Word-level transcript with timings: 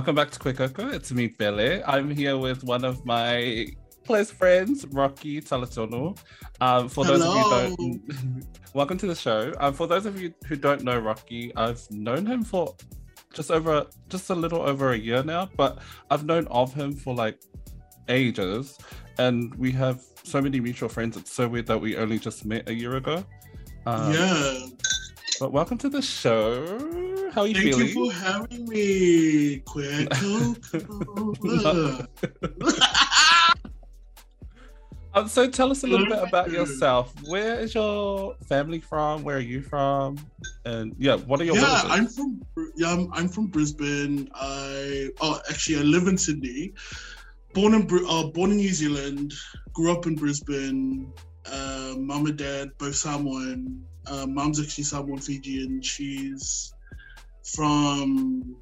Welcome 0.00 0.14
back 0.14 0.30
to 0.30 0.38
Queer 0.38 0.54
Coco. 0.54 0.88
It's 0.88 1.12
me, 1.12 1.26
Bele. 1.26 1.82
I'm 1.86 2.10
here 2.10 2.38
with 2.38 2.64
one 2.64 2.86
of 2.86 3.04
my 3.04 3.66
close 4.06 4.30
friends, 4.30 4.86
Rocky 4.86 5.42
Talatonu. 5.42 6.16
Um, 6.62 6.88
for 6.88 7.04
Hello. 7.04 7.18
those 7.18 7.28
of 7.28 7.36
you 7.36 7.76
who 7.76 7.98
don't, 7.98 8.46
welcome 8.74 8.96
to 8.96 9.06
the 9.06 9.14
show. 9.14 9.52
Um, 9.60 9.74
for 9.74 9.86
those 9.86 10.06
of 10.06 10.18
you 10.18 10.32
who 10.46 10.56
don't 10.56 10.84
know 10.84 10.98
Rocky, 10.98 11.54
I've 11.54 11.82
known 11.90 12.24
him 12.24 12.42
for 12.44 12.74
just 13.34 13.50
over, 13.50 13.84
just 14.08 14.30
a 14.30 14.34
little 14.34 14.62
over 14.62 14.94
a 14.94 14.98
year 14.98 15.22
now, 15.22 15.50
but 15.54 15.80
I've 16.10 16.24
known 16.24 16.46
of 16.46 16.72
him 16.72 16.94
for 16.94 17.14
like 17.14 17.38
ages, 18.08 18.78
and 19.18 19.54
we 19.56 19.70
have 19.72 20.00
so 20.22 20.40
many 20.40 20.60
mutual 20.60 20.88
friends. 20.88 21.18
It's 21.18 21.30
so 21.30 21.46
weird 21.46 21.66
that 21.66 21.78
we 21.78 21.98
only 21.98 22.18
just 22.18 22.46
met 22.46 22.70
a 22.70 22.74
year 22.74 22.96
ago. 22.96 23.22
Um, 23.84 24.14
yeah. 24.14 24.60
But 25.38 25.52
welcome 25.52 25.76
to 25.76 25.90
the 25.90 26.00
show. 26.00 27.09
How 27.32 27.42
are 27.42 27.46
you 27.46 27.54
Thank 27.54 27.66
feeling? 27.66 27.88
you 27.88 28.10
for 28.10 28.12
having 28.12 28.68
me. 28.68 29.58
Queer 29.60 30.06
Coco. 30.06 32.06
Um, 35.12 35.26
so 35.26 35.50
tell 35.50 35.72
us 35.72 35.82
a 35.82 35.88
little 35.88 36.06
bit 36.06 36.22
about 36.22 36.50
yourself. 36.50 37.12
Where 37.26 37.58
is 37.58 37.74
your 37.74 38.36
family 38.46 38.78
from? 38.78 39.24
Where 39.24 39.38
are 39.38 39.40
you 39.40 39.60
from? 39.60 40.18
And 40.64 40.94
yeah, 40.98 41.16
what 41.16 41.40
are 41.40 41.44
your 41.44 41.56
yeah? 41.56 41.82
I'm 41.86 42.06
from 42.06 42.40
yeah, 42.76 42.92
I'm, 42.92 43.12
I'm 43.12 43.28
from 43.28 43.46
Brisbane. 43.46 44.30
I 44.34 45.08
oh 45.20 45.40
actually 45.50 45.78
I 45.78 45.82
live 45.82 46.06
in 46.06 46.16
Sydney. 46.16 46.74
Born 47.54 47.74
in 47.74 47.88
uh, 48.08 48.28
born 48.28 48.52
in 48.52 48.58
New 48.58 48.72
Zealand. 48.72 49.34
Grew 49.72 49.92
up 49.92 50.06
in 50.06 50.14
Brisbane. 50.14 51.12
Uh, 51.44 51.94
mum 51.98 52.26
and 52.26 52.38
dad 52.38 52.70
both 52.78 52.94
Samoan. 52.94 53.84
Uh, 54.06 54.26
mom's 54.26 54.60
actually 54.60 54.84
Samoan 54.84 55.18
Fijian. 55.18 55.82
She's 55.82 56.72
from 57.54 58.56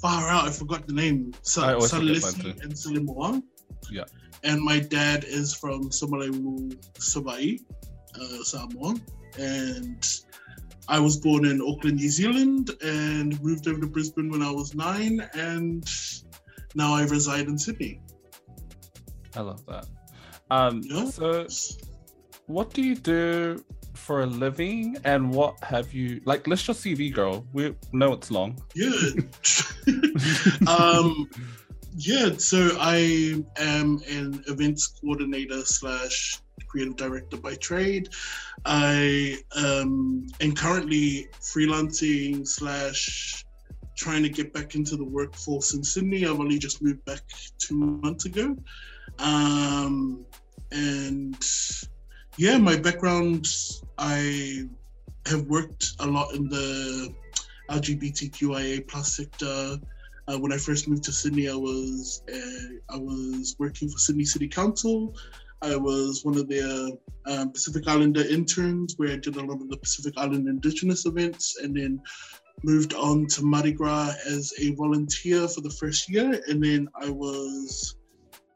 far 0.00 0.28
out. 0.28 0.46
I 0.48 0.50
forgot 0.50 0.86
the 0.86 0.92
name. 0.94 1.32
I 1.58 1.72
always 1.72 1.90
Sa- 1.90 1.98
forget 1.98 2.16
Salesi 2.16 2.44
mine 2.44 2.54
too. 2.56 2.62
and 2.62 2.78
Samoa. 2.78 3.42
Yeah. 3.90 4.04
And 4.44 4.60
my 4.62 4.78
dad 4.80 5.24
is 5.24 5.54
from 5.54 5.90
Samalaiwu, 5.90 6.74
Sabai, 6.94 7.60
uh, 8.14 8.44
Samoa. 8.44 8.94
And 9.38 10.06
I 10.88 10.98
was 11.00 11.16
born 11.16 11.46
in 11.46 11.60
Auckland, 11.60 11.96
New 11.96 12.08
Zealand, 12.10 12.70
and 12.82 13.40
moved 13.42 13.66
over 13.66 13.80
to 13.80 13.86
Brisbane 13.86 14.30
when 14.30 14.42
I 14.42 14.50
was 14.50 14.74
nine. 14.74 15.28
And 15.34 15.84
now 16.74 16.94
I 16.94 17.02
reside 17.04 17.46
in 17.48 17.58
Sydney. 17.58 18.00
I 19.34 19.40
love 19.40 19.64
that. 19.66 19.86
Um, 20.50 20.82
Yeah. 20.84 21.10
so 21.10 21.46
what 22.46 22.72
do 22.72 22.82
you 22.82 22.94
do 22.94 23.64
for 24.06 24.22
a 24.22 24.26
living, 24.26 24.96
and 25.04 25.34
what 25.34 25.62
have 25.64 25.92
you 25.92 26.20
like? 26.24 26.46
List 26.46 26.68
your 26.68 26.74
CV, 26.74 27.12
girl. 27.12 27.44
We 27.52 27.74
know 27.92 28.12
it's 28.12 28.30
long. 28.30 28.56
Yeah. 28.74 28.90
um, 30.68 31.28
yeah, 31.96 32.30
so 32.38 32.76
I 32.78 33.42
am 33.58 34.00
an 34.08 34.44
events 34.46 34.86
coordinator 34.86 35.64
slash 35.64 36.40
creative 36.68 36.96
director 36.96 37.36
by 37.36 37.56
trade. 37.56 38.10
I 38.64 39.38
um, 39.56 40.26
am 40.40 40.54
currently 40.54 41.28
freelancing 41.40 42.46
slash 42.46 43.44
trying 43.96 44.22
to 44.22 44.28
get 44.28 44.52
back 44.52 44.74
into 44.76 44.96
the 44.96 45.04
workforce 45.04 45.74
in 45.74 45.82
Sydney. 45.82 46.26
I've 46.26 46.38
only 46.38 46.58
just 46.58 46.80
moved 46.80 47.04
back 47.06 47.22
two 47.58 47.74
months 47.74 48.26
ago. 48.26 48.54
Um, 49.18 50.24
and 50.70 51.36
yeah, 52.38 52.58
my 52.58 52.76
background, 52.76 53.46
I 53.98 54.68
have 55.26 55.42
worked 55.46 55.92
a 56.00 56.06
lot 56.06 56.34
in 56.34 56.48
the 56.48 57.14
LGBTQIA 57.70 58.86
plus 58.86 59.16
sector. 59.16 59.78
Uh, 60.28 60.38
when 60.38 60.52
I 60.52 60.58
first 60.58 60.88
moved 60.88 61.04
to 61.04 61.12
Sydney, 61.12 61.48
I 61.48 61.54
was 61.54 62.22
uh, 62.32 62.94
I 62.94 62.98
was 62.98 63.56
working 63.58 63.88
for 63.88 63.98
Sydney 63.98 64.24
City 64.24 64.48
Council. 64.48 65.16
I 65.62 65.76
was 65.76 66.24
one 66.24 66.36
of 66.36 66.48
their 66.48 66.88
um, 67.26 67.52
Pacific 67.52 67.88
Islander 67.88 68.22
interns, 68.22 68.94
where 68.98 69.12
I 69.12 69.16
did 69.16 69.36
a 69.36 69.40
lot 69.42 69.62
of 69.62 69.70
the 69.70 69.76
Pacific 69.78 70.14
Island 70.16 70.46
Indigenous 70.48 71.06
events, 71.06 71.56
and 71.62 71.74
then 71.74 72.00
moved 72.64 72.92
on 72.94 73.26
to 73.28 73.42
Mardi 73.42 73.72
Gras 73.72 74.14
as 74.26 74.52
a 74.60 74.74
volunteer 74.74 75.48
for 75.48 75.62
the 75.62 75.70
first 75.70 76.10
year, 76.10 76.42
and 76.48 76.62
then 76.62 76.88
I 77.00 77.08
was 77.08 77.96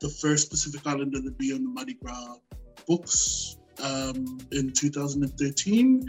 the 0.01 0.11
first 0.11 0.51
Pacific 0.51 0.87
Islander 0.87 1.23
to 1.23 1.31
be 1.33 1.55
on 1.55 1.63
the 1.63 1.71
Mardi 1.71 1.95
Gras 1.95 2.37
books 2.87 3.57
um, 3.83 4.39
in 4.53 4.73
2013 4.73 6.09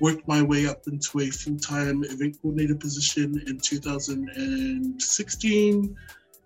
worked 0.00 0.26
my 0.26 0.42
way 0.42 0.66
up 0.66 0.82
into 0.86 1.20
a 1.20 1.30
full-time 1.30 2.02
event 2.04 2.36
coordinator 2.42 2.74
position 2.74 3.40
in 3.46 3.58
2016 3.58 5.96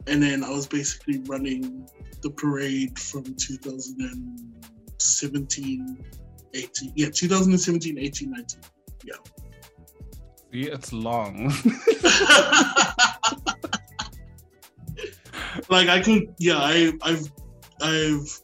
and 0.09 0.23
then 0.23 0.45
i 0.45 0.51
was 0.51 0.67
basically 0.67 1.21
running 1.27 1.89
the 2.23 2.31
parade 2.31 2.99
from 2.99 3.25
2017 3.25 6.05
18 6.55 6.93
yeah 6.97 7.11
2017 7.11 7.99
18 7.99 8.31
19 8.31 8.61
See, 10.53 10.71
it's 10.71 10.93
long. 10.93 11.49
like 15.69 15.89
i 15.89 16.01
could 16.01 16.33
yeah 16.39 16.59
i 16.59 16.93
i've 17.03 17.31
i've 17.81 18.41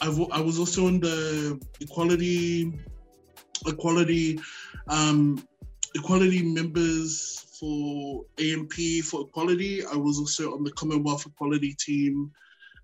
I've, 0.00 0.18
I 0.32 0.40
was 0.40 0.58
also 0.58 0.86
on 0.86 1.00
the 1.00 1.60
equality, 1.80 2.72
equality, 3.66 4.40
um, 4.88 5.44
equality 5.94 6.42
members 6.42 7.46
for 7.58 8.24
AMP 8.38 8.72
for 9.04 9.22
equality. 9.22 9.84
I 9.84 9.96
was 9.96 10.18
also 10.18 10.54
on 10.54 10.64
the 10.64 10.72
Commonwealth 10.72 11.26
Equality 11.26 11.74
team. 11.74 12.30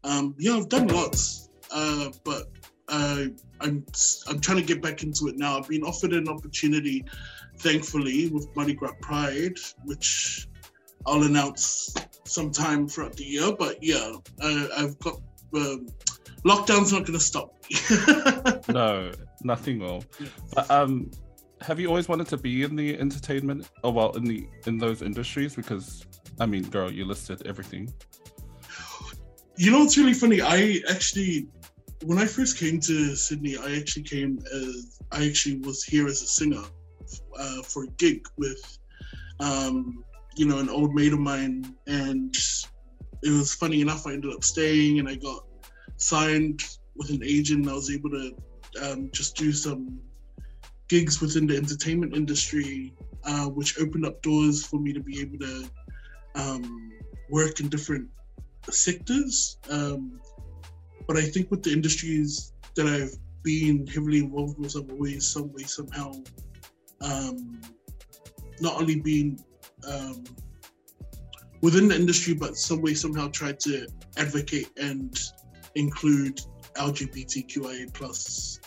Um, 0.04 0.34
yeah, 0.38 0.56
I've 0.56 0.68
done 0.68 0.88
lots, 0.88 1.48
uh, 1.72 2.10
but 2.24 2.48
uh, 2.88 3.24
I'm 3.60 3.84
I'm 4.28 4.40
trying 4.40 4.58
to 4.58 4.64
get 4.64 4.82
back 4.82 5.02
into 5.02 5.28
it 5.28 5.36
now. 5.36 5.58
I've 5.58 5.68
been 5.68 5.82
offered 5.82 6.12
an 6.12 6.28
opportunity, 6.28 7.04
thankfully, 7.58 8.28
with 8.28 8.54
Mardi 8.54 8.74
Gras 8.74 8.92
Pride, 9.00 9.56
which 9.84 10.46
I'll 11.06 11.22
announce 11.22 11.94
sometime 12.24 12.86
throughout 12.86 13.16
the 13.16 13.24
year. 13.24 13.52
But 13.58 13.82
yeah, 13.82 14.12
I, 14.42 14.68
I've 14.76 14.98
got. 14.98 15.20
Um, 15.54 15.86
lockdown's 16.46 16.92
not 16.92 17.04
going 17.04 17.18
to 17.18 17.24
stop. 17.24 17.52
me. 17.70 18.72
no, 18.72 19.10
nothing 19.42 19.80
will. 19.80 20.04
But 20.54 20.70
um, 20.70 21.10
have 21.60 21.80
you 21.80 21.88
always 21.88 22.08
wanted 22.08 22.28
to 22.28 22.36
be 22.36 22.62
in 22.62 22.76
the 22.76 22.98
entertainment? 22.98 23.68
Oh 23.82 23.90
well, 23.90 24.12
in 24.12 24.24
the 24.24 24.46
in 24.66 24.78
those 24.78 25.02
industries 25.02 25.54
because 25.54 26.06
I 26.40 26.46
mean, 26.46 26.64
girl, 26.64 26.90
you 26.92 27.04
listed 27.04 27.46
everything. 27.46 27.92
you 29.56 29.70
know 29.70 29.82
it's 29.82 29.96
really 29.96 30.14
funny? 30.14 30.40
I 30.40 30.80
actually, 30.90 31.48
when 32.04 32.18
I 32.18 32.26
first 32.26 32.58
came 32.58 32.80
to 32.80 33.16
Sydney, 33.16 33.56
I 33.56 33.76
actually 33.76 34.04
came 34.04 34.38
as 34.54 35.00
I 35.12 35.26
actually 35.26 35.58
was 35.58 35.82
here 35.82 36.06
as 36.06 36.22
a 36.22 36.26
singer 36.26 36.62
uh, 37.38 37.62
for 37.62 37.84
a 37.84 37.88
gig 37.98 38.26
with, 38.36 38.78
um, 39.40 40.04
you 40.36 40.46
know, 40.46 40.58
an 40.58 40.68
old 40.68 40.94
mate 40.94 41.12
of 41.12 41.20
mine, 41.20 41.74
and 41.86 42.34
it 43.22 43.30
was 43.30 43.54
funny 43.54 43.80
enough. 43.80 44.06
I 44.06 44.12
ended 44.12 44.32
up 44.32 44.44
staying, 44.44 44.98
and 44.98 45.08
I 45.08 45.14
got 45.14 45.44
signed 45.96 46.62
with 46.96 47.10
an 47.10 47.22
agent. 47.24 47.68
I 47.68 47.72
was 47.72 47.90
able 47.90 48.10
to 48.10 48.36
um, 48.82 49.10
just 49.12 49.36
do 49.36 49.52
some 49.52 50.00
gigs 50.88 51.20
within 51.20 51.46
the 51.46 51.56
entertainment 51.56 52.14
industry, 52.14 52.94
uh, 53.24 53.46
which 53.46 53.78
opened 53.80 54.06
up 54.06 54.22
doors 54.22 54.64
for 54.64 54.78
me 54.78 54.92
to 54.92 55.00
be 55.00 55.20
able 55.20 55.38
to 55.38 55.68
um, 56.34 56.92
work 57.30 57.60
in 57.60 57.68
different 57.68 58.08
sectors. 58.70 59.58
Um, 59.70 60.20
but 61.06 61.16
I 61.16 61.22
think 61.22 61.50
with 61.50 61.62
the 61.62 61.72
industries 61.72 62.52
that 62.74 62.86
I've 62.86 63.16
been 63.42 63.86
heavily 63.86 64.18
involved 64.18 64.58
with, 64.58 64.76
I've 64.76 64.90
always 64.90 65.26
some 65.26 65.52
way 65.52 65.64
somehow 65.64 66.12
um, 67.00 67.60
not 68.60 68.80
only 68.80 69.00
been 69.00 69.38
um, 69.88 70.24
within 71.62 71.88
the 71.88 71.94
industry, 71.94 72.34
but 72.34 72.56
some 72.56 72.80
way 72.82 72.94
somehow 72.94 73.28
tried 73.28 73.60
to 73.60 73.86
advocate 74.16 74.70
and 74.78 75.18
include 75.76 76.40
LGBTQIA 76.74 77.92
plus 77.92 78.60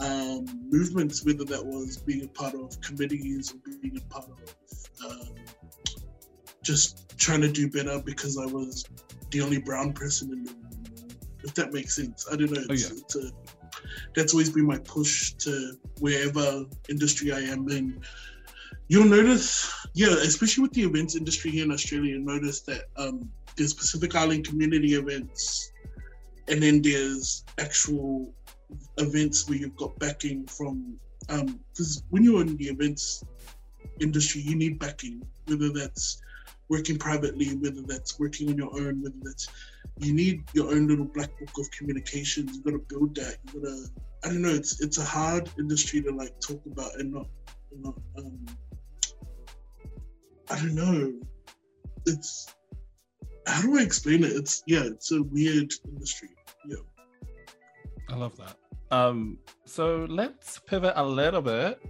um, 0.00 0.46
movements, 0.70 1.24
whether 1.24 1.44
that 1.44 1.64
was 1.64 1.96
being 1.96 2.24
a 2.24 2.28
part 2.28 2.54
of 2.54 2.80
committees 2.80 3.52
or 3.52 3.58
being 3.80 3.98
a 3.98 4.12
part 4.12 4.26
of 4.28 5.10
um, 5.10 5.34
just 6.62 7.18
trying 7.18 7.40
to 7.40 7.50
do 7.50 7.68
better 7.68 8.00
because 8.04 8.38
I 8.38 8.46
was 8.46 8.84
the 9.30 9.40
only 9.40 9.58
brown 9.58 9.92
person 9.92 10.32
in 10.32 10.44
the 10.44 10.52
room. 10.52 11.08
If 11.42 11.54
that 11.54 11.72
makes 11.72 11.96
sense, 11.96 12.26
I 12.30 12.36
don't 12.36 12.50
know. 12.50 12.60
Oh, 12.68 12.74
yeah. 12.74 12.88
it's 12.90 13.16
a, 13.16 13.30
that's 14.14 14.34
always 14.34 14.50
been 14.50 14.66
my 14.66 14.78
push 14.78 15.32
to 15.34 15.72
wherever 16.00 16.64
industry 16.88 17.32
I 17.32 17.40
am 17.40 17.68
in. 17.70 18.00
You'll 18.88 19.06
notice, 19.06 19.72
yeah, 19.94 20.08
especially 20.08 20.62
with 20.62 20.72
the 20.72 20.82
events 20.82 21.16
industry 21.16 21.50
here 21.52 21.64
in 21.64 21.70
Australia, 21.70 22.16
you'll 22.16 22.24
notice 22.24 22.60
that 22.62 22.84
um, 22.96 23.30
there's 23.56 23.72
Pacific 23.72 24.14
Island 24.14 24.46
community 24.46 24.94
events, 24.94 25.69
and 26.48 26.62
then 26.62 26.82
there's 26.82 27.44
actual 27.58 28.32
events 28.98 29.48
where 29.48 29.58
you've 29.58 29.76
got 29.76 29.98
backing 29.98 30.46
from. 30.46 30.98
Because 31.28 32.02
when 32.10 32.24
you're 32.24 32.40
in 32.42 32.56
the 32.56 32.66
events 32.66 33.22
industry, 34.00 34.40
you 34.40 34.56
need 34.56 34.78
backing, 34.78 35.22
whether 35.46 35.72
that's 35.72 36.20
working 36.68 36.96
privately, 36.96 37.56
whether 37.56 37.82
that's 37.82 38.18
working 38.18 38.48
on 38.48 38.56
your 38.56 38.72
own, 38.74 39.02
whether 39.02 39.16
that's 39.22 39.48
you 39.98 40.14
need 40.14 40.44
your 40.54 40.70
own 40.70 40.86
little 40.88 41.04
black 41.04 41.30
book 41.38 41.50
of 41.58 41.70
communications. 41.72 42.56
you've 42.56 42.64
got 42.64 42.70
to 42.72 42.78
build 42.78 43.14
that. 43.16 43.36
you've 43.44 43.62
got 43.62 43.68
to. 43.68 43.86
I 44.24 44.28
don't 44.28 44.42
know. 44.42 44.54
It's 44.54 44.80
it's 44.80 44.98
a 44.98 45.04
hard 45.04 45.50
industry 45.58 46.02
to 46.02 46.10
like 46.10 46.38
talk 46.40 46.60
about 46.66 46.98
and 46.98 47.12
not 47.12 47.26
not. 47.78 47.94
Um, 48.18 48.46
I 50.50 50.56
don't 50.56 50.74
know. 50.74 51.12
It's 52.06 52.52
how 53.50 53.62
do 53.62 53.78
I 53.78 53.82
explain 53.82 54.24
it? 54.24 54.32
It's 54.32 54.62
yeah. 54.66 54.84
It's 54.84 55.12
a 55.12 55.22
weird 55.22 55.72
industry. 55.86 56.30
Yeah. 56.66 56.76
I 58.08 58.16
love 58.16 58.36
that. 58.36 58.56
Um, 58.90 59.38
so 59.64 60.06
let's 60.08 60.58
pivot 60.58 60.94
a 60.96 61.04
little 61.04 61.42
bit. 61.42 61.80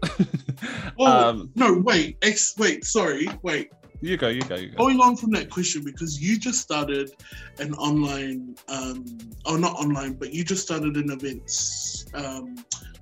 oh 0.98 1.06
um, 1.06 1.50
no! 1.54 1.78
Wait, 1.78 2.18
ex- 2.22 2.56
wait. 2.58 2.84
Sorry, 2.84 3.28
wait. 3.42 3.70
You 4.02 4.16
go, 4.16 4.28
you 4.28 4.40
go, 4.42 4.54
you 4.54 4.68
go. 4.70 4.78
Going 4.78 5.00
on 5.00 5.16
from 5.16 5.30
that 5.32 5.50
question, 5.50 5.84
because 5.84 6.20
you 6.20 6.38
just 6.38 6.60
started 6.60 7.10
an 7.58 7.74
online, 7.74 8.56
um, 8.68 9.04
oh, 9.44 9.56
not 9.56 9.74
online, 9.74 10.14
but 10.14 10.32
you 10.32 10.42
just 10.42 10.62
started 10.62 10.96
an 10.96 11.10
events, 11.10 12.06
um, 12.14 12.56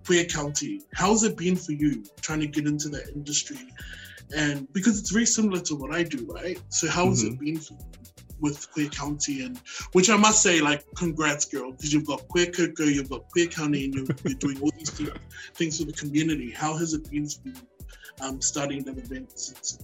Queer 0.04 0.24
County. 0.24 0.82
How's 0.94 1.22
it 1.22 1.36
been 1.36 1.54
for 1.54 1.70
you 1.70 2.02
trying 2.20 2.40
to 2.40 2.48
get 2.48 2.66
into 2.66 2.88
that 2.88 3.10
industry? 3.14 3.58
And 4.36 4.70
because 4.72 4.98
it's 4.98 5.10
very 5.10 5.26
similar 5.26 5.60
to 5.60 5.76
what 5.76 5.94
I 5.94 6.02
do, 6.02 6.26
right? 6.28 6.60
So 6.68 6.88
how 6.88 7.06
has 7.08 7.22
mm-hmm. 7.22 7.34
it 7.34 7.40
been 7.40 7.58
for 7.58 7.74
you? 7.74 8.07
With 8.40 8.70
Queer 8.72 8.88
County, 8.88 9.42
and 9.42 9.58
which 9.92 10.10
I 10.10 10.16
must 10.16 10.42
say, 10.42 10.60
like, 10.60 10.84
congrats, 10.96 11.44
girl, 11.44 11.72
because 11.72 11.92
you've 11.92 12.06
got 12.06 12.26
Queer 12.28 12.46
Coco, 12.46 12.84
you've 12.84 13.10
got 13.10 13.28
Queer 13.30 13.46
County, 13.46 13.86
and 13.86 13.94
you're, 13.94 14.06
you're 14.24 14.34
doing 14.34 14.60
all 14.60 14.72
these 14.76 14.90
things 15.54 15.78
for 15.78 15.84
the 15.84 15.92
community. 15.92 16.50
How 16.50 16.76
has 16.76 16.94
it 16.94 17.10
been 17.10 17.28
for 17.28 17.48
you 17.48 17.54
um, 18.20 18.40
starting 18.40 18.82
that 18.84 18.98
event 18.98 19.38
since 19.38 19.78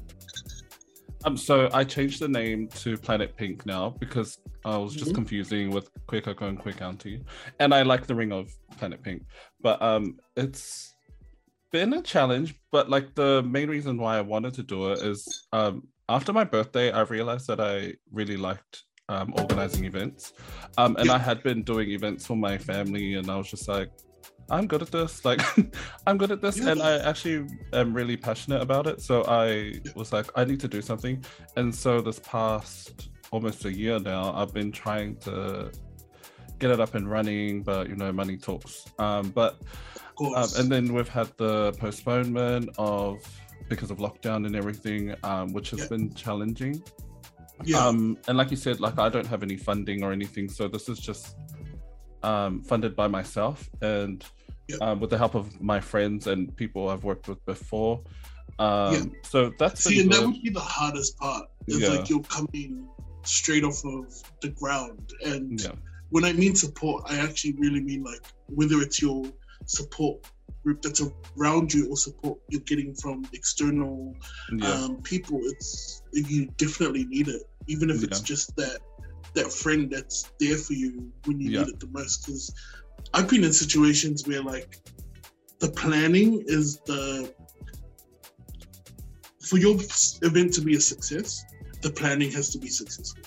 um, 1.25 1.39
so 1.39 1.71
I 1.73 1.85
changed 1.85 2.21
the 2.21 2.29
name 2.29 2.69
to 2.69 2.99
Planet 2.99 3.35
Pink 3.35 3.65
now 3.65 3.97
because 3.99 4.39
I 4.63 4.77
was 4.77 4.93
just 4.93 5.07
mm-hmm. 5.07 5.15
confusing 5.15 5.71
with 5.71 5.89
Queer 6.07 6.21
Coco 6.21 6.49
and 6.49 6.59
Queer 6.59 6.75
County, 6.75 7.23
and 7.59 7.73
I 7.73 7.81
like 7.83 8.07
the 8.07 8.15
ring 8.15 8.31
of 8.31 8.53
Planet 8.77 9.03
Pink, 9.03 9.23
but 9.63 9.81
um, 9.81 10.19
it's 10.37 10.95
been 11.73 11.95
a 11.95 12.03
challenge. 12.03 12.55
But 12.71 12.91
like 12.91 13.15
the 13.15 13.43
main 13.43 13.71
reason 13.71 13.97
why 13.97 14.19
I 14.19 14.21
wanted 14.21 14.53
to 14.55 14.63
do 14.63 14.93
it 14.93 14.99
is 14.99 15.47
um, 15.53 15.89
after 16.09 16.33
my 16.33 16.45
birthday, 16.45 16.91
I 16.91 17.03
realized 17.03 17.47
that 17.49 17.61
I 17.61 17.95
really 18.13 18.37
liked 18.37 18.85
um, 19.09 19.35
organizing 19.37 19.85
events, 19.85 20.33
um, 20.79 20.97
and 20.97 21.11
I 21.11 21.19
had 21.19 21.43
been 21.43 21.63
doing 21.63 21.91
events 21.91 22.27
for 22.27 22.37
my 22.37 22.59
family, 22.59 23.15
and 23.15 23.31
I 23.31 23.37
was 23.37 23.51
just 23.51 23.69
like, 23.69 23.91
I'm 24.51 24.67
good 24.67 24.83
at 24.83 24.91
this. 24.91 25.25
Like, 25.25 25.41
I'm 26.07 26.19
good 26.19 26.31
at 26.31 26.41
this, 26.41 26.59
yeah. 26.59 26.71
and 26.71 26.83
I 26.83 26.99
actually 26.99 27.49
am 27.73 27.95
really 27.95 28.17
passionate 28.17 28.61
about 28.61 28.87
it. 28.87 29.01
So 29.01 29.25
I 29.27 29.81
was 29.95 30.13
like, 30.13 30.27
I 30.37 30.45
need 30.45 30.61
to 30.61 30.69
do 30.69 30.83
something. 30.83 31.25
And 31.57 31.75
so 31.75 32.01
this 32.01 32.19
past 32.21 33.11
almost 33.31 33.65
a 33.65 33.73
year 33.73 33.99
now, 33.99 34.33
I've 34.35 34.53
been 34.53 34.73
trying 34.73 35.17
to 35.19 35.71
get 36.59 36.71
it 36.71 36.81
up 36.81 36.95
and 36.95 37.11
running, 37.11 37.63
but 37.63 37.89
you 37.89 37.97
know, 37.97 38.13
money 38.13 38.37
talks. 38.37 38.85
Um, 38.99 39.31
but 39.31 39.61
um, 40.21 40.49
and 40.57 40.71
then 40.71 40.93
we've 40.93 41.09
had 41.09 41.31
the 41.37 41.73
postponement 41.73 42.71
of 42.79 43.19
because 43.69 43.91
of 43.91 43.99
lockdown 43.99 44.47
and 44.47 44.57
everything, 44.57 45.15
um, 45.23 45.53
which 45.53 45.71
has 45.71 45.81
yeah. 45.81 45.89
been 45.89 46.15
challenging. 46.15 46.83
Yeah. 47.65 47.79
Um, 47.79 48.19
and 48.29 48.37
like 48.37 48.51
you 48.51 48.57
said, 48.57 48.81
like 48.81 48.99
I 48.99 49.09
don't 49.09 49.27
have 49.27 49.43
any 49.43 49.57
funding 49.57 50.03
or 50.03 50.13
anything, 50.13 50.49
so 50.49 50.69
this 50.69 50.89
is 50.89 50.99
just 50.99 51.37
um, 52.23 52.63
funded 52.63 52.97
by 52.97 53.07
myself 53.07 53.69
and 53.83 54.25
yep. 54.69 54.81
um, 54.83 55.01
with 55.01 55.11
the 55.11 55.19
help 55.19 55.35
of 55.35 55.61
my 55.61 55.81
friends 55.81 56.27
and 56.27 56.55
people 56.57 56.89
I've 56.89 57.05
worked 57.05 57.29
with 57.29 57.45
before. 57.45 58.03
Um, 58.59 58.95
yeah. 58.95 59.03
So 59.23 59.53
that's 59.59 59.85
see, 59.85 60.01
and 60.01 60.13
that 60.13 60.25
would 60.25 60.43
be 60.43 60.51
the 60.51 60.61
hardest 60.61 61.19
part. 61.19 61.49
It's 61.67 61.79
yeah. 61.79 61.89
like 61.89 62.09
you're 62.09 62.23
coming 62.23 62.89
straight 63.23 63.65
off 63.65 63.85
of 63.85 64.23
the 64.43 64.51
ground, 64.51 65.13
and 65.25 65.61
yeah. 65.61 65.73
when 66.11 66.25
I 66.25 66.33
mean 66.33 66.55
support, 66.55 67.05
I 67.09 67.19
actually 67.19 67.55
really 67.55 67.81
mean 67.81 68.05
like 68.05 68.21
whether 68.47 68.81
it's 68.81 69.01
your 69.01 69.25
support 69.67 70.31
group 70.65 70.83
that's 70.83 71.03
around 71.39 71.73
you 71.73 71.91
or 71.91 71.97
support 71.97 72.39
you're 72.49 72.61
getting 72.63 72.95
from 72.95 73.25
external 73.33 74.15
yeah. 74.53 74.71
um, 74.71 75.03
people. 75.03 75.39
It's 75.45 76.03
you 76.13 76.47
definitely 76.57 77.05
need 77.05 77.29
it, 77.29 77.43
even 77.67 77.91
if 77.91 78.03
it's 78.03 78.21
just 78.21 78.57
that 78.57 78.79
that 79.35 79.53
friend 79.53 79.91
that's 79.91 80.33
there 80.41 80.57
for 80.57 80.73
you 80.73 81.13
when 81.27 81.41
you 81.41 81.51
yeah. 81.51 81.61
need 81.61 81.69
it 81.69 81.81
the 81.81 81.89
most. 81.89 82.25
Because 82.25 82.53
I've 83.13 83.29
been 83.29 83.45
in 83.45 83.53
situations 83.53 84.27
where 84.27 84.43
like 84.43 84.81
the 85.59 85.71
planning 85.71 86.43
is 86.47 86.79
the 86.87 87.33
for 89.41 89.59
your 89.59 89.77
event 90.23 90.55
to 90.55 90.63
be 90.63 90.75
a 90.77 90.81
success, 90.81 91.45
the 91.83 91.91
planning 91.91 92.31
has 92.33 92.49
to 92.51 92.59
be 92.59 92.69
successful. 92.69 93.23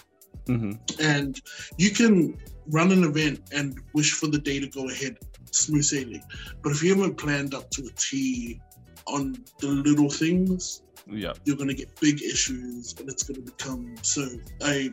Mm-hmm. 0.48 0.72
And 1.00 1.40
you 1.78 1.92
can 1.92 2.38
run 2.70 2.92
an 2.92 3.04
event 3.04 3.42
and 3.54 3.80
wish 3.94 4.14
for 4.14 4.28
the 4.28 4.40
day 4.40 4.60
to 4.60 4.68
go 4.68 4.90
ahead 4.90 5.18
smooth 5.58 5.84
sailing. 5.84 6.24
But 6.62 6.72
if 6.72 6.84
you 6.84 6.96
haven't 6.96 7.18
planned 7.18 7.54
up 7.54 7.70
to 7.72 7.84
a 7.84 7.92
T 7.96 8.60
on 9.08 9.36
the 9.60 9.68
little 9.68 10.10
things, 10.10 10.84
yeah, 11.10 11.34
you're 11.46 11.58
gonna 11.58 11.74
get 11.74 12.00
big 12.00 12.22
issues 12.22 12.96
and 13.00 13.10
it's 13.10 13.24
gonna 13.24 13.42
become 13.42 13.96
so 14.02 14.28
I 14.62 14.92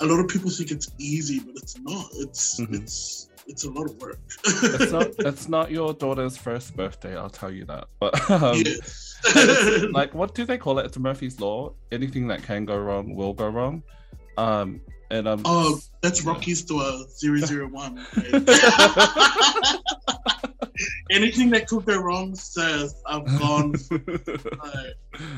a 0.00 0.06
lot 0.06 0.20
of 0.20 0.28
people 0.28 0.50
think 0.50 0.70
it's 0.70 0.90
easy, 0.98 1.40
but 1.40 1.54
it's 1.56 1.78
not. 1.80 2.06
It's 2.16 2.60
mm-hmm. 2.60 2.74
it's 2.74 3.30
it's 3.46 3.64
a 3.64 3.70
lot 3.70 3.86
of 3.86 4.00
work. 4.00 4.20
it's 4.44 4.92
not 4.92 5.10
it's 5.18 5.48
not 5.48 5.70
your 5.70 5.94
daughter's 5.94 6.36
first 6.36 6.76
birthday, 6.76 7.16
I'll 7.16 7.30
tell 7.30 7.50
you 7.50 7.64
that. 7.66 7.88
But 7.98 8.30
um, 8.30 8.62
like 9.92 10.14
what 10.14 10.34
do 10.34 10.44
they 10.44 10.58
call 10.58 10.78
it? 10.78 10.86
It's 10.86 10.98
Murphy's 10.98 11.40
Law. 11.40 11.72
Anything 11.90 12.28
that 12.28 12.42
can 12.42 12.64
go 12.64 12.78
wrong 12.78 13.14
will 13.14 13.32
go 13.32 13.48
wrong. 13.48 13.82
Um 14.36 14.80
and 15.10 15.28
um 15.28 15.42
Oh, 15.44 15.80
that's. 16.00 16.24
Rocky's 16.24 16.62
door 16.62 17.04
001. 17.22 18.06
anything 21.10 21.50
that 21.50 21.66
could 21.66 21.84
go 21.84 21.98
wrong 21.98 22.34
says 22.34 23.02
I've 23.06 23.26
gone. 23.38 23.74
yeah. 23.90 23.98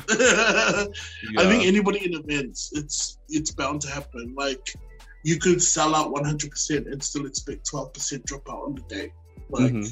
I 1.39 1.45
think 1.45 1.65
anybody 1.65 2.05
in 2.05 2.15
events, 2.15 2.73
it's 2.75 3.19
it's 3.29 3.51
bound 3.51 3.83
to 3.83 3.91
happen. 3.91 4.35
Like 4.37 4.75
you 5.23 5.39
could 5.39 5.63
sell 5.63 5.95
out 5.95 6.13
100% 6.13 6.91
and 6.91 7.03
still 7.03 7.27
expect 7.27 7.71
12% 7.71 7.93
dropout 8.25 8.67
on 8.67 8.75
the 8.75 8.83
day. 8.83 9.13
Like 9.51 9.73
mm-hmm. 9.73 9.83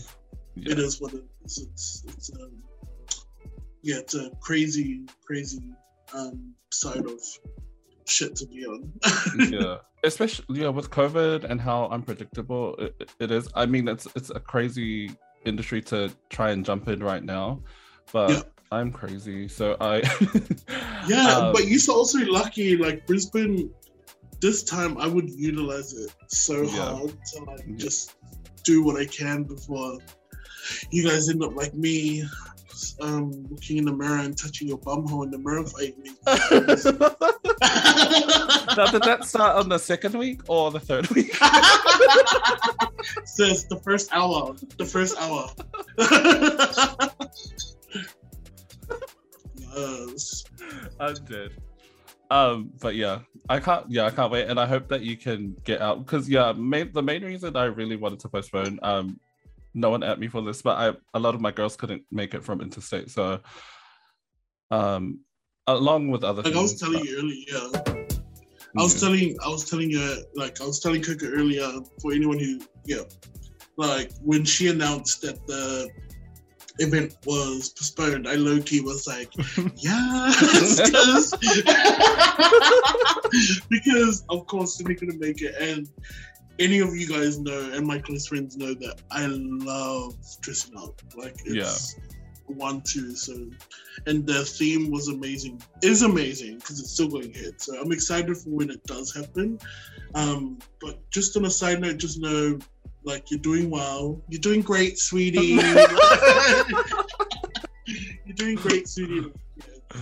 yeah. 0.56 0.72
it 0.72 0.78
is 0.78 1.00
what 1.00 1.14
it 1.14 1.24
is. 1.44 1.58
It's 1.58 2.04
it's 2.08 2.30
um, 2.34 2.62
yeah, 3.82 3.96
it's 3.96 4.14
a 4.14 4.30
crazy 4.40 5.02
crazy 5.24 5.62
um, 6.14 6.54
side 6.72 7.04
of 7.04 7.20
shit 8.08 8.36
to 8.36 8.46
be 8.46 8.66
on. 8.66 8.92
yeah, 9.50 9.76
especially 10.04 10.60
yeah 10.60 10.68
with 10.68 10.90
COVID 10.90 11.44
and 11.44 11.60
how 11.60 11.86
unpredictable 11.88 12.74
it, 12.76 13.10
it 13.20 13.30
is. 13.30 13.48
I 13.54 13.66
mean, 13.66 13.88
it's 13.88 14.06
it's 14.14 14.30
a 14.30 14.40
crazy 14.40 15.10
industry 15.44 15.80
to 15.82 16.10
try 16.30 16.50
and 16.50 16.64
jump 16.64 16.88
in 16.88 17.02
right 17.02 17.22
now, 17.22 17.62
but 18.12 18.30
yeah. 18.30 18.42
I'm 18.70 18.92
crazy, 18.92 19.48
so 19.48 19.76
I. 19.80 19.96
yeah, 21.08 21.38
um, 21.38 21.52
but 21.52 21.66
you're 21.66 21.80
also 21.94 22.18
lucky. 22.26 22.76
Like 22.76 23.06
Brisbane, 23.06 23.70
this 24.40 24.62
time 24.62 24.98
I 24.98 25.06
would 25.06 25.30
utilize 25.30 25.92
it 25.92 26.14
so 26.28 26.62
yeah. 26.62 26.96
hard 26.96 27.16
to 27.32 27.44
like 27.44 27.64
yeah. 27.66 27.76
just 27.76 28.16
do 28.64 28.82
what 28.82 29.00
I 29.00 29.06
can 29.06 29.44
before 29.44 29.98
you 30.90 31.08
guys 31.08 31.28
end 31.28 31.42
up 31.42 31.54
like 31.56 31.74
me, 31.74 32.24
um, 33.00 33.46
looking 33.50 33.78
in 33.78 33.84
the 33.84 33.92
mirror 33.92 34.18
and 34.18 34.36
touching 34.36 34.68
your 34.68 34.78
bumhole 34.78 35.24
in 35.24 35.30
the 35.30 35.38
mirror 35.38 35.64
fighting 35.66 36.02
me. 36.04 36.10
now, 38.76 38.90
did 38.90 39.02
that 39.02 39.24
start 39.24 39.56
on 39.56 39.68
the 39.68 39.78
second 39.78 40.18
week 40.18 40.40
or 40.48 40.70
the 40.70 40.80
third 40.80 41.08
week? 41.10 41.34
Says 43.24 43.66
the 43.66 43.80
first 43.84 44.10
hour. 44.12 44.54
The 44.76 44.84
first 44.84 45.16
hour. 45.18 45.48
yes. 49.76 50.44
I'm 51.00 51.14
dead. 51.24 51.52
Um, 52.30 52.70
but 52.80 52.94
yeah, 52.94 53.20
I 53.48 53.60
can't. 53.60 53.90
Yeah, 53.90 54.04
I 54.04 54.10
can't 54.10 54.30
wait, 54.30 54.48
and 54.48 54.60
I 54.60 54.66
hope 54.66 54.88
that 54.88 55.02
you 55.02 55.16
can 55.16 55.56
get 55.64 55.80
out 55.80 56.04
because 56.04 56.28
yeah, 56.28 56.52
main, 56.52 56.92
the 56.92 57.02
main 57.02 57.24
reason 57.24 57.56
I 57.56 57.64
really 57.64 57.96
wanted 57.96 58.20
to 58.20 58.28
postpone. 58.28 58.78
Um, 58.82 59.18
no 59.74 59.90
one 59.90 60.02
at 60.02 60.18
me 60.18 60.28
for 60.28 60.42
this, 60.42 60.62
but 60.62 60.78
I 60.78 60.92
a 61.14 61.20
lot 61.20 61.34
of 61.34 61.40
my 61.40 61.50
girls 61.50 61.76
couldn't 61.76 62.02
make 62.10 62.34
it 62.34 62.44
from 62.44 62.60
interstate, 62.60 63.10
so 63.10 63.40
um, 64.70 65.20
along 65.66 66.10
with 66.10 66.24
other. 66.24 66.42
Like 66.42 66.52
things, 66.52 66.56
I 66.56 66.62
was 66.62 66.80
telling 66.80 67.00
but... 67.00 67.08
you 67.08 67.18
earlier, 67.18 67.96
yeah. 67.96 68.04
I 68.78 68.82
was 68.82 69.00
telling, 69.00 69.36
I 69.44 69.48
was 69.48 69.68
telling 69.68 69.90
you, 69.90 70.24
like 70.34 70.60
I 70.60 70.64
was 70.64 70.80
telling 70.80 71.02
Coco 71.02 71.26
earlier. 71.26 71.68
For 72.00 72.12
anyone 72.12 72.38
who, 72.38 72.60
yeah, 72.84 73.02
like 73.76 74.12
when 74.22 74.44
she 74.44 74.68
announced 74.68 75.22
that 75.22 75.44
the 75.46 75.88
event 76.78 77.16
was 77.24 77.70
postponed, 77.70 78.28
I 78.28 78.34
low 78.34 78.60
key 78.60 78.80
was 78.80 79.06
like, 79.06 79.32
yes, 79.76 81.30
because 83.70 84.24
of 84.28 84.46
course 84.46 84.76
Sydney 84.76 84.94
couldn't 84.94 85.20
make 85.20 85.42
it, 85.42 85.54
and 85.60 85.88
any 86.58 86.80
of 86.80 86.94
you 86.96 87.06
guys 87.08 87.38
know, 87.38 87.70
and 87.72 87.86
my 87.86 87.98
close 87.98 88.26
friends 88.26 88.56
know 88.56 88.74
that 88.74 89.00
I 89.10 89.26
love 89.26 90.16
dressing 90.40 90.76
up. 90.76 91.00
Like, 91.16 91.36
it's, 91.44 91.96
yeah. 91.96 92.04
one 92.46 92.82
two. 92.82 93.14
So, 93.14 93.34
and 94.06 94.26
the 94.26 94.44
theme 94.44 94.90
was 94.90 95.08
amazing. 95.08 95.62
Is 95.82 96.02
amazing 96.02 96.56
because 96.56 96.80
it's 96.80 96.90
still 96.90 97.08
going 97.08 97.34
ahead. 97.34 97.60
So 97.60 97.80
I'm 97.80 97.92
excited 97.92 98.36
for 98.36 98.50
when 98.50 98.70
it 98.70 98.82
does 98.84 99.14
happen. 99.14 99.58
Um, 100.14 100.58
but 100.80 100.98
just 101.10 101.36
on 101.36 101.44
a 101.44 101.50
side 101.50 101.80
note, 101.80 101.98
just 101.98 102.20
know 102.20 102.58
like 103.04 103.30
you're 103.30 103.40
doing 103.40 103.70
well. 103.70 104.20
You're 104.28 104.40
doing 104.40 104.62
great, 104.62 104.98
sweetie. 104.98 105.38
you're 107.86 108.34
doing 108.34 108.56
great, 108.56 108.88
sweetie. 108.88 109.32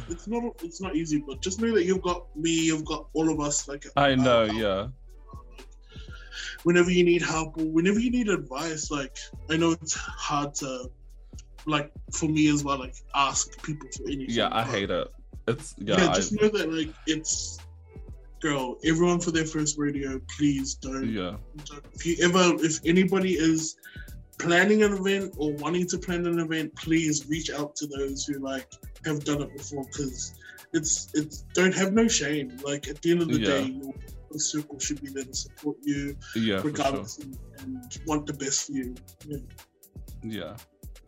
It's 0.09 0.27
not 0.27 0.43
it's 0.63 0.81
not 0.81 0.97
easy, 0.97 1.23
but 1.27 1.41
just 1.41 1.61
know 1.61 1.73
that 1.75 1.85
you've 1.85 2.03
got 2.03 2.27
me, 2.37 2.51
you've 2.51 2.85
got 2.85 3.07
all 3.13 3.31
of 3.31 3.41
us. 3.41 3.69
Like 3.69 3.87
I 3.97 4.15
know, 4.15 4.43
uh, 4.43 4.53
yeah. 4.53 4.89
Whenever 6.67 6.91
you 6.91 7.05
need 7.05 7.23
help 7.23 7.57
or 7.59 7.67
whenever 7.77 8.01
you 8.01 8.11
need 8.11 8.29
advice, 8.29 8.91
like 8.91 9.17
I 9.53 9.57
know 9.57 9.71
it's 9.71 9.95
hard 9.95 10.51
to, 10.57 10.91
like 11.65 11.93
for 12.13 12.29
me 12.29 12.49
as 12.55 12.65
well, 12.65 12.79
like 12.79 12.97
ask 13.15 13.63
people 13.63 13.89
for 13.97 14.05
anything. 14.15 14.35
Yeah, 14.41 14.49
I 14.51 14.65
hate 14.65 14.91
it. 14.91 15.09
It's 15.47 15.75
yeah, 15.79 15.99
yeah, 15.99 16.11
I, 16.11 16.15
just 16.15 16.33
know 16.33 16.49
that 16.49 16.73
like 16.73 16.93
it's 17.07 17.59
girl 18.41 18.77
everyone 18.85 19.21
for 19.21 19.31
their 19.31 19.47
first 19.47 19.79
radio 19.79 20.21
please 20.37 20.75
don't, 20.75 21.09
yeah, 21.09 21.37
don't 21.65 21.85
if 21.95 22.05
you 22.05 22.17
ever 22.21 22.45
if 22.65 22.81
anybody 22.85 23.35
is 23.35 23.77
planning 24.39 24.83
an 24.83 24.93
event 24.93 25.35
or 25.39 25.53
wanting 25.55 25.87
to 25.87 25.99
plan 25.99 26.27
an 26.27 26.39
event 26.41 26.75
please 26.77 27.27
reach 27.29 27.51
out 27.51 27.75
to 27.77 27.87
those 27.87 28.25
who 28.27 28.39
like 28.41 28.69
have 29.05 29.25
done 29.25 29.41
it 29.41 29.57
before 29.57 29.85
because 29.85 30.35
it's 30.73 31.09
it's 31.15 31.45
don't 31.55 31.75
have 31.75 31.93
no 31.93 32.07
shame 32.07 32.49
like 32.65 32.89
at 32.89 33.01
the 33.03 33.11
end 33.13 33.23
of 33.23 33.29
the 33.29 33.41
Yeah. 33.41 33.47
day 33.47 33.81
your 34.37 34.41
circle 34.41 34.79
should 34.79 35.01
be 35.01 35.09
there 35.09 35.25
to 35.25 35.35
support 35.35 35.77
you 35.83 36.15
yeah, 36.35 36.59
for 36.59 36.63
sure. 36.63 36.71
regardless 36.71 37.19
and, 37.19 37.39
and 37.61 37.99
want 38.07 38.27
the 38.27 38.33
best 38.35 38.67
for 38.67 38.73
you 38.73 38.95
yeah. 39.27 39.39
Yeah. 40.23 40.57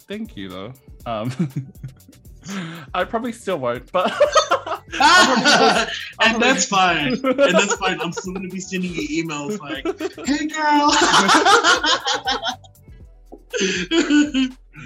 Thank 0.06 0.36
you 0.36 0.48
though. 0.48 0.72
Um 1.04 1.30
I 2.94 3.04
probably 3.04 3.32
still 3.32 3.58
won't, 3.58 3.92
but 3.92 4.10
and 5.00 6.42
that's 6.42 6.64
fine 6.64 7.12
and 7.12 7.38
that's 7.38 7.74
fine 7.74 8.00
i'm 8.00 8.10
still 8.10 8.32
gonna 8.32 8.48
be 8.48 8.58
sending 8.58 8.90
you 8.94 9.22
emails 9.22 9.60
like 9.60 9.84
hey 10.26 10.46
girl 10.46 10.90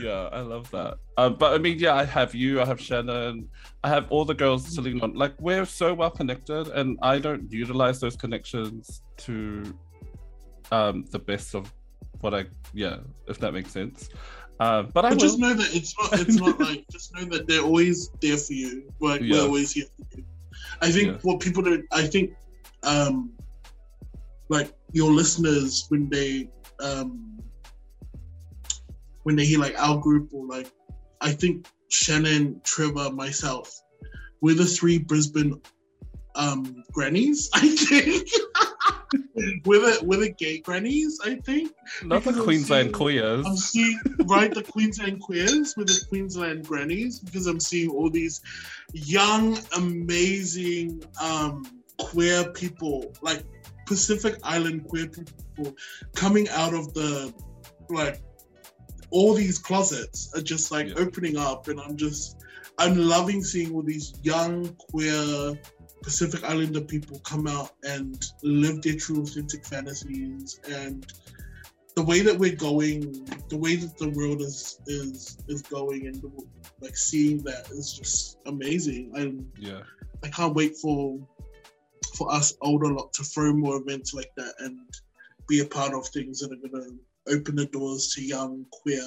yeah, 0.03 0.29
I 0.33 0.41
love 0.41 0.71
that. 0.73 0.95
Um, 1.17 1.37
but 1.39 1.55
I 1.55 1.59
mean, 1.59 1.79
yeah, 1.79 1.95
I 1.95 2.05
have 2.05 2.35
you, 2.35 2.61
I 2.61 2.65
have 2.65 2.81
Shannon, 2.81 3.49
I 3.85 3.89
have 3.89 4.07
all 4.11 4.25
the 4.25 4.35
girls 4.35 4.75
to 4.75 4.81
lean 4.81 5.01
on. 5.01 5.15
Like 5.15 5.35
we're 5.41 5.65
so 5.67 5.95
well 5.95 6.11
connected, 6.11 6.69
and 6.69 6.99
I 7.03 7.19
don't 7.19 7.51
utilize 7.53 8.01
those 8.01 8.17
connections 8.17 9.03
to 9.19 9.63
um 10.71 11.05
the 11.11 11.19
best 11.19 11.55
of 11.55 11.73
what 12.21 12.35
I 12.35 12.47
yeah, 12.73 12.99
if 13.29 13.39
that 13.41 13.53
makes 13.53 13.71
sense. 13.71 14.09
Um, 14.61 14.91
but 14.95 15.05
I 15.05 15.11
But 15.11 15.19
just 15.19 15.39
know 15.39 15.55
that 15.55 15.75
it's 15.75 15.95
not. 15.99 16.21
It's 16.21 16.37
not 16.37 16.61
like. 16.61 16.85
Just 16.93 17.13
know 17.15 17.25
that 17.35 17.49
they're 17.49 17.63
always 17.63 18.11
there 18.21 18.37
for 18.37 18.53
you. 18.53 18.91
Like 19.01 19.21
Yeah. 19.21 19.31
we're 19.39 19.43
always 19.43 19.73
here 19.73 19.87
for 20.11 20.19
you. 20.19 20.25
I 20.81 20.93
think 20.93 21.09
Yeah. 21.09 21.19
what 21.23 21.41
people 21.41 21.63
don't. 21.65 21.85
I 21.91 22.07
think, 22.07 22.31
um, 22.85 23.33
like 24.49 24.73
your 24.93 25.11
listeners 25.11 25.87
when 25.89 26.09
they 26.11 26.49
um 26.81 27.39
when 29.25 29.37
they 29.37 29.45
hear 29.45 29.59
like 29.59 29.79
our 29.79 29.99
group 29.99 30.31
or 30.33 30.47
like, 30.47 30.71
I 31.21 31.33
think 31.33 31.67
Shannon, 31.89 32.61
Trevor, 32.65 33.13
myself, 33.13 33.73
we're 34.41 34.55
the 34.57 34.65
three 34.67 34.99
Brisbane 34.99 35.61
um 36.35 36.83
grannies. 36.93 37.51
I 37.55 37.69
think. 37.69 38.29
we're 39.67 39.81
the 39.81 40.05
we're 40.05 40.21
the 40.21 40.31
gay 40.31 40.59
grannies. 40.59 41.19
I 41.25 41.37
think. 41.37 41.73
Not 42.03 42.25
the 42.25 42.31
because 42.31 42.39
I'm 42.39 42.45
Queensland 42.45 42.85
seeing- 42.87 42.93
queers. 42.95 43.47
I'm 43.47 43.57
seeing 43.57 44.01
right 44.25 44.53
the 44.53 44.63
Queensland 44.63 45.21
queers 45.21 45.75
with 45.77 45.89
the 45.89 46.05
Queensland 46.09 46.67
grannies 46.67 47.21
because 47.21 47.47
I'm 47.47 47.61
seeing 47.61 47.91
all 47.91 48.11
these 48.11 48.41
young, 48.95 49.59
amazing 49.77 51.03
um, 51.21 51.65
queer 51.99 52.51
people, 52.53 53.13
like 53.21 53.43
Pacific 53.87 54.37
Island 54.43 54.89
queer 54.89 55.09
people, 55.09 55.77
coming 56.15 56.49
out 56.49 56.73
of 56.75 56.93
the 56.95 57.33
like 57.91 58.23
all 59.13 59.35
these 59.35 59.59
closets 59.59 60.31
are 60.35 60.43
just 60.43 60.71
like 60.73 60.89
Yeah. 60.89 60.95
opening 60.97 61.37
up, 61.37 61.69
and 61.69 61.81
I'm 61.81 61.97
just 61.97 62.37
I'm 62.79 62.97
loving 62.97 63.45
seeing 63.45 63.73
all 63.75 63.83
these 63.83 64.15
young 64.23 64.75
queer 64.91 65.59
Pacific 66.03 66.43
Islander 66.43 66.81
people 66.81 67.21
come 67.21 67.47
out 67.47 67.73
and 67.85 68.19
live 68.43 68.83
their 68.83 68.97
true 68.97 69.23
authentic 69.23 69.65
fantasies 69.67 70.59
and 70.69 71.07
the 71.95 72.03
way 72.03 72.21
that 72.23 72.37
we're 72.39 72.57
going, 72.57 73.01
the 73.51 73.57
way 73.57 73.77
that 73.77 73.99
the 73.99 74.09
world 74.11 74.41
is 74.41 74.81
is 74.87 75.37
is 75.49 75.61
going, 75.63 76.07
and 76.07 76.17
the, 76.23 76.31
like 76.81 76.97
seeing 76.97 77.39
that 77.45 77.71
is 77.71 77.93
just 77.93 78.39
amazing. 78.47 79.13
And 79.15 79.47
Yeah. 79.59 79.83
I 80.25 80.29
can't 80.29 80.55
wait 80.55 80.77
for 80.79 81.19
for 82.17 82.33
us 82.33 82.55
older 82.63 82.91
lot 82.93 83.13
to 83.15 83.23
throw 83.25 83.53
more 83.53 83.77
events 83.77 84.13
like 84.15 84.33
that 84.37 84.55
and 84.59 84.79
be 85.49 85.61
a 85.61 85.67
part 85.67 85.93
of 85.95 86.07
things 86.09 86.41
that 86.41 86.53
are 86.53 86.69
gonna 86.69 86.89
open 87.29 87.57
the 87.57 87.67
doors 87.67 88.13
to 88.15 88.23
young 88.23 88.65
queer 88.73 89.07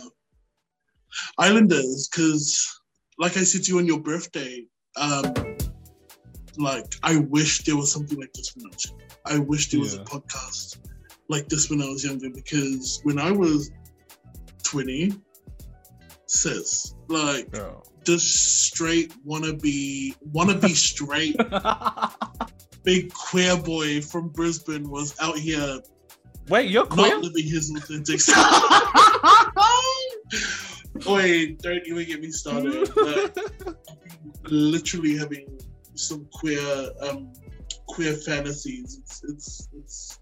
islanders. 1.37 2.09
Because, 2.09 2.81
like 3.17 3.37
I 3.37 3.43
said 3.43 3.63
to 3.63 3.71
you 3.71 3.77
on 3.79 3.85
your 3.85 3.99
birthday, 3.99 4.65
um, 4.97 5.33
like 6.57 6.95
I 7.03 7.17
wish 7.17 7.63
there 7.63 7.75
was 7.75 7.91
something 7.91 8.19
like 8.19 8.33
this 8.33 8.55
when 8.55 8.65
I 8.65 8.69
was. 8.69 8.85
young. 8.85 8.99
I 9.27 9.39
wish 9.39 9.69
there 9.71 9.79
was 9.79 9.95
a 9.95 10.03
podcast 10.03 10.77
like 11.29 11.47
this 11.49 11.69
when 11.69 11.81
I 11.81 11.87
was 11.87 12.03
younger 12.03 12.29
because 12.29 12.99
when 13.03 13.19
I 13.19 13.31
was 13.31 13.71
20, 14.63 15.13
sis, 16.27 16.95
like 17.07 17.51
Girl. 17.51 17.83
this 18.05 18.23
straight 18.23 19.13
wannabe, 19.25 20.15
wannabe 20.31 20.75
straight 20.75 21.37
big 22.83 23.11
queer 23.13 23.57
boy 23.57 24.01
from 24.01 24.29
Brisbane 24.29 24.89
was 24.89 25.15
out 25.19 25.37
here 25.37 25.79
Wait, 26.47 26.69
you're 26.69 26.85
queer? 26.85 27.15
not 27.15 27.23
living 27.23 27.45
his 27.45 27.71
authentic 27.75 28.19
self. 28.19 28.71
Wait, 31.07 31.59
don't 31.61 31.85
even 31.85 32.05
get 32.05 32.21
me 32.21 32.31
started. 32.31 32.95
Like, 32.95 33.37
literally 34.45 35.17
having 35.17 35.59
some 35.95 36.27
queer 36.31 36.91
um 37.01 37.33
queer 37.87 38.13
fantasies. 38.13 38.99
It's 39.01 39.23
it's 39.23 39.69
it's 39.73 40.19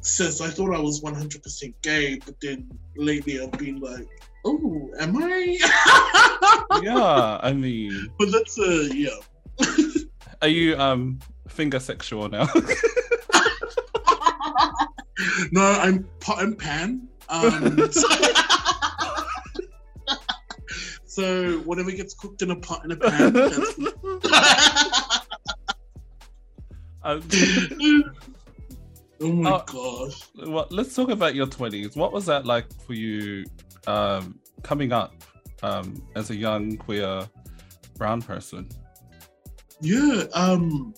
sis, 0.00 0.40
I 0.40 0.48
thought 0.48 0.74
I 0.74 0.80
was 0.80 1.00
100% 1.00 1.74
gay, 1.82 2.18
but 2.24 2.34
then 2.40 2.68
lately 2.96 3.40
I've 3.40 3.52
been 3.52 3.80
like, 3.80 4.06
oh, 4.44 4.90
am 5.00 5.16
I? 5.16 5.58
yeah, 6.82 7.38
I 7.42 7.52
mean, 7.52 8.08
but 8.18 8.30
that's 8.30 8.58
uh, 8.58 8.88
yeah. 8.92 9.16
are 10.42 10.48
you 10.48 10.76
um 10.76 11.18
finger 11.48 11.80
sexual 11.80 12.28
now? 12.28 12.48
no, 15.52 15.62
I'm 15.62 16.06
pot 16.20 16.42
and 16.42 16.58
pan. 16.58 17.08
Um, 17.28 17.90
so 21.06 21.58
whatever 21.60 21.90
gets 21.92 22.14
cooked 22.14 22.42
in 22.42 22.50
a 22.50 22.56
pot 22.56 22.84
in 22.84 22.92
a 22.92 22.96
pan. 22.96 23.34
Um, 27.02 27.22
oh 29.20 29.32
my 29.32 29.62
Oh. 29.68 30.08
gosh. 30.08 30.22
well, 30.48 30.66
let's 30.70 30.92
talk 30.96 31.08
about 31.08 31.36
your 31.36 31.46
twenties. 31.46 31.94
What 31.94 32.12
was 32.12 32.26
that 32.26 32.46
like 32.46 32.66
for 32.84 32.94
you, 32.94 33.44
um, 33.86 34.40
coming 34.64 34.90
up 34.90 35.14
um, 35.62 36.02
as 36.16 36.30
a 36.30 36.34
young 36.34 36.76
queer 36.76 37.28
brown 37.96 38.22
person? 38.22 38.68
Yeah, 39.80 40.24
um 40.34 40.94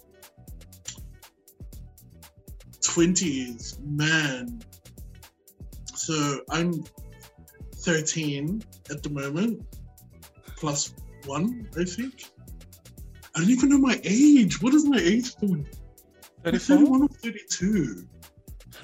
20s, 2.89 3.79
man. 3.85 4.61
So 5.95 6.41
I'm 6.51 6.85
13 7.77 8.63
at 8.91 9.03
the 9.03 9.11
moment, 9.11 9.63
plus 10.57 10.95
one, 11.27 11.69
I 11.79 11.85
think. 11.85 12.31
I 13.35 13.41
don't 13.41 13.51
even 13.51 13.69
know 13.69 13.79
my 13.79 14.01
age. 14.05 14.61
What 14.63 14.75
is 14.75 14.85
my 14.85 14.99
age 14.99 15.35
Thirty-four? 16.45 16.77
31 16.79 17.03
or 17.03 17.09
32. 17.09 18.07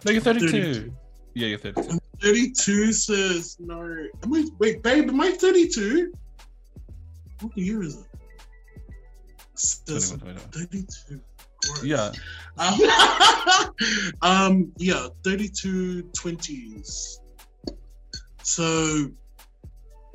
No, 0.04 0.12
you're 0.12 0.20
thirty-two. 0.20 0.50
32. 0.50 0.94
Yeah, 1.34 1.46
you're 1.48 1.58
thirty-two. 1.58 1.88
I'm 1.90 2.00
32, 2.20 2.92
sis. 2.92 3.56
No. 3.58 3.80
Am 4.22 4.34
I, 4.34 4.44
wait, 4.58 4.82
babe, 4.82 5.08
am 5.08 5.20
I 5.20 5.30
32? 5.30 6.12
What 7.40 7.56
year 7.56 7.82
is 7.82 7.96
it? 7.96 8.06
Sis, 9.54 10.10
21, 10.10 10.36
21. 10.50 10.50
32. 10.52 11.20
Gross. 11.64 11.84
Yeah, 11.84 12.12
Um, 12.56 12.78
um, 14.22 14.72
yeah, 14.78 15.08
32 15.24 16.04
20s. 16.16 17.18
So 18.42 19.10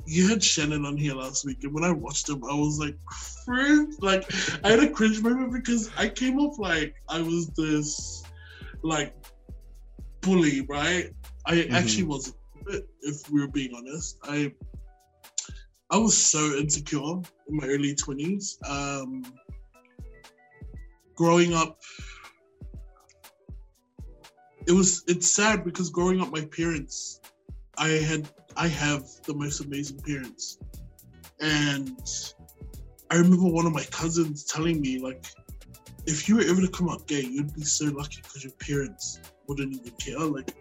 you 0.05 0.27
had 0.27 0.43
Shannon 0.43 0.85
on 0.85 0.97
here 0.97 1.13
last 1.13 1.45
week, 1.45 1.63
and 1.63 1.73
when 1.73 1.83
I 1.83 1.91
watched 1.91 2.29
him, 2.29 2.43
I 2.43 2.53
was 2.53 2.79
like, 2.79 2.97
cringe. 3.45 3.95
Like, 4.01 4.29
I 4.63 4.71
had 4.71 4.79
a 4.79 4.89
cringe 4.89 5.21
moment 5.21 5.51
because 5.53 5.91
I 5.97 6.07
came 6.09 6.39
off 6.39 6.57
like 6.57 6.95
I 7.09 7.21
was 7.21 7.49
this, 7.57 8.23
like, 8.83 9.13
bully, 10.21 10.61
right? 10.61 11.11
I 11.45 11.55
Mhm. 11.55 11.73
actually 11.73 12.03
wasn't, 12.03 12.35
if 13.01 13.29
we 13.29 13.41
were 13.41 13.47
being 13.47 13.73
honest. 13.75 14.17
I 14.23 14.51
I 15.91 15.97
was 15.97 16.15
so 16.15 16.55
insecure 16.55 16.99
in 17.47 17.55
my 17.57 17.65
early 17.65 17.95
20s. 17.95 18.57
Um, 18.69 19.23
growing 21.15 21.53
up, 21.53 21.79
it 24.69 24.73
was 24.73 25.03
it's 25.07 25.27
sad 25.27 25.63
because 25.63 25.89
growing 25.89 26.21
up, 26.21 26.31
my 26.31 26.45
parents, 26.45 27.19
I 27.75 27.87
had 27.87 28.29
I 28.55 28.67
have 28.67 29.03
the 29.25 29.33
most 29.33 29.65
amazing 29.65 29.99
parents, 30.01 30.59
and 31.41 31.99
I 33.09 33.15
remember 33.15 33.47
one 33.47 33.65
of 33.65 33.73
my 33.73 33.83
cousins 33.85 34.43
telling 34.43 34.79
me 34.79 34.99
like, 34.99 35.25
if 36.05 36.29
you 36.29 36.35
were 36.35 36.43
ever 36.43 36.61
to 36.61 36.69
come 36.69 36.87
out 36.87 37.07
gay, 37.07 37.21
you'd 37.21 37.55
be 37.55 37.63
so 37.63 37.85
lucky 37.85 38.21
because 38.21 38.43
your 38.43 38.53
parents 38.53 39.19
wouldn't 39.47 39.73
even 39.73 39.91
care. 39.93 40.19
Like, 40.19 40.53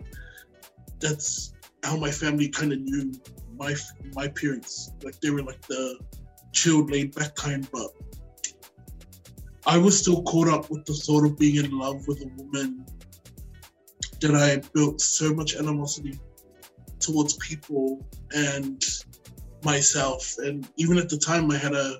that's 1.00 1.52
how 1.84 1.98
my 1.98 2.10
family 2.10 2.48
kind 2.48 2.72
of 2.72 2.80
knew 2.80 3.12
my 3.58 3.74
my 4.14 4.28
parents. 4.28 4.90
Like 5.02 5.20
they 5.20 5.28
were 5.28 5.42
like 5.42 5.60
the 5.66 5.98
chilled, 6.52 6.90
laid 6.90 7.14
back 7.14 7.34
kind, 7.34 7.68
but 7.70 7.90
I 9.66 9.76
was 9.76 9.98
still 9.98 10.22
caught 10.22 10.48
up 10.48 10.70
with 10.70 10.86
the 10.86 10.94
thought 10.94 11.26
of 11.26 11.38
being 11.38 11.62
in 11.62 11.76
love 11.76 12.08
with 12.08 12.22
a 12.22 12.42
woman 12.42 12.86
that 14.20 14.34
I 14.34 14.62
built 14.72 15.00
so 15.00 15.32
much 15.32 15.56
animosity 15.56 16.18
towards 17.00 17.34
people 17.36 18.04
and 18.32 18.84
myself. 19.64 20.36
And 20.38 20.66
even 20.76 20.98
at 20.98 21.08
the 21.08 21.18
time, 21.18 21.50
I 21.50 21.56
had 21.56 21.74
a 21.74 21.98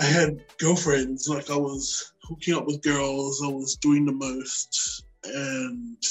I 0.00 0.04
had 0.04 0.44
girlfriends. 0.58 1.28
Like 1.28 1.50
I 1.50 1.56
was 1.56 2.12
hooking 2.22 2.54
up 2.54 2.66
with 2.66 2.82
girls. 2.82 3.42
I 3.42 3.48
was 3.48 3.76
doing 3.76 4.04
the 4.04 4.12
most, 4.12 5.04
and 5.24 6.02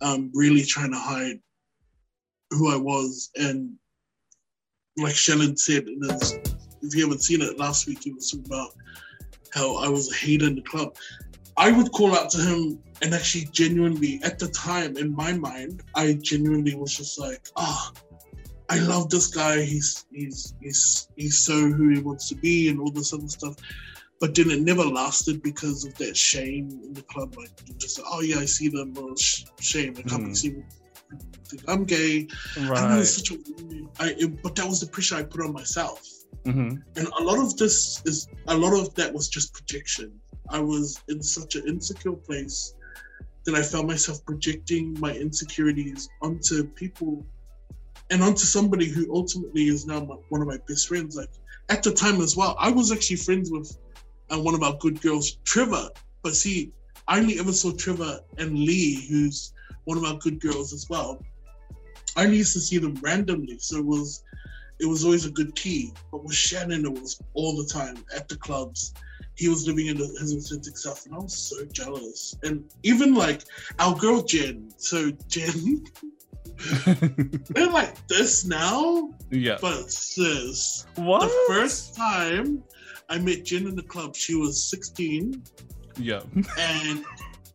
um, 0.00 0.30
really 0.34 0.64
trying 0.64 0.92
to 0.92 0.98
hide 0.98 1.40
who 2.50 2.72
I 2.72 2.76
was. 2.76 3.30
And 3.36 3.74
like 4.96 5.14
Shannon 5.14 5.56
said, 5.56 5.84
if 5.86 6.94
you 6.94 7.02
haven't 7.02 7.22
seen 7.22 7.42
it 7.42 7.58
last 7.58 7.86
week, 7.86 8.06
it 8.06 8.14
was 8.14 8.32
about 8.34 8.70
how 9.52 9.76
I 9.76 9.88
was 9.88 10.10
a 10.10 10.16
hater 10.16 10.46
in 10.46 10.56
the 10.56 10.62
club. 10.62 10.96
I 11.58 11.72
would 11.72 11.92
call 11.92 12.14
out 12.14 12.30
to 12.30 12.40
him 12.40 12.78
and 13.02 13.12
actually 13.14 13.48
genuinely, 13.52 14.20
at 14.22 14.38
the 14.38 14.48
time, 14.48 14.96
in 14.96 15.14
my 15.14 15.32
mind, 15.32 15.82
I 15.94 16.14
genuinely 16.14 16.74
was 16.74 16.96
just 16.96 17.18
like, 17.18 17.48
ah, 17.56 17.92
oh, 17.92 18.00
I 18.70 18.78
love 18.78 19.10
this 19.10 19.26
guy. 19.26 19.62
He's 19.62 20.06
he's 20.12 20.54
he's 20.60 21.08
he's 21.16 21.38
so 21.38 21.54
who 21.54 21.88
he 21.88 22.00
wants 22.00 22.28
to 22.28 22.36
be 22.36 22.68
and 22.68 22.80
all 22.80 22.90
this 22.90 23.12
other 23.12 23.28
stuff. 23.28 23.56
But 24.20 24.34
then 24.34 24.50
it 24.50 24.60
never 24.60 24.84
lasted 24.84 25.42
because 25.42 25.84
of 25.84 25.94
that 25.98 26.16
shame 26.16 26.80
in 26.84 26.92
the 26.92 27.02
club. 27.02 27.36
Like 27.36 27.50
just 27.76 28.00
oh 28.04 28.20
yeah, 28.20 28.38
I 28.38 28.44
see 28.44 28.68
them. 28.68 28.94
Well, 28.94 29.16
sh- 29.16 29.44
shame. 29.58 29.94
I 29.98 30.02
can't 30.02 30.28
mm. 30.28 30.36
see 30.36 30.62
think 31.48 31.62
I'm 31.66 31.84
gay. 31.84 32.28
Right. 32.58 32.78
I 32.78 32.94
know 32.94 33.00
it's 33.00 33.16
such 33.16 33.30
a 33.32 33.38
I, 34.00 34.14
it, 34.18 34.42
but 34.42 34.54
that 34.56 34.68
was 34.68 34.80
the 34.80 34.86
pressure 34.86 35.16
I 35.16 35.22
put 35.22 35.40
on 35.40 35.52
myself. 35.52 36.06
Mm-hmm. 36.44 36.76
And 36.96 37.08
a 37.18 37.22
lot 37.22 37.38
of 37.38 37.56
this 37.56 38.02
is 38.04 38.28
a 38.46 38.56
lot 38.56 38.78
of 38.78 38.94
that 38.94 39.12
was 39.12 39.28
just 39.28 39.52
projection. 39.54 40.12
I 40.50 40.60
was 40.60 41.00
in 41.08 41.22
such 41.22 41.56
an 41.56 41.68
insecure 41.68 42.12
place 42.12 42.74
that 43.44 43.54
I 43.54 43.62
found 43.62 43.88
myself 43.88 44.24
projecting 44.24 44.98
my 45.00 45.14
insecurities 45.14 46.08
onto 46.20 46.64
people 46.64 47.24
and 48.10 48.22
onto 48.22 48.44
somebody 48.44 48.86
who 48.86 49.14
ultimately 49.14 49.68
is 49.68 49.86
now 49.86 50.00
my, 50.00 50.16
one 50.28 50.40
of 50.40 50.48
my 50.48 50.58
best 50.66 50.88
friends. 50.88 51.16
Like 51.16 51.30
at 51.68 51.82
the 51.82 51.92
time 51.92 52.20
as 52.20 52.36
well, 52.36 52.56
I 52.58 52.70
was 52.70 52.92
actually 52.92 53.16
friends 53.16 53.50
with 53.50 53.76
uh, 54.30 54.40
one 54.40 54.54
of 54.54 54.62
our 54.62 54.74
good 54.78 55.00
girls, 55.00 55.38
Trevor. 55.44 55.88
But 56.22 56.34
see, 56.34 56.72
I 57.06 57.18
only 57.18 57.38
ever 57.38 57.52
saw 57.52 57.72
Trevor 57.72 58.20
and 58.38 58.58
Lee, 58.58 59.06
who's 59.08 59.52
one 59.84 59.98
of 59.98 60.04
our 60.04 60.18
good 60.18 60.40
girls 60.40 60.72
as 60.72 60.88
well. 60.88 61.22
I 62.16 62.24
only 62.24 62.38
used 62.38 62.52
to 62.54 62.60
see 62.60 62.78
them 62.78 62.94
randomly, 63.00 63.58
so 63.58 63.78
it 63.78 63.84
was 63.84 64.24
it 64.80 64.86
was 64.86 65.04
always 65.04 65.24
a 65.24 65.30
good 65.30 65.54
key. 65.56 65.92
But 66.10 66.24
with 66.24 66.34
Shannon, 66.34 66.84
it 66.84 66.92
was 66.92 67.20
all 67.34 67.56
the 67.56 67.66
time 67.66 68.04
at 68.14 68.28
the 68.28 68.36
clubs. 68.36 68.94
He 69.38 69.48
was 69.48 69.66
living 69.66 69.86
in 69.86 69.96
the, 69.96 70.06
his 70.20 70.34
authentic 70.34 70.76
self, 70.76 71.06
and 71.06 71.14
I 71.14 71.18
was 71.18 71.36
so 71.36 71.64
jealous. 71.66 72.36
And 72.42 72.64
even 72.82 73.14
like 73.14 73.44
our 73.78 73.94
girl 73.94 74.20
Jen, 74.20 74.68
so 74.76 75.12
Jen, 75.28 75.84
they're 77.50 77.70
like 77.70 78.06
this 78.08 78.44
now. 78.44 79.14
Yeah. 79.30 79.58
But 79.60 79.90
sis, 79.90 80.86
what? 80.96 81.20
The 81.20 81.44
first 81.46 81.94
time 81.94 82.64
I 83.08 83.18
met 83.18 83.44
Jen 83.44 83.68
in 83.68 83.76
the 83.76 83.82
club, 83.82 84.16
she 84.16 84.34
was 84.34 84.68
16. 84.68 85.40
Yeah. 85.98 86.22
And 86.58 87.04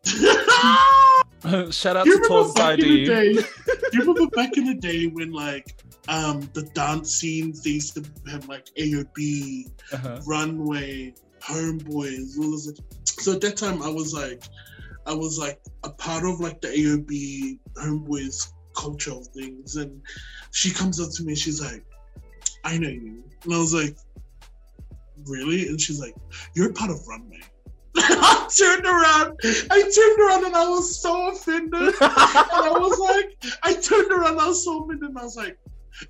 Shout 1.72 1.96
out 1.96 2.06
you 2.06 2.20
to 2.20 2.28
Tours 2.28 2.54
ID. 2.56 3.06
Day, 3.06 3.32
you 3.92 4.00
remember 4.00 4.26
back 4.28 4.56
in 4.56 4.64
the 4.64 4.74
day 4.74 5.06
when 5.06 5.32
like 5.32 5.74
um 6.08 6.48
the 6.52 6.62
dance 6.74 7.14
scenes 7.14 7.62
they 7.62 7.70
used 7.70 7.94
to 7.94 8.04
have 8.30 8.48
like 8.48 8.66
AOB, 8.78 9.70
uh-huh. 9.92 10.20
Runway, 10.26 11.14
Homeboys, 11.46 12.38
all 12.38 12.52
this. 12.52 12.72
So 13.04 13.32
at 13.32 13.40
that 13.42 13.56
time 13.56 13.82
I 13.82 13.88
was 13.88 14.14
like 14.14 14.42
I 15.06 15.12
was 15.12 15.38
like 15.38 15.60
a 15.82 15.90
part 15.90 16.24
of 16.24 16.40
like 16.40 16.60
the 16.60 16.68
AOB 16.68 17.58
Homeboys 17.76 18.52
culture 18.74 19.12
of 19.12 19.26
things 19.28 19.76
and 19.76 20.00
she 20.50 20.70
comes 20.70 21.00
up 21.00 21.10
to 21.12 21.24
me 21.24 21.34
she's 21.34 21.60
like, 21.60 21.84
I 22.64 22.78
know 22.78 22.88
you. 22.88 23.22
And 23.44 23.54
I 23.54 23.58
was 23.58 23.74
like, 23.74 23.96
Really? 25.26 25.68
And 25.68 25.80
she's 25.80 26.00
like, 26.00 26.14
You're 26.54 26.72
part 26.72 26.90
of 26.90 27.06
Runway. 27.06 27.40
I 27.96 28.48
turned 28.56 28.84
around. 28.84 29.38
I 29.70 29.82
turned 29.82 30.20
around 30.20 30.44
and 30.46 30.56
I 30.56 30.68
was 30.68 31.00
so 31.00 31.30
offended. 31.30 31.72
and 31.80 31.94
I 32.00 32.74
was 32.76 32.98
like, 32.98 33.36
I 33.62 33.74
turned 33.74 34.10
around, 34.10 34.40
I 34.40 34.48
was 34.48 34.64
so 34.64 34.82
offended, 34.82 35.10
and 35.10 35.18
I 35.18 35.22
was 35.22 35.36
like, 35.36 35.56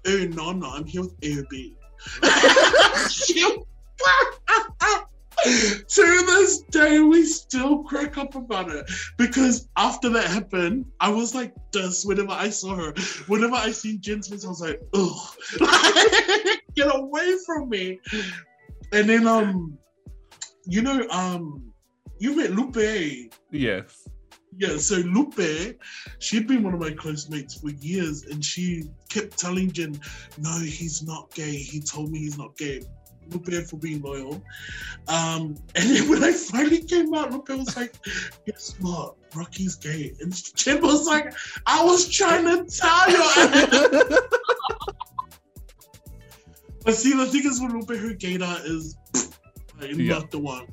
oh 0.07 0.27
no, 0.31 0.53
no, 0.53 0.71
I'm 0.71 0.87
here 0.87 1.03
with 1.03 1.15
AB. 1.23 1.77
to 5.45 6.25
this 6.27 6.63
day, 6.71 7.01
we 7.01 7.25
still 7.25 7.83
crack 7.85 8.19
up 8.19 8.35
about 8.35 8.71
it 8.71 8.91
because 9.19 9.69
after 9.77 10.09
that 10.11 10.27
happened, 10.27 10.87
I 11.01 11.11
was 11.11 11.35
like 11.35 11.55
this 11.73 12.05
whenever 12.05 12.33
I 12.33 12.49
saw 12.49 12.75
her. 12.75 12.95
Whenever 13.27 13.55
I 13.55 13.71
seen 13.71 14.01
Jen's 14.01 14.29
face, 14.29 14.45
I 14.45 14.49
was 14.49 14.61
like, 14.61 14.81
ugh, 14.95 16.59
get 16.75 16.95
away 16.95 17.37
from 17.47 17.69
me. 17.69 18.01
And 18.93 19.09
then, 19.09 19.27
um, 19.27 19.77
you 20.67 20.83
know, 20.83 21.07
um, 21.11 21.73
you 22.19 22.37
met 22.37 22.53
Lupe. 22.53 23.31
Yes. 23.51 24.09
Yeah, 24.57 24.77
so 24.77 24.97
Lupe, 24.97 25.81
she'd 26.21 26.47
been 26.47 26.63
one 26.63 26.75
of 26.75 26.81
my 26.81 26.93
close 26.93 27.29
mates 27.29 27.55
for 27.55 27.71
years, 27.71 28.23
and 28.25 28.45
she 28.45 28.85
kept 29.09 29.37
telling 29.37 29.73
Jen, 29.73 30.01
"No, 30.39 30.61
he's 30.61 31.03
not 31.03 31.35
gay. 31.35 31.57
He 31.57 31.81
told 31.81 32.13
me 32.13 32.21
he's 32.21 32.39
not 32.39 32.57
gay." 32.57 32.81
Lupe 33.31 33.67
for 33.67 33.77
being 33.77 34.03
loyal. 34.03 34.43
Um, 35.09 35.57
and 35.75 35.91
then 35.91 36.09
when 36.09 36.25
I 36.25 36.33
finally 36.33 36.83
came 36.83 37.15
out, 37.15 37.33
Lupe 37.33 37.49
was 37.51 37.77
like, 37.77 37.95
"Guess 38.47 38.77
what? 38.81 39.17
Rocky's 39.35 39.77
gay." 39.77 40.15
And 40.21 40.33
Jen 40.55 40.83
was 40.83 41.07
like, 41.07 41.35
"I 41.67 41.85
was 41.85 42.09
trying 42.09 42.45
to 42.45 42.65
tell 42.65 43.11
you." 43.11 43.19
but 46.85 46.95
see, 46.95 47.15
the 47.15 47.27
thing 47.27 47.45
is, 47.45 47.61
with 47.61 47.73
Lupe, 47.73 47.99
her 47.99 48.15
gaydar 48.15 48.65
is 48.65 48.97
like, 49.81 49.95
yeah. 49.97 50.15
not 50.15 50.31
the 50.31 50.39
one 50.39 50.67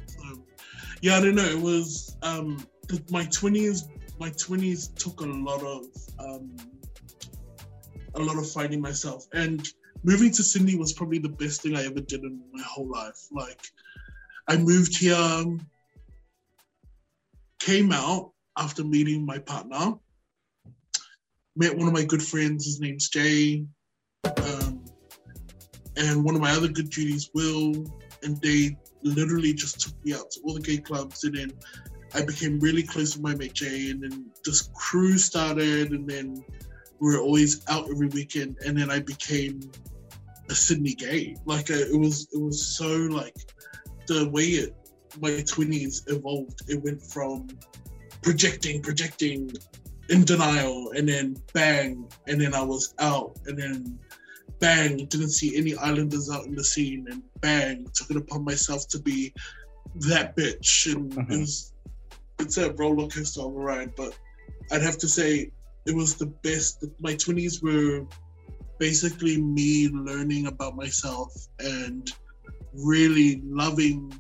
yeah, 1.02 1.18
I 1.18 1.22
don't 1.22 1.36
know. 1.36 1.46
It 1.46 1.60
was 1.60 2.16
um, 2.22 2.66
my 3.10 3.26
twenties. 3.26 3.88
My 4.20 4.30
twenties 4.32 4.90
took 4.90 5.22
a 5.22 5.26
lot 5.26 5.64
of 5.64 5.86
um, 6.20 6.56
a 8.16 8.20
lot 8.20 8.38
of 8.38 8.50
finding 8.50 8.82
myself, 8.82 9.26
and 9.34 9.68
moving 10.04 10.32
to 10.32 10.44
Sydney 10.44 10.76
was 10.76 10.94
probably 10.94 11.20
the 11.20 11.30
best 11.30 11.62
thing 11.62 11.76
I 11.76 11.86
ever 11.86 12.02
did 12.02 12.24
in 12.24 12.42
my 12.52 12.64
whole 12.64 12.90
life. 12.90 13.28
Like, 13.32 13.60
I 14.48 14.58
moved 14.58 14.98
here, 14.98 15.44
came 17.60 17.92
out 17.92 18.32
after 18.58 18.84
meeting 18.84 19.26
my 19.26 19.40
partner, 19.40 19.94
met 21.56 21.78
one 21.78 21.88
of 21.88 21.94
my 21.94 22.04
good 22.04 22.24
friends. 22.24 22.66
His 22.66 22.80
name's 22.80 23.10
Jay. 23.10 23.66
Um, 24.26 24.84
and 25.98 26.24
one 26.24 26.36
of 26.36 26.42
my 26.42 26.52
other 26.52 26.68
good 26.68 26.90
Judies, 26.90 27.30
Will, 27.34 27.86
and 28.24 28.42
they 28.42 28.78
literally 29.04 29.54
just 29.54 29.80
took 29.82 30.06
me 30.06 30.14
out 30.14 30.30
to 30.32 30.42
all 30.44 30.54
the 30.54 30.62
gay 30.62 30.78
clubs 30.78 31.24
and 31.24 31.36
then 31.36 31.52
I 32.14 32.24
became 32.24 32.60
really 32.60 32.84
close 32.84 33.16
with 33.16 33.24
my 33.24 33.36
mate 33.36 33.54
Jay 33.54 33.92
and 33.92 34.04
then 34.04 34.26
this 34.46 34.70
crew 34.74 35.18
started 35.18 35.92
and 35.92 36.08
then 36.08 36.44
we 37.02 37.14
were 37.14 37.20
always 37.20 37.64
out 37.68 37.90
every 37.90 38.08
weekend 38.08 38.58
and 38.66 38.78
then 38.78 38.90
I 38.90 39.00
became 39.00 39.60
a 40.50 40.56
Sydney 40.56 40.94
gay. 40.94 41.36
Like 41.46 41.70
uh, 41.70 41.74
it 41.74 42.00
was 42.00 42.28
it 42.34 42.40
was 42.40 42.66
so 42.66 42.88
like 42.88 43.36
the 44.08 44.30
way 44.30 44.44
it 44.44 44.76
my 45.20 45.42
twenties 45.42 46.04
evolved. 46.08 46.62
It 46.70 46.82
went 46.82 47.02
from 47.02 47.48
projecting, 48.22 48.82
projecting 48.82 49.52
in 50.10 50.24
denial 50.24 50.92
and 50.96 51.10
then 51.10 51.36
bang 51.54 52.08
and 52.28 52.40
then 52.40 52.54
I 52.54 52.62
was 52.62 52.94
out 53.00 53.38
and 53.48 53.58
then 53.58 54.00
bang, 54.62 54.98
didn't 55.08 55.32
see 55.32 55.58
any 55.58 55.76
islanders 55.76 56.30
out 56.30 56.46
in 56.46 56.56
the 56.56 56.64
scene, 56.64 57.08
and 57.10 57.24
bang, 57.42 57.86
took 57.94 58.12
it 58.12 58.16
upon 58.16 58.46
myself 58.46 58.88
to 58.90 59.00
be 59.00 59.34
that 59.96 60.38
bitch. 60.38 60.94
And 60.94 61.12
mm-hmm. 61.12 61.32
it 61.34 61.40
was, 61.40 61.74
it's 62.40 62.58
a 62.58 62.72
roller 62.74 63.08
coaster 63.08 63.42
of 63.42 63.48
a 63.48 63.60
ride, 63.60 63.96
but 63.96 64.18
I'd 64.72 64.84
have 64.84 65.00
to 65.00 65.08
say 65.08 65.52
it 65.86 65.96
was 65.96 66.16
the 66.16 66.28
best. 66.28 66.84
My 67.00 67.14
20s 67.14 67.62
were 67.62 68.06
basically 68.80 69.42
me 69.42 69.90
learning 69.90 70.48
about 70.48 70.76
myself 70.76 71.32
and 71.60 72.12
really 72.74 73.42
loving 73.46 74.12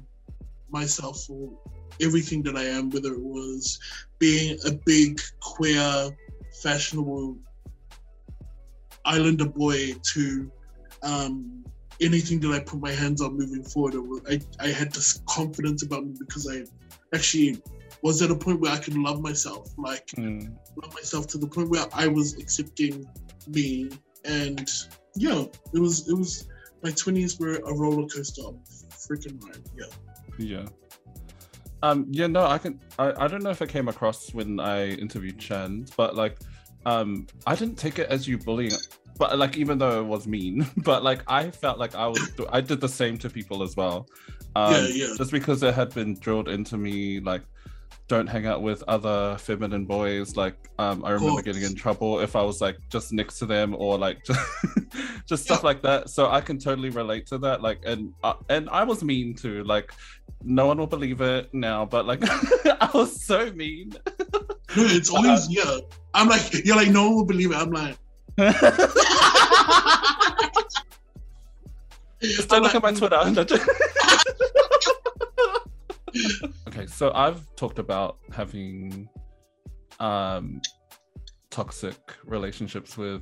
myself 0.69 1.23
for 1.25 1.49
everything 2.01 2.43
that 2.43 2.55
I 2.55 2.65
am, 2.65 2.89
whether 2.89 3.13
it 3.13 3.21
was 3.21 3.79
being 4.19 4.57
a 4.65 4.71
big 4.71 5.19
queer, 5.39 6.09
fashionable 6.61 7.37
islander 9.05 9.45
boy 9.45 9.93
to 10.13 10.51
um, 11.03 11.63
anything 11.99 12.39
that 12.41 12.51
I 12.51 12.59
put 12.59 12.79
my 12.79 12.91
hands 12.91 13.21
on 13.21 13.37
moving 13.37 13.63
forward. 13.63 13.95
I, 14.29 14.39
I 14.59 14.67
had 14.67 14.91
this 14.91 15.21
confidence 15.27 15.83
about 15.83 16.05
me 16.05 16.13
because 16.19 16.47
I 16.47 16.63
actually 17.15 17.61
was 18.03 18.21
at 18.21 18.31
a 18.31 18.35
point 18.35 18.59
where 18.59 18.71
I 18.71 18.77
could 18.77 18.97
love 18.97 19.21
myself, 19.21 19.71
like 19.77 20.07
mm. 20.17 20.53
love 20.81 20.93
myself 20.93 21.27
to 21.27 21.37
the 21.37 21.47
point 21.47 21.69
where 21.69 21.85
I 21.93 22.07
was 22.07 22.35
accepting 22.37 23.07
me. 23.47 23.89
And 24.25 24.69
yeah, 25.15 25.45
it 25.73 25.79
was 25.79 26.07
it 26.09 26.13
was 26.13 26.47
my 26.83 26.91
twenties 26.91 27.39
were 27.39 27.55
a 27.55 27.73
roller 27.73 28.07
coaster 28.07 28.43
of 28.43 28.55
freaking 28.91 29.41
ride. 29.43 29.61
Yeah. 29.77 29.85
Yeah. 30.37 30.65
Um, 31.83 32.05
yeah, 32.11 32.27
no, 32.27 32.45
I 32.45 32.57
can. 32.57 32.79
I, 32.99 33.25
I 33.25 33.27
don't 33.27 33.43
know 33.43 33.49
if 33.49 33.61
I 33.61 33.65
came 33.65 33.87
across 33.87 34.33
when 34.33 34.59
I 34.59 34.89
interviewed 34.89 35.39
Chen, 35.39 35.85
but 35.97 36.15
like, 36.15 36.37
um, 36.85 37.27
I 37.47 37.55
didn't 37.55 37.77
take 37.77 37.97
it 37.97 38.07
as 38.09 38.27
you 38.27 38.37
bullying, 38.37 38.73
but 39.17 39.37
like, 39.37 39.57
even 39.57 39.77
though 39.79 39.99
it 39.99 40.05
was 40.05 40.27
mean, 40.27 40.67
but 40.77 41.03
like, 41.03 41.23
I 41.27 41.49
felt 41.49 41.79
like 41.79 41.95
I 41.95 42.07
was, 42.07 42.31
I 42.49 42.61
did 42.61 42.81
the 42.81 42.89
same 42.89 43.17
to 43.19 43.29
people 43.29 43.63
as 43.63 43.75
well. 43.75 44.07
Um, 44.55 44.73
yeah, 44.73 44.87
yeah. 44.87 45.13
Just 45.17 45.31
because 45.31 45.63
it 45.63 45.73
had 45.73 45.93
been 45.93 46.15
drilled 46.19 46.49
into 46.49 46.77
me, 46.77 47.19
like, 47.19 47.41
don't 48.11 48.27
hang 48.27 48.45
out 48.45 48.61
with 48.61 48.83
other 48.89 49.37
feminine 49.37 49.85
boys. 49.85 50.35
Like, 50.35 50.57
um, 50.77 51.05
I 51.05 51.11
remember 51.11 51.41
getting 51.41 51.63
in 51.63 51.73
trouble 51.73 52.19
if 52.19 52.35
I 52.35 52.41
was 52.41 52.59
like 52.59 52.75
just 52.89 53.13
next 53.13 53.39
to 53.39 53.45
them 53.45 53.73
or 53.79 53.97
like 53.97 54.21
just, 54.25 54.41
just 55.25 55.43
stuff 55.45 55.61
yeah. 55.61 55.67
like 55.67 55.81
that. 55.83 56.09
So 56.09 56.29
I 56.29 56.41
can 56.41 56.59
totally 56.59 56.89
relate 56.89 57.25
to 57.27 57.37
that. 57.37 57.61
Like, 57.61 57.79
and 57.85 58.13
uh, 58.21 58.33
and 58.49 58.69
I 58.69 58.83
was 58.83 59.01
mean 59.01 59.33
too. 59.33 59.63
Like, 59.63 59.93
no 60.43 60.67
one 60.67 60.77
will 60.77 60.87
believe 60.87 61.21
it 61.21 61.53
now, 61.53 61.85
but 61.85 62.05
like, 62.05 62.19
I 62.25 62.89
was 62.93 63.23
so 63.23 63.49
mean. 63.53 63.93
it's 64.75 65.09
always 65.15 65.47
uh, 65.47 65.51
yeah. 65.51 65.77
I'm 66.13 66.27
like, 66.27 66.65
you're 66.65 66.75
like, 66.75 66.89
no 66.89 67.05
one 67.05 67.15
will 67.15 67.25
believe 67.25 67.51
it. 67.51 67.55
I'm 67.55 67.71
like. 67.71 67.95
Just 72.21 72.49
don't 72.49 72.61
look 72.61 72.73
like, 72.73 72.83
at 72.83 72.83
my 72.83 72.91
Twitter. 72.91 74.55
Okay, 76.67 76.85
so 76.87 77.11
I've 77.13 77.43
talked 77.55 77.79
about 77.79 78.17
having 78.33 79.09
um 79.99 80.61
toxic 81.49 81.97
relationships 82.25 82.97
with 82.97 83.21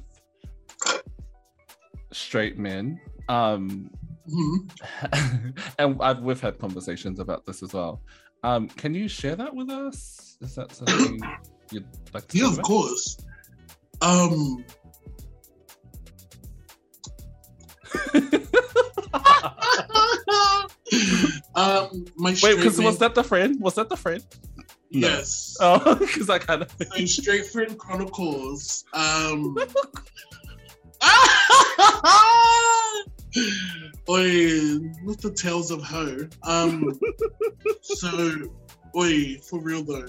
straight 2.12 2.58
men. 2.58 3.00
Um 3.28 3.90
mm-hmm. 4.28 5.50
and 5.80 6.02
I've 6.02 6.20
we've 6.20 6.42
had 6.42 6.60
conversations 6.60 7.20
about 7.20 7.46
this 7.46 7.64
as 7.64 7.74
well. 7.74 8.02
Um, 8.42 8.70
can 8.70 8.94
you 8.94 9.10
share 9.10 9.36
that 9.36 9.54
with 9.54 9.70
us? 9.70 10.38
Is 10.42 10.56
that 10.56 10.72
something 10.72 11.20
you'd 11.72 11.86
like 12.14 12.28
to 12.30 12.38
Yeah, 12.38 12.48
of 12.48 12.62
course. 12.62 13.18
Um 14.02 14.64
um, 21.56 22.06
my 22.16 22.36
wait, 22.42 22.56
because 22.58 22.80
was 22.80 22.98
that 23.00 23.16
the 23.16 23.24
friend? 23.24 23.60
Was 23.60 23.76
that 23.76 23.90
the 23.90 23.98
friend? 23.98 24.24
No. 24.92 25.08
Yes. 25.08 25.58
Oh, 25.60 25.96
because 26.00 26.30
I 26.30 26.40
kind 26.40 26.64
of. 26.64 26.74
My 26.92 27.06
straight 27.06 27.46
friend 27.46 27.78
chronicles. 27.78 28.86
Um. 28.94 29.58
Oi, 34.10 34.80
with 35.06 35.22
the 35.22 35.32
tales 35.36 35.70
of 35.72 35.84
her. 35.84 36.28
Um. 36.44 37.00
so, 37.82 38.36
oi, 38.96 39.38
for 39.38 39.62
real 39.62 39.84
though. 39.84 40.08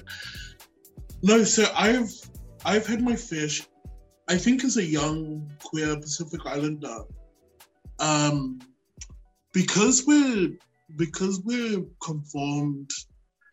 No, 1.23 1.45
so 1.45 1.67
I've 1.77 2.11
I've 2.65 2.87
had 2.87 3.03
my 3.03 3.15
fish. 3.15 3.67
I 4.29 4.37
think 4.37 4.65
as 4.65 4.79
a 4.79 4.85
young 4.85 5.51
queer 5.63 5.97
Pacific 5.97 6.41
Islander, 6.47 7.03
um, 7.99 8.61
because 9.53 10.07
we're 10.07 10.57
because 10.97 11.41
we're 11.45 11.85
conformed 12.03 12.91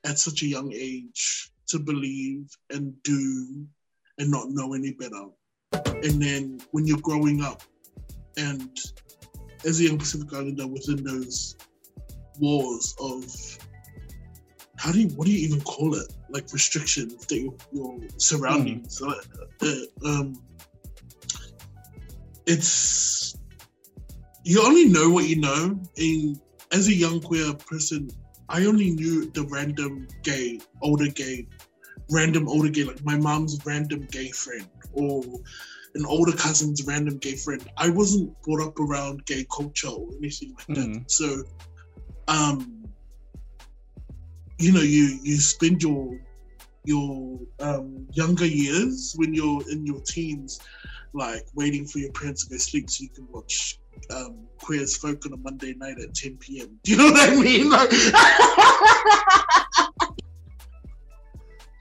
at 0.05 0.19
such 0.19 0.41
a 0.41 0.47
young 0.47 0.71
age 0.73 1.51
to 1.67 1.79
believe 1.79 2.49
and 2.69 2.93
do 3.03 3.65
and 4.17 4.31
not 4.31 4.49
know 4.49 4.73
any 4.73 4.93
better. 4.93 5.25
And 5.85 6.21
then 6.21 6.59
when 6.71 6.87
you're 6.87 6.99
growing 6.99 7.41
up 7.41 7.61
and 8.37 8.77
as 9.65 9.79
a 9.79 9.83
young 9.83 9.97
Pacific 9.97 10.31
Islander 10.33 10.67
within 10.67 11.03
those 11.03 11.57
walls 12.39 12.95
of 12.99 13.25
how 14.77 14.91
do 14.91 15.01
you 15.01 15.07
what 15.09 15.25
do 15.25 15.33
you 15.33 15.45
even 15.47 15.61
call 15.61 15.95
it? 15.95 16.13
Like 16.29 16.51
restrictions 16.53 17.25
that 17.25 17.39
your, 17.39 17.53
your 17.71 17.97
surroundings. 18.17 19.01
Mm. 19.01 19.15
Uh, 19.61 20.07
um, 20.07 20.41
it's 22.45 23.35
you 24.43 24.63
only 24.63 24.85
know 24.85 25.09
what 25.09 25.27
you 25.27 25.41
know. 25.41 25.79
And 25.97 26.39
as 26.71 26.87
a 26.87 26.93
young 26.93 27.21
queer 27.21 27.53
person, 27.53 28.09
I 28.49 28.65
only 28.65 28.91
knew 28.91 29.29
the 29.31 29.43
random 29.43 30.07
gay, 30.23 30.59
older 30.81 31.07
gay, 31.07 31.47
random 32.11 32.47
older 32.47 32.69
gay, 32.69 32.83
like 32.83 33.03
my 33.03 33.17
mom's 33.17 33.65
random 33.65 34.07
gay 34.11 34.31
friend 34.31 34.67
or 34.93 35.23
an 35.95 36.05
older 36.05 36.31
cousin's 36.31 36.85
random 36.85 37.17
gay 37.17 37.35
friend. 37.35 37.67
I 37.77 37.89
wasn't 37.89 38.39
brought 38.43 38.65
up 38.65 38.79
around 38.79 39.25
gay 39.25 39.45
culture 39.55 39.89
or 39.89 40.09
anything 40.17 40.55
like 40.55 40.77
that. 40.77 40.87
Mm. 40.87 41.11
So, 41.11 41.43
um, 42.27 42.85
you 44.59 44.71
know, 44.71 44.81
you 44.81 45.19
you 45.23 45.37
spend 45.37 45.81
your 45.83 46.19
your 46.85 47.39
um, 47.59 48.07
younger 48.13 48.45
years 48.45 49.13
when 49.17 49.33
you're 49.33 49.61
in 49.69 49.85
your 49.85 49.99
teens, 50.01 50.59
like 51.13 51.45
waiting 51.53 51.85
for 51.85 51.99
your 51.99 52.11
parents 52.11 52.45
to 52.45 52.51
go 52.51 52.57
sleep 52.57 52.89
so 52.89 53.03
you 53.03 53.09
can 53.09 53.27
watch 53.31 53.79
um, 54.09 54.47
Queer 54.59 54.81
as 54.81 54.95
Folk 54.95 55.25
on 55.25 55.33
a 55.33 55.37
Monday 55.37 55.73
night 55.73 55.99
at 55.99 56.13
10 56.13 56.37
p.m. 56.37 56.79
Do 56.83 56.91
you 56.91 56.97
know 56.97 57.11
what 57.11 57.29
I 57.29 57.35
mean? 57.35 57.69
Like, 57.69 57.89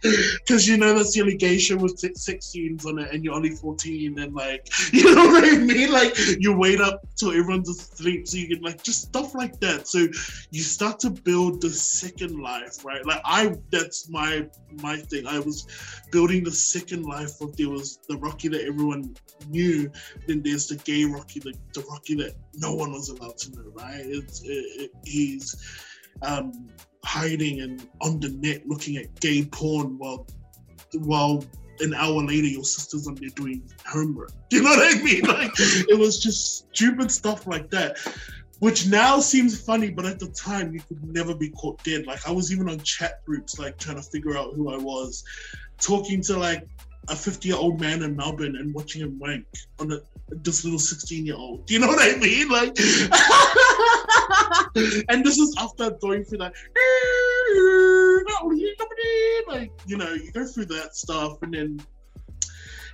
because 0.02 0.68
you 0.68 0.76
know 0.76 0.94
that's 0.94 1.14
the 1.14 1.20
allegation 1.20 1.78
with 1.78 1.98
sex 1.98 2.46
scenes 2.46 2.84
on 2.84 2.98
it 2.98 3.12
and 3.12 3.24
you're 3.24 3.34
only 3.34 3.50
14 3.50 4.18
and 4.18 4.34
like 4.34 4.68
you 4.92 5.14
know 5.14 5.26
what 5.26 5.44
i 5.44 5.56
mean? 5.56 5.90
Like 5.90 6.16
you 6.38 6.56
wait 6.56 6.80
up 6.80 7.00
till 7.16 7.30
everyone's 7.30 7.68
asleep 7.68 8.28
so 8.28 8.36
you 8.36 8.48
can 8.48 8.62
like 8.62 8.82
just 8.82 9.02
stuff 9.02 9.34
like 9.34 9.58
that. 9.60 9.88
So 9.88 10.06
you 10.50 10.62
start 10.62 11.00
to 11.00 11.10
build 11.10 11.60
the 11.60 11.70
second 11.70 12.40
life 12.40 12.84
right? 12.84 13.04
Like 13.06 13.20
i 13.24 13.54
that's 13.70 14.08
my 14.08 14.46
my 14.82 14.96
thing. 14.96 15.26
I 15.26 15.38
was 15.38 15.66
building 16.12 16.44
the 16.44 16.52
second 16.52 17.04
life 17.04 17.40
of 17.40 17.56
there 17.56 17.70
was 17.70 17.98
the 18.08 18.16
rocky 18.18 18.48
that 18.48 18.62
everyone 18.62 19.16
knew 19.48 19.90
then 20.26 20.42
there's 20.42 20.66
the 20.66 20.76
gay 20.76 21.04
rocky 21.04 21.40
the, 21.40 21.54
the 21.74 21.80
rocky 21.90 22.14
that 22.16 22.34
no 22.54 22.74
one 22.74 22.92
was 22.92 23.08
allowed 23.08 23.38
to 23.38 23.50
know 23.52 23.70
right? 23.74 24.04
It's 24.04 24.42
it, 24.42 24.48
it, 24.48 24.90
he's 25.04 25.56
um 26.22 26.68
hiding 27.06 27.60
and 27.60 27.86
on 28.00 28.20
the 28.20 28.28
net 28.40 28.66
looking 28.66 28.96
at 28.96 29.20
gay 29.20 29.44
porn 29.44 29.96
while 29.98 30.26
while 30.98 31.44
an 31.80 31.94
hour 31.94 32.22
later 32.22 32.46
your 32.46 32.64
sister's 32.64 33.06
on 33.06 33.14
there 33.16 33.30
doing 33.30 33.62
homework. 33.86 34.32
Do 34.48 34.56
you 34.56 34.62
know 34.62 34.70
what 34.70 34.94
I 34.94 35.02
mean? 35.02 35.24
Like 35.26 35.52
it 35.56 35.98
was 35.98 36.22
just 36.22 36.68
stupid 36.74 37.10
stuff 37.10 37.46
like 37.46 37.70
that. 37.70 37.98
Which 38.58 38.86
now 38.86 39.20
seems 39.20 39.60
funny, 39.60 39.90
but 39.90 40.06
at 40.06 40.18
the 40.18 40.28
time 40.28 40.72
you 40.72 40.80
could 40.80 41.04
never 41.04 41.34
be 41.34 41.50
caught 41.50 41.82
dead. 41.84 42.06
Like 42.06 42.26
I 42.26 42.32
was 42.32 42.50
even 42.52 42.70
on 42.70 42.80
chat 42.80 43.22
groups 43.26 43.58
like 43.58 43.78
trying 43.78 43.96
to 43.96 44.02
figure 44.02 44.36
out 44.36 44.54
who 44.54 44.72
I 44.72 44.78
was, 44.78 45.22
talking 45.78 46.22
to 46.22 46.38
like 46.38 46.66
a 47.08 47.16
50 47.16 47.48
year 47.48 47.56
old 47.56 47.80
man 47.80 48.02
in 48.02 48.16
Melbourne 48.16 48.56
and 48.56 48.74
watching 48.74 49.02
him 49.02 49.18
wank 49.18 49.44
on 49.78 49.92
a, 49.92 49.98
this 50.30 50.64
little 50.64 50.78
16 50.78 51.26
year 51.26 51.36
old. 51.36 51.66
Do 51.66 51.74
you 51.74 51.80
know 51.80 51.88
what 51.88 52.00
I 52.00 52.18
mean? 52.18 52.48
Like, 52.48 52.74
and 55.08 55.24
this 55.24 55.38
is 55.38 55.54
after 55.58 55.90
going 56.02 56.24
through 56.24 56.38
that, 56.38 56.52
like, 59.48 59.72
you 59.86 59.96
know, 59.96 60.12
you 60.12 60.30
go 60.32 60.44
through 60.44 60.66
that 60.66 60.94
stuff 60.94 61.42
and 61.42 61.54
then 61.54 61.80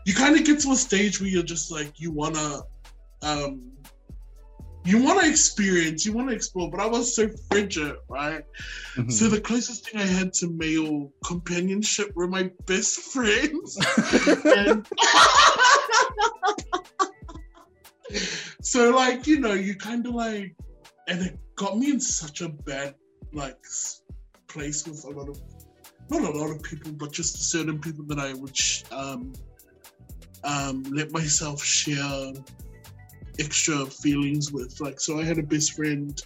you 0.05 0.15
kind 0.15 0.37
of 0.37 0.45
get 0.45 0.61
to 0.61 0.71
a 0.73 0.77
stage 0.77 1.21
where 1.21 1.31
you're 1.31 1.43
just 1.43 1.71
like, 1.71 2.01
you 2.01 2.11
want 2.11 2.35
to, 2.35 2.63
um, 3.23 3.73
you 4.85 5.03
want 5.03 5.21
to 5.21 5.29
experience, 5.29 6.05
you 6.05 6.13
want 6.13 6.29
to 6.29 6.35
explore, 6.35 6.69
but 6.71 6.81
I 6.81 6.87
was 6.87 7.15
so 7.15 7.29
frigid, 7.51 7.95
right? 8.09 8.45
Mm-hmm. 8.97 9.11
So 9.11 9.29
the 9.29 9.41
closest 9.41 9.89
thing 9.89 10.01
I 10.01 10.07
had 10.07 10.33
to 10.35 10.49
male 10.49 11.13
companionship 11.25 12.15
were 12.17 12.27
my 12.27 12.51
best 12.67 12.99
friends. 13.13 13.79
and... 14.45 14.87
so 18.61 18.91
like, 18.91 19.27
you 19.27 19.39
know, 19.39 19.53
you 19.53 19.77
kind 19.77 20.05
of 20.07 20.15
like, 20.15 20.57
and 21.09 21.23
it 21.23 21.39
got 21.57 21.79
me 21.79 21.91
in 21.91 22.01
such 22.01 22.41
a 22.41 22.49
bad 22.49 22.95
like 23.33 23.59
place 24.49 24.87
with 24.87 25.05
a 25.05 25.11
lot 25.11 25.29
of, 25.29 25.41
not 26.11 26.23
a 26.23 26.39
lot 26.39 26.51
of 26.51 26.63
people, 26.63 26.93
but 26.93 27.13
just 27.13 27.51
certain 27.51 27.79
people 27.81 28.05
that 28.07 28.19
I 28.19 28.35
would 28.35 28.59
um, 28.93 29.33
um, 30.45 30.83
let 30.85 31.13
myself 31.13 31.63
share 31.63 32.33
extra 33.39 33.87
feelings 33.87 34.53
with. 34.53 34.81
Like, 34.81 35.01
so 35.01 35.19
I 35.19 35.25
had 35.25 35.39
a 35.39 35.43
best 35.43 35.75
friend 35.75 36.21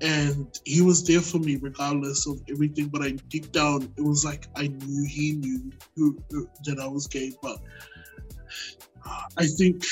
and 0.00 0.58
he 0.64 0.80
was 0.80 1.04
there 1.04 1.20
for 1.20 1.38
me 1.38 1.56
regardless 1.56 2.26
of 2.26 2.40
everything. 2.50 2.88
But 2.88 3.02
I 3.02 3.10
deep 3.28 3.50
down, 3.52 3.92
it 3.96 4.02
was 4.02 4.24
like 4.24 4.46
I 4.56 4.68
knew 4.68 5.06
he 5.06 5.32
knew 5.32 5.72
who, 5.96 6.18
who, 6.30 6.48
that 6.64 6.78
I 6.78 6.86
was 6.86 7.06
gay. 7.06 7.32
But 7.42 7.58
I 9.36 9.46
think, 9.46 9.84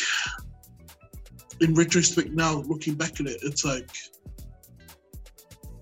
in 1.60 1.74
retrospect, 1.74 2.30
now 2.30 2.62
looking 2.62 2.94
back 2.94 3.20
at 3.20 3.26
it, 3.26 3.38
it's 3.42 3.64
like 3.64 3.90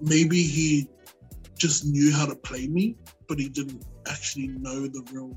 maybe 0.01 0.43
he 0.43 0.89
just 1.57 1.85
knew 1.87 2.13
how 2.13 2.27
to 2.27 2.37
play 2.37 2.69
me, 2.69 2.97
but 3.29 3.39
he 3.39 3.49
didn't 3.49 3.85
actually 4.09 4.49
know 4.49 4.87
the 4.87 5.07
real 5.13 5.35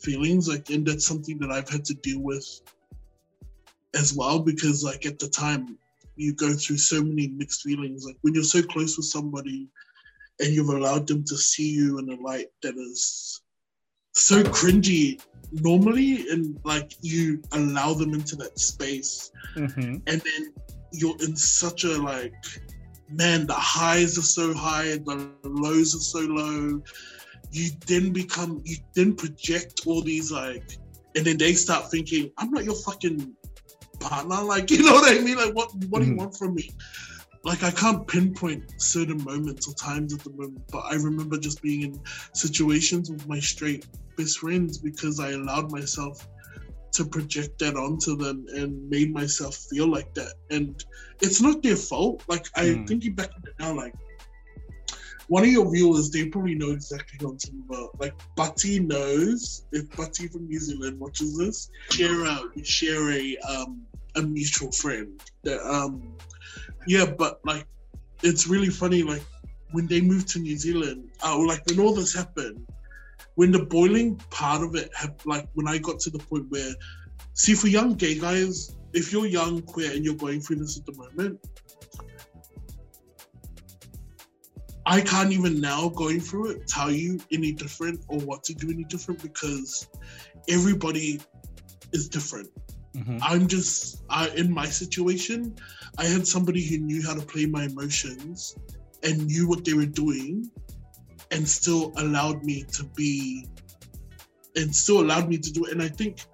feelings. 0.00 0.48
Like, 0.48 0.70
and 0.70 0.86
that's 0.86 1.06
something 1.06 1.38
that 1.38 1.50
I've 1.50 1.68
had 1.68 1.84
to 1.86 1.94
deal 1.94 2.20
with 2.20 2.46
as 3.94 4.14
well 4.14 4.38
because, 4.38 4.84
like, 4.84 5.06
at 5.06 5.18
the 5.18 5.28
time 5.28 5.78
you 6.16 6.34
go 6.34 6.54
through 6.54 6.78
so 6.78 7.02
many 7.02 7.28
mixed 7.28 7.62
feelings. 7.62 8.04
Like 8.04 8.16
when 8.22 8.34
you're 8.34 8.44
so 8.44 8.62
close 8.62 8.96
with 8.96 9.06
somebody 9.06 9.68
and 10.40 10.52
you've 10.52 10.68
allowed 10.68 11.06
them 11.06 11.24
to 11.24 11.36
see 11.36 11.70
you 11.70 11.98
in 11.98 12.10
a 12.10 12.20
light 12.22 12.48
that 12.62 12.76
is 12.76 13.42
so 14.12 14.42
cringy 14.44 15.20
normally 15.62 16.28
and 16.30 16.58
like 16.64 16.94
you 17.00 17.40
allow 17.52 17.94
them 17.94 18.14
into 18.14 18.36
that 18.36 18.58
space 18.58 19.30
Mm-hmm. 19.56 19.96
and 20.08 20.20
then 20.20 20.52
you're 20.92 21.16
in 21.22 21.36
such 21.36 21.84
a 21.84 21.96
like 22.02 22.34
man 23.08 23.46
the 23.46 23.54
highs 23.54 24.18
are 24.18 24.22
so 24.22 24.52
high 24.52 24.96
the 24.96 25.30
lows 25.44 25.94
are 25.94 25.98
so 26.00 26.20
low 26.20 26.80
you 27.52 27.70
then 27.86 28.12
become 28.12 28.60
you 28.64 28.76
then 28.94 29.14
project 29.14 29.82
all 29.86 30.00
these 30.02 30.32
like 30.32 30.76
and 31.14 31.24
then 31.24 31.36
they 31.38 31.52
start 31.52 31.88
thinking 31.90 32.30
i'm 32.38 32.50
not 32.50 32.64
your 32.64 32.74
fucking 32.74 33.32
partner 34.00 34.42
like 34.42 34.70
you 34.72 34.82
know 34.82 34.92
what 34.94 35.08
i 35.16 35.20
mean 35.20 35.36
like 35.36 35.54
what 35.54 35.70
what 35.88 36.00
do 36.02 36.06
you 36.08 36.14
Mhm. 36.14 36.18
want 36.18 36.36
from 36.36 36.54
me 36.54 36.68
like 37.44 37.62
i 37.62 37.70
can't 37.70 38.06
pinpoint 38.08 38.62
certain 38.78 39.22
moments 39.22 39.68
or 39.68 39.74
times 39.74 40.14
at 40.14 40.22
the 40.24 40.30
moment 40.30 40.62
but 40.70 40.84
i 40.90 40.94
remember 40.94 41.38
just 41.38 41.62
being 41.62 41.82
in 41.82 42.00
situations 42.34 43.10
with 43.10 43.26
my 43.26 43.38
straight 43.38 43.84
best 44.16 44.38
friends 44.38 44.78
because 44.78 45.20
i 45.20 45.30
allowed 45.30 45.70
myself 45.70 46.18
to 46.94 47.04
project 47.04 47.58
that 47.58 47.76
onto 47.76 48.16
them 48.16 48.46
and 48.54 48.88
made 48.88 49.12
myself 49.12 49.56
feel 49.68 49.88
like 49.88 50.12
that. 50.14 50.32
And 50.50 50.82
it's 51.20 51.40
not 51.40 51.62
their 51.62 51.76
fault. 51.76 52.22
Like 52.28 52.46
I 52.56 52.66
Mm. 52.66 52.86
thinking 52.86 53.14
back 53.14 53.30
on 53.36 53.42
it 53.46 53.54
now, 53.58 53.74
like 53.74 53.94
one 55.26 55.42
of 55.42 55.50
your 55.50 55.70
viewers, 55.72 56.10
they 56.10 56.28
probably 56.28 56.54
know 56.54 56.70
exactly 56.70 57.18
what 57.20 57.32
I'm 57.32 57.38
talking 57.38 57.64
about. 57.68 57.90
Like 58.00 58.14
Butty 58.36 58.78
knows 58.78 59.66
if 59.72 59.84
Butty 59.96 60.28
from 60.28 60.46
New 60.46 60.60
Zealand 60.60 61.00
watches 61.00 61.36
this, 61.36 61.68
share 61.90 62.24
a 62.24 62.42
share 62.62 63.10
a 63.10 63.36
um 63.48 63.82
a 64.16 64.22
mutual 64.22 64.70
friend. 64.70 65.08
That 65.44 65.60
um 65.68 66.14
yeah, 66.86 67.06
but 67.06 67.40
like 67.44 67.66
it's 68.22 68.46
really 68.46 68.70
funny, 68.70 69.02
like 69.02 69.22
when 69.72 69.86
they 69.86 70.00
moved 70.00 70.28
to 70.28 70.38
New 70.38 70.56
Zealand, 70.56 71.10
uh, 71.24 71.38
like 71.38 71.64
when 71.66 71.80
all 71.80 71.94
this 71.94 72.14
happened, 72.14 72.66
when 73.34 73.50
the 73.50 73.64
boiling 73.64 74.16
part 74.30 74.62
of 74.62 74.74
it 74.74 74.90
had 74.94 75.14
like 75.24 75.48
when 75.54 75.68
I 75.68 75.78
got 75.78 75.98
to 76.00 76.10
the 76.10 76.18
point 76.18 76.46
where 76.50 76.74
see 77.34 77.54
for 77.54 77.68
young 77.68 77.94
gay 77.94 78.18
guys, 78.18 78.76
if 78.92 79.12
you're 79.12 79.26
young, 79.26 79.62
queer 79.62 79.92
and 79.92 80.04
you're 80.04 80.14
going 80.14 80.40
through 80.40 80.56
this 80.56 80.78
at 80.78 80.86
the 80.86 80.94
moment, 80.94 81.40
I 84.86 85.00
can't 85.00 85.32
even 85.32 85.60
now 85.60 85.88
going 85.88 86.20
through 86.20 86.50
it 86.50 86.68
tell 86.68 86.90
you 86.90 87.18
any 87.32 87.52
different 87.52 88.04
or 88.08 88.18
what 88.20 88.44
to 88.44 88.54
do 88.54 88.70
any 88.70 88.84
different 88.84 89.22
because 89.22 89.88
everybody 90.48 91.20
is 91.92 92.08
different. 92.08 92.50
Mm-hmm. 92.96 93.18
I'm 93.22 93.46
just 93.46 94.02
I 94.08 94.28
in 94.36 94.52
my 94.52 94.66
situation, 94.66 95.56
I 95.98 96.04
had 96.04 96.26
somebody 96.26 96.64
who 96.64 96.78
knew 96.78 97.02
how 97.06 97.14
to 97.14 97.22
play 97.22 97.46
my 97.46 97.64
emotions 97.64 98.56
and 99.02 99.26
knew 99.26 99.48
what 99.48 99.64
they 99.64 99.74
were 99.74 99.86
doing 99.86 100.50
and 101.30 101.46
still 101.48 101.92
allowed 101.96 102.44
me 102.44 102.64
to 102.72 102.84
be 102.84 103.48
and 104.56 104.74
still 104.74 105.00
allowed 105.00 105.28
me 105.28 105.38
to 105.38 105.52
do 105.52 105.64
it. 105.64 105.72
And 105.72 105.82
I 105.82 105.88
think 105.88 106.24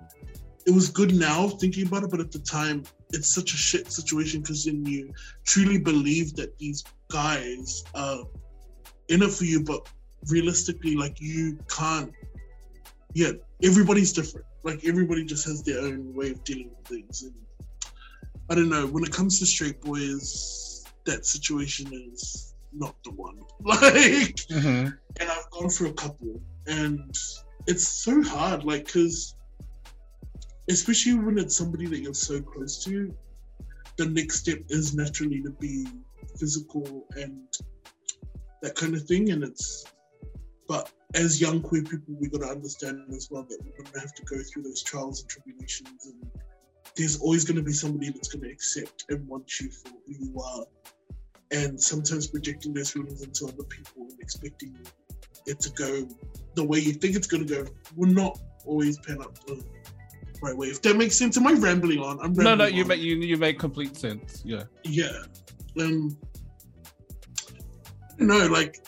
it 0.66 0.74
was 0.74 0.90
good 0.90 1.14
now 1.14 1.48
thinking 1.48 1.86
about 1.86 2.04
it, 2.04 2.10
but 2.10 2.20
at 2.20 2.30
the 2.30 2.38
time 2.38 2.84
it's 3.12 3.34
such 3.34 3.54
a 3.54 3.56
shit 3.56 3.90
situation 3.90 4.40
because 4.42 4.66
then 4.66 4.84
you 4.84 5.12
truly 5.44 5.78
believe 5.78 6.36
that 6.36 6.56
these 6.58 6.84
guys 7.08 7.82
are 7.94 8.20
in 9.08 9.22
it 9.22 9.30
for 9.30 9.44
you, 9.44 9.64
but 9.64 9.88
realistically, 10.28 10.94
like 10.94 11.20
you 11.20 11.58
can't 11.68 12.12
yeah, 13.14 13.32
everybody's 13.62 14.12
different. 14.12 14.46
Like 14.62 14.84
everybody 14.84 15.24
just 15.24 15.46
has 15.46 15.62
their 15.62 15.80
own 15.80 16.14
way 16.14 16.30
of 16.30 16.44
dealing 16.44 16.70
with 16.76 16.86
things. 16.86 17.22
And 17.22 17.34
I 18.50 18.54
don't 18.54 18.68
know, 18.68 18.86
when 18.86 19.04
it 19.04 19.12
comes 19.12 19.38
to 19.38 19.46
straight 19.46 19.80
boys, 19.80 20.84
that 21.06 21.24
situation 21.24 21.90
is 21.92 22.54
not 22.72 22.94
the 23.04 23.10
one. 23.12 23.38
Like 23.64 24.36
Mm-hmm. 24.50 24.88
and 25.20 25.30
I've 25.30 25.50
gone 25.50 25.68
through 25.70 25.90
a 25.90 25.94
couple, 25.94 26.40
and 26.66 27.14
it's 27.66 27.86
so 27.86 28.22
hard, 28.22 28.64
like, 28.64 28.86
because 28.86 29.34
especially 30.68 31.14
when 31.14 31.38
it's 31.38 31.56
somebody 31.56 31.86
that 31.86 32.00
you're 32.00 32.14
so 32.14 32.40
close 32.40 32.82
to, 32.84 33.14
the 33.96 34.06
next 34.06 34.40
step 34.40 34.58
is 34.68 34.94
naturally 34.94 35.42
to 35.42 35.50
be 35.50 35.86
physical 36.38 37.06
and 37.16 37.42
that 38.62 38.74
kind 38.74 38.94
of 38.94 39.04
thing, 39.04 39.30
and 39.30 39.44
it's, 39.44 39.84
but 40.70 40.88
as 41.16 41.40
young 41.40 41.60
queer 41.60 41.82
people, 41.82 42.14
we've 42.20 42.30
got 42.30 42.42
to 42.42 42.46
understand 42.46 43.02
as 43.12 43.28
well 43.28 43.42
that 43.42 43.58
we're 43.64 43.72
going 43.72 43.92
to 43.92 43.98
have 43.98 44.14
to 44.14 44.22
go 44.22 44.40
through 44.40 44.62
those 44.62 44.84
trials 44.84 45.20
and 45.20 45.28
tribulations, 45.28 46.06
and 46.06 46.30
there's 46.96 47.20
always 47.20 47.42
going 47.42 47.56
to 47.56 47.62
be 47.62 47.72
somebody 47.72 48.10
that's 48.10 48.28
going 48.28 48.44
to 48.44 48.50
accept 48.52 49.06
and 49.08 49.26
want 49.26 49.58
you 49.58 49.68
for 49.68 49.88
who 49.88 50.14
you 50.26 50.40
are 50.40 50.64
and 51.50 51.82
sometimes 51.82 52.28
projecting 52.28 52.72
those 52.72 52.92
feelings 52.92 53.20
into 53.20 53.46
other 53.46 53.64
people 53.64 54.02
and 54.02 54.20
expecting 54.20 54.72
it 55.46 55.58
to 55.58 55.70
go 55.70 56.06
the 56.54 56.62
way 56.62 56.78
you 56.78 56.92
think 56.92 57.16
it's 57.16 57.26
going 57.26 57.44
to 57.44 57.52
go 57.52 57.68
will 57.96 58.08
not 58.08 58.38
always 58.64 58.96
pan 59.00 59.20
out 59.20 59.34
the 59.46 59.60
right 60.40 60.56
way. 60.56 60.68
If 60.68 60.82
that 60.82 60.96
makes 60.96 61.16
sense, 61.16 61.36
am 61.36 61.48
I 61.48 61.54
rambling 61.54 61.98
on? 61.98 62.20
I'm 62.20 62.32
rambling 62.32 62.44
No, 62.44 62.54
no, 62.54 62.66
you 62.66 62.82
on. 62.82 62.88
make 62.88 63.00
you 63.00 63.16
you 63.16 63.36
make 63.36 63.58
complete 63.58 63.96
sense. 63.96 64.44
Yeah. 64.44 64.62
yeah. 64.84 65.10
Um, 65.80 66.16
no, 68.18 68.46
like 68.46 68.86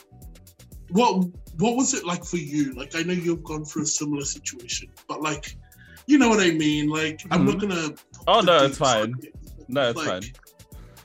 what 0.90 1.26
what 1.58 1.76
was 1.76 1.94
it 1.94 2.04
like 2.04 2.24
for 2.24 2.38
you? 2.38 2.72
Like 2.74 2.94
I 2.94 3.02
know 3.02 3.12
you've 3.12 3.44
gone 3.44 3.64
through 3.64 3.82
a 3.82 3.86
similar 3.86 4.24
situation, 4.24 4.88
but 5.08 5.22
like 5.22 5.56
you 6.06 6.18
know 6.18 6.28
what 6.28 6.40
I 6.40 6.50
mean. 6.50 6.88
Like 6.88 7.22
I'm 7.30 7.46
mm-hmm. 7.46 7.50
not 7.50 7.60
gonna. 7.60 7.94
Oh 8.26 8.40
no, 8.40 8.64
it's 8.64 8.78
fine. 8.78 9.14
side. 9.14 9.32
No, 9.68 9.90
it's 9.90 9.96
Like, 9.96 10.06
fine. 10.06 10.22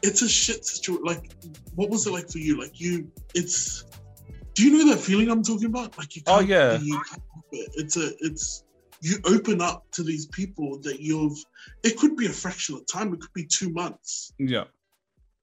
it's 0.02 0.22
a 0.22 0.30
shit 0.30 0.66
situation. 0.66 1.04
Like, 1.06 1.32
what 1.76 1.90
was 1.90 2.08
it 2.08 2.12
like 2.12 2.30
for 2.30 2.40
you? 2.40 2.60
Like, 2.60 2.80
you, 2.80 3.10
it's. 3.34 3.86
Do 4.56 4.64
you 4.64 4.78
know 4.78 4.94
that 4.94 5.00
feeling 5.00 5.30
I'm 5.30 5.44
talking 5.44 5.68
about? 5.68 5.98
Like, 5.98 6.16
you. 6.16 6.24
Oh, 6.28 6.40
yeah. 6.40 6.78
You 6.80 7.02
it. 7.52 7.70
It's 7.76 7.98
a. 7.98 8.12
It's. 8.20 8.64
You 9.00 9.18
open 9.26 9.62
up 9.62 9.86
to 9.92 10.04
these 10.04 10.26
people 10.26 10.80
that 10.80 11.00
you've. 11.00 11.38
It 11.84 11.98
could 11.98 12.16
be 12.16 12.26
a 12.26 12.32
fraction 12.32 12.76
of 12.76 12.88
time. 12.92 13.14
It 13.14 13.22
could 13.22 13.34
be 13.34 13.46
two 13.46 13.70
months 13.70 14.34
Yeah. 14.40 14.64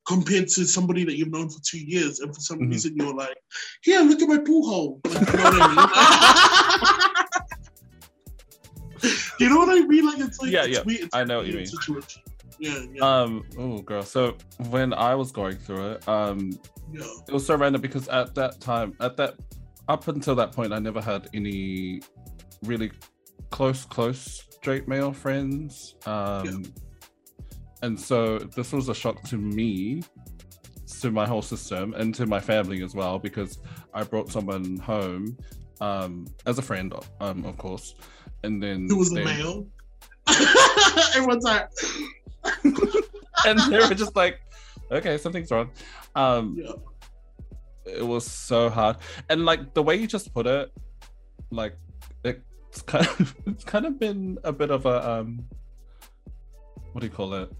Compared 0.06 0.48
to 0.48 0.64
somebody 0.64 1.04
that 1.04 1.16
you've 1.16 1.30
known 1.30 1.48
for 1.48 1.58
two 1.62 1.78
years, 1.78 2.20
and 2.20 2.34
for 2.34 2.40
some 2.40 2.58
Mhm. 2.58 2.70
reason 2.70 2.94
you're 2.96 3.14
like, 3.14 3.36
"Here, 3.82 4.00
look 4.00 4.20
at 4.22 4.28
my 4.28 4.38
pool 4.38 4.66
hole." 4.68 5.00
Like, 5.06 5.28
you 5.32 5.36
know 5.38 5.44
what 5.44 5.62
I 5.62 5.68
mean? 9.02 9.10
you 9.40 9.48
know 9.48 9.56
what 9.58 9.68
I 9.70 9.86
mean? 9.86 10.06
Like, 10.06 10.18
it's 10.18 10.40
like 10.40 10.50
Yeah, 10.50 10.64
it's 10.64 10.78
yeah. 10.78 10.82
weird. 10.84 11.00
It's 11.02 11.14
I 11.14 11.24
know 11.24 11.38
what 11.38 11.46
you 11.46 11.54
mean. 11.54 11.66
Situation. 11.66 12.22
Yeah, 12.58 12.78
yeah, 12.92 13.02
Um. 13.22 13.42
Oh, 13.58 13.78
girl. 13.80 14.02
So 14.02 14.36
when 14.70 14.94
I 14.94 15.14
was 15.14 15.32
going 15.32 15.56
through 15.56 15.92
it, 15.92 16.08
um, 16.08 16.52
yeah. 16.92 17.02
it 17.28 17.32
was 17.32 17.44
so 17.46 17.56
random 17.56 17.80
because 17.80 18.08
at 18.08 18.34
that 18.36 18.60
time, 18.60 18.94
at 19.00 19.16
that, 19.16 19.34
up 19.88 20.06
until 20.08 20.34
that 20.36 20.52
point, 20.52 20.72
I 20.72 20.78
never 20.78 21.00
had 21.00 21.28
any 21.34 22.00
really 22.62 22.92
close, 23.50 23.84
close 23.84 24.44
straight 24.52 24.86
male 24.88 25.12
friends. 25.12 25.96
Um, 26.06 26.62
and 27.84 28.00
so 28.00 28.38
this 28.38 28.72
was 28.72 28.88
a 28.88 28.94
shock 28.94 29.22
to 29.24 29.36
me, 29.36 30.02
to 31.00 31.10
my 31.10 31.26
whole 31.26 31.42
system, 31.42 31.92
and 31.94 32.14
to 32.14 32.24
my 32.24 32.40
family 32.40 32.82
as 32.82 32.94
well 32.94 33.18
because 33.18 33.58
I 33.92 34.04
brought 34.04 34.30
someone 34.32 34.78
home, 34.78 35.36
um, 35.82 36.26
as 36.46 36.58
a 36.58 36.62
friend, 36.62 36.94
um, 37.20 37.44
of 37.44 37.58
course, 37.58 37.94
and 38.42 38.62
then 38.62 38.88
It 38.90 38.96
was 38.96 39.12
a 39.12 39.16
they- 39.16 39.24
male? 39.24 39.66
Everyone's 41.14 41.44
like, 41.52 41.68
and 43.46 43.58
they 43.70 43.78
were 43.78 43.94
just 43.94 44.16
like, 44.16 44.40
okay, 44.90 45.18
something's 45.18 45.50
wrong. 45.50 45.70
Um, 46.14 46.56
yeah, 46.58 46.72
it 47.84 48.06
was 48.06 48.24
so 48.26 48.70
hard. 48.70 48.96
And 49.28 49.44
like 49.44 49.74
the 49.74 49.82
way 49.82 49.96
you 49.96 50.06
just 50.06 50.32
put 50.32 50.46
it 50.46 50.72
like 51.50 51.76
it's 52.24 52.82
kind 52.82 53.06
of 53.06 53.34
it's 53.46 53.64
kind 53.64 53.84
of 53.84 53.98
been 54.00 54.38
a 54.44 54.52
bit 54.52 54.70
of 54.70 54.86
a 54.86 54.96
um 55.10 55.44
what 56.92 57.00
do 57.02 57.06
you 57.06 57.12
call 57.12 57.34
it 57.34 57.52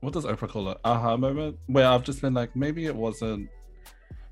what 0.00 0.12
does 0.12 0.24
oprah 0.24 0.48
call 0.48 0.68
it 0.70 0.78
aha 0.84 1.16
moment 1.16 1.56
where 1.66 1.86
i've 1.86 2.04
just 2.04 2.20
been 2.22 2.34
like 2.34 2.54
maybe 2.54 2.86
it 2.86 2.94
wasn't 2.94 3.48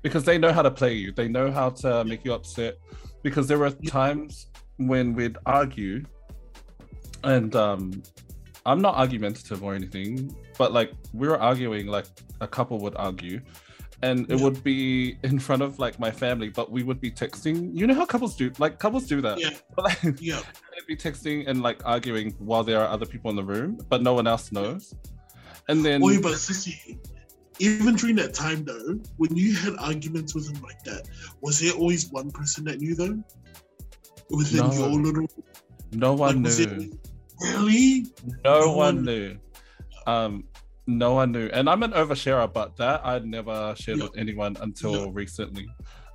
because 0.01 0.23
they 0.23 0.37
know 0.37 0.51
how 0.53 0.61
to 0.61 0.71
play 0.71 0.93
you 0.93 1.11
they 1.11 1.27
know 1.27 1.51
how 1.51 1.69
to 1.69 2.03
make 2.05 2.23
you 2.23 2.33
upset 2.33 2.75
because 3.23 3.47
there 3.47 3.57
were 3.57 3.71
times 3.71 4.47
when 4.77 5.13
we'd 5.13 5.37
argue 5.45 6.03
and 7.23 7.55
um 7.55 8.01
I'm 8.65 8.81
not 8.81 8.95
argumentative 8.95 9.63
or 9.63 9.73
anything, 9.75 10.35
but 10.57 10.73
like 10.73 10.91
we 11.13 11.25
were 11.29 11.39
arguing, 11.39 11.87
like 11.87 12.05
a 12.41 12.47
couple 12.49 12.79
would 12.79 12.95
argue, 12.97 13.39
and 14.01 14.29
it 14.29 14.37
Yeah. 14.37 14.43
would 14.43 14.61
be 14.61 15.17
in 15.23 15.39
front 15.39 15.61
of 15.61 15.79
like 15.79 15.99
my 16.01 16.11
family, 16.11 16.49
but 16.49 16.69
we 16.69 16.83
would 16.83 16.99
be 16.99 17.09
texting. 17.09 17.71
You 17.73 17.87
know 17.87 17.93
how 17.93 18.05
couples 18.05 18.35
do, 18.35 18.51
like 18.59 18.77
couples 18.77 19.07
do 19.07 19.21
that. 19.21 19.39
Yeah. 19.39 19.51
But, 19.73 19.83
like, 20.03 20.19
Yeah. 20.19 20.41
they'd 20.75 20.85
be 20.85 20.97
texting 20.97 21.47
and 21.47 21.61
like 21.61 21.79
arguing 21.85 22.31
while 22.39 22.61
there 22.65 22.81
are 22.81 22.87
other 22.89 23.05
people 23.05 23.29
in 23.29 23.37
the 23.37 23.43
room, 23.45 23.79
but 23.87 24.01
no 24.03 24.13
one 24.13 24.27
else 24.27 24.51
knows. 24.51 24.93
And 25.69 25.83
then 25.83 26.01
Oi, 26.03 26.19
but 26.21 26.33
sissy, 26.33 26.97
even 27.59 27.95
during 27.95 28.15
that 28.17 28.33
time 28.33 28.63
though, 28.63 28.99
when 29.17 29.35
you 29.35 29.55
had 29.55 29.75
arguments 29.79 30.33
with 30.35 30.49
him 30.49 30.61
like 30.61 30.81
that, 30.83 31.07
was 31.41 31.59
there 31.59 31.73
always 31.73 32.09
one 32.11 32.31
person 32.31 32.63
that 32.65 32.79
knew 32.79 32.95
though? 32.95 33.21
Within 34.29 34.67
No. 34.67 34.73
your 34.73 34.89
little 34.89 35.27
no 35.93 36.13
one 36.13 36.43
like, 36.43 36.57
knew. 36.57 36.63
it 36.63 36.93
really? 37.41 38.05
No, 38.43 38.59
No 38.61 38.67
one 38.73 38.77
one- 38.77 39.05
knew. 39.05 39.37
Um, 40.05 40.43
no 40.85 41.13
one 41.13 41.31
knew. 41.33 41.47
And 41.47 41.69
I'm 41.69 41.83
an 41.83 41.91
oversharer, 41.91 42.51
but 42.51 42.77
that 42.77 43.05
I'd 43.05 43.25
never 43.25 43.75
shared 43.77 43.97
Yeah. 43.99 44.05
with 44.05 44.17
anyone 44.17 44.55
until 44.61 44.95
Yeah. 45.05 45.07
recently. 45.11 45.67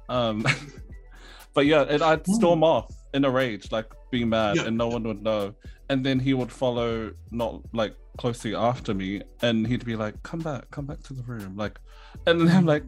Um, 0.08 0.44
but 1.54 1.66
yeah, 1.66 1.82
and 1.82 2.02
I'd 2.02 2.26
storm 2.26 2.64
off 2.64 2.90
in 3.14 3.24
a 3.26 3.30
rage, 3.30 3.70
like 3.70 3.86
being 4.10 4.28
mad, 4.30 4.56
Yeah. 4.56 4.64
and 4.64 4.76
no 4.78 4.88
one 4.88 5.02
would 5.04 5.22
know. 5.22 5.54
And 5.90 6.04
then 6.04 6.18
he 6.20 6.32
would 6.32 6.50
follow, 6.50 7.12
not 7.30 7.60
like 7.74 7.94
closely 8.18 8.54
after 8.54 8.94
me, 8.94 9.22
and 9.40 9.66
he'd 9.66 9.84
be 9.84 9.96
like, 9.96 10.22
"Come 10.22 10.40
back, 10.40 10.70
come 10.70 10.86
back 10.86 11.02
to 11.04 11.14
the 11.14 11.22
room," 11.22 11.56
like, 11.56 11.78
and 12.26 12.40
then 12.40 12.48
I'm 12.48 12.64
mm. 12.64 12.68
like, 12.68 12.84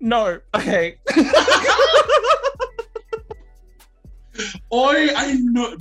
"No, 0.00 0.40
okay." 0.54 0.98
Oi, 4.72 5.08
I 5.14 5.34
know. 5.40 5.76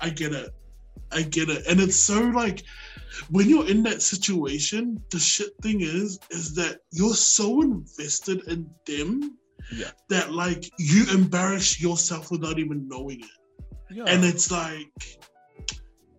I 0.00 0.10
get 0.10 0.32
it. 0.32 0.50
I 1.12 1.22
get 1.22 1.48
it. 1.48 1.64
And 1.68 1.80
it's 1.80 1.96
so 1.96 2.20
like 2.20 2.62
when 3.30 3.48
you're 3.48 3.68
in 3.68 3.82
that 3.84 4.02
situation, 4.02 5.02
the 5.10 5.18
shit 5.18 5.50
thing 5.62 5.80
is, 5.80 6.18
is 6.30 6.54
that 6.54 6.80
you're 6.90 7.14
so 7.14 7.62
invested 7.62 8.46
in 8.48 8.68
them 8.86 9.38
Yeah. 9.72 9.90
that 10.08 10.32
like 10.32 10.70
you 10.78 11.04
embarrass 11.12 11.80
yourself 11.80 12.30
without 12.30 12.58
even 12.58 12.88
knowing 12.88 13.20
it. 13.20 13.66
yeah. 13.90 14.04
And 14.06 14.24
it's 14.24 14.50
like 14.50 15.18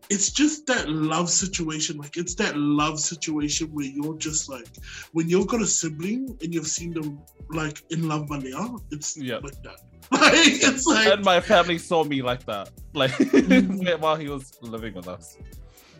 it's 0.10 0.30
just 0.32 0.66
that 0.68 0.90
love 0.90 1.30
situation. 1.30 1.98
Like 1.98 2.18
it's 2.18 2.36
that 2.36 2.56
love 2.58 3.00
situation 3.00 3.68
where 3.72 3.86
you're 3.86 4.18
just 4.18 4.50
like 4.50 4.68
when 5.14 5.30
you've 5.30 5.48
got 5.48 5.62
a 5.62 5.68
sibling 5.68 6.38
and 6.42 6.54
you've 6.54 6.68
seen 6.68 6.94
them 6.94 7.20
like 7.50 7.82
in 7.90 8.08
love 8.08 8.30
Malia, 8.30 8.68
it's 8.92 9.18
Yeah. 9.18 9.38
like 9.38 9.62
that. 9.64 9.78
Like 10.12 10.34
it's 10.36 10.86
like 10.86 11.08
and 11.08 11.26
my 11.26 11.42
family 11.42 11.80
saw 11.80 12.04
me 12.04 12.22
like 12.22 12.46
that, 12.46 12.70
like 12.94 13.12
Mhm. 13.12 14.00
while 14.04 14.16
he 14.16 14.28
was 14.30 14.54
living 14.62 14.94
with 14.94 15.08
us. 15.08 15.38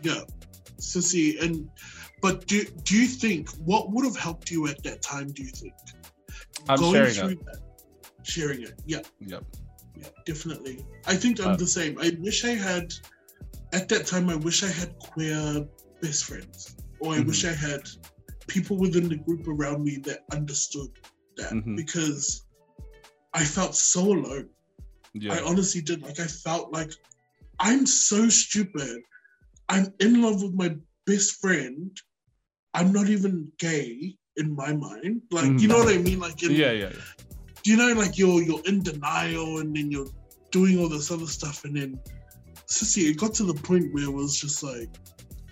Yeah, 0.02 0.20
sissy. 0.78 1.42
And 1.42 1.68
but 2.22 2.46
do 2.46 2.64
do 2.84 2.96
you 2.96 3.08
think 3.08 3.50
what 3.64 3.90
would 3.90 4.04
have 4.04 4.16
helped 4.16 4.50
you 4.52 4.68
at 4.68 4.80
that 4.84 5.02
time? 5.02 5.28
Do 5.32 5.42
you 5.42 5.48
think 5.50 5.74
I'm 6.68 6.78
sharing 6.78 7.30
it. 7.32 7.44
that, 7.46 7.58
sharing 8.22 8.62
it? 8.62 8.74
Yeah, 8.86 9.00
Yep. 9.20 9.44
yeah, 9.96 10.08
definitely. 10.24 10.84
I 11.06 11.16
think 11.16 11.40
I'm 11.40 11.52
Uh, 11.54 11.56
the 11.56 11.66
same. 11.66 11.98
I 12.00 12.16
wish 12.20 12.44
I 12.44 12.54
had 12.54 12.92
at 13.76 13.88
that 13.90 14.06
time. 14.06 14.26
I 14.30 14.36
wish 14.48 14.58
I 14.70 14.72
had 14.80 14.90
queer 14.98 15.66
best 16.02 16.24
friends, 16.24 16.76
or 17.00 17.14
I 17.14 17.18
Mhm. 17.18 17.26
wish 17.28 17.44
I 17.44 17.52
had 17.68 17.82
people 18.54 18.76
within 18.84 19.06
the 19.12 19.16
group 19.26 19.44
around 19.54 19.84
me 19.88 19.94
that 20.08 20.20
understood 20.32 20.90
that 21.38 21.52
Mhm. 21.52 21.76
because 21.76 22.42
I 23.34 23.44
felt 23.44 23.74
so 23.74 24.02
alone. 24.16 24.48
Yeah. 25.14 25.34
I 25.34 25.38
honestly 25.50 25.82
did. 25.82 25.98
Like 26.02 26.20
I 26.26 26.26
felt 26.26 26.72
like 26.72 26.92
I'm 27.68 27.84
so 27.86 28.28
stupid. 28.28 28.98
I'm 29.68 29.86
in 30.00 30.12
love 30.24 30.42
with 30.42 30.54
my 30.54 30.70
best 31.06 31.30
friend. 31.42 31.90
I'm 32.74 32.92
not 32.92 33.08
even 33.16 33.34
gay 33.58 34.16
in 34.36 34.48
my 34.62 34.72
mind. 34.88 35.22
Like 35.30 35.60
you 35.60 35.68
know 35.68 35.78
what 35.82 35.92
I 35.94 35.98
mean? 35.98 36.18
Like 36.26 36.42
in, 36.42 36.52
yeah, 36.52 36.72
yeah, 36.72 36.92
yeah. 36.96 37.26
you 37.64 37.76
know, 37.80 37.92
like 38.02 38.14
you're 38.20 38.42
you're 38.42 38.64
in 38.70 38.82
denial 38.82 39.58
and 39.60 39.74
then 39.76 39.90
you're 39.90 40.12
doing 40.50 40.78
all 40.78 40.88
this 40.88 41.10
other 41.10 41.26
stuff 41.38 41.64
and 41.64 41.74
then 41.76 41.90
sissy, 42.66 43.10
it 43.10 43.18
got 43.18 43.34
to 43.34 43.44
the 43.44 43.54
point 43.54 43.92
where 43.92 44.04
it 44.04 44.12
was 44.12 44.38
just 44.38 44.62
like 44.62 44.90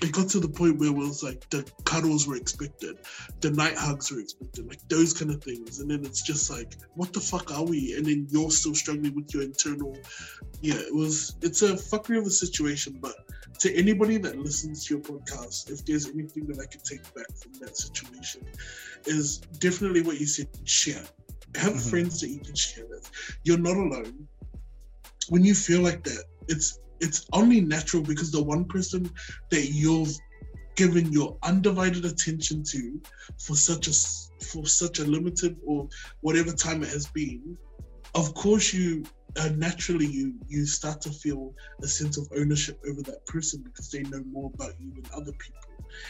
it 0.03 0.13
got 0.13 0.29
to 0.29 0.41
the 0.41 0.49
point 0.49 0.79
where 0.79 0.91
it 0.91 0.95
was 0.95 1.23
like 1.23 1.49
the 1.51 1.65
cuddles 1.85 2.27
were 2.27 2.37
expected, 2.37 2.99
the 3.41 3.51
night 3.51 3.75
hugs 3.77 4.11
were 4.11 4.21
expected, 4.21 4.67
like 4.69 4.81
those 4.89 5.15
kind 5.15 5.31
of 5.31 5.43
things. 5.43 5.79
And 5.81 5.91
then 5.91 6.05
it's 6.05 6.21
just 6.21 6.51
like, 6.51 6.75
what 6.95 7.13
the 7.13 7.21
fuck 7.21 7.51
are 7.53 7.65
we? 7.65 7.95
And 7.97 8.05
then 8.05 8.27
you're 8.31 8.51
still 8.51 8.75
struggling 8.75 9.15
with 9.15 9.33
your 9.33 9.45
internal 9.45 9.97
yeah, 10.61 10.77
it 10.77 10.95
was 10.95 11.37
it's 11.43 11.63
a 11.63 11.75
fuckery 11.75 12.19
of 12.19 12.27
a 12.27 12.31
situation, 12.31 12.99
but 13.01 13.15
to 13.61 13.75
anybody 13.77 14.17
that 14.19 14.39
listens 14.39 14.87
to 14.87 14.95
your 14.95 15.03
podcast, 15.03 15.71
if 15.71 15.85
there's 15.85 16.09
anything 16.09 16.47
that 16.47 16.59
I 16.59 16.67
could 16.67 16.83
take 16.85 17.03
back 17.15 17.31
from 17.37 17.53
that 17.61 17.77
situation, 17.77 18.43
is 19.07 19.39
definitely 19.39 20.03
what 20.03 20.19
you 20.19 20.27
said, 20.27 20.49
share. 20.65 21.05
Have 21.57 21.75
Mhm. 21.75 21.91
friends 21.91 22.21
that 22.21 22.29
you 22.29 22.41
can 22.41 22.55
share 22.55 22.87
with. 22.87 23.11
You're 23.45 23.59
not 23.59 23.77
alone. 23.77 24.27
When 25.29 25.45
you 25.45 25.55
feel 25.55 25.83
like 25.83 26.03
that, 26.05 26.25
it's 26.49 26.79
it's 27.05 27.27
only 27.33 27.61
natural 27.61 28.03
because 28.03 28.31
the 28.33 28.43
one 28.43 28.65
person 28.65 29.03
that 29.51 29.65
you've 29.71 30.15
given 30.77 31.13
your 31.13 31.37
undivided 31.43 32.05
attention 32.05 32.65
to 32.73 33.01
for 33.39 33.55
such 33.57 33.85
a 33.89 33.95
for 34.51 34.67
such 34.67 34.99
a 34.99 35.05
limited 35.05 35.57
or 35.67 35.89
whatever 36.21 36.53
time 36.53 36.83
it 36.83 36.89
has 36.89 37.07
been, 37.07 37.57
of 38.15 38.35
course 38.35 38.75
you 38.75 39.05
uh, 39.41 39.51
naturally 39.57 40.07
you 40.07 40.35
you 40.49 40.65
start 40.67 41.01
to 41.01 41.11
feel 41.11 41.53
a 41.83 41.89
sense 41.89 42.17
of 42.19 42.27
ownership 42.37 42.77
over 42.89 43.03
that 43.03 43.25
person 43.27 43.63
because 43.63 43.91
they 43.91 44.03
know 44.03 44.23
more 44.31 44.51
about 44.55 44.73
you 44.81 44.93
than 44.95 45.05
other 45.13 45.33
people 45.45 45.61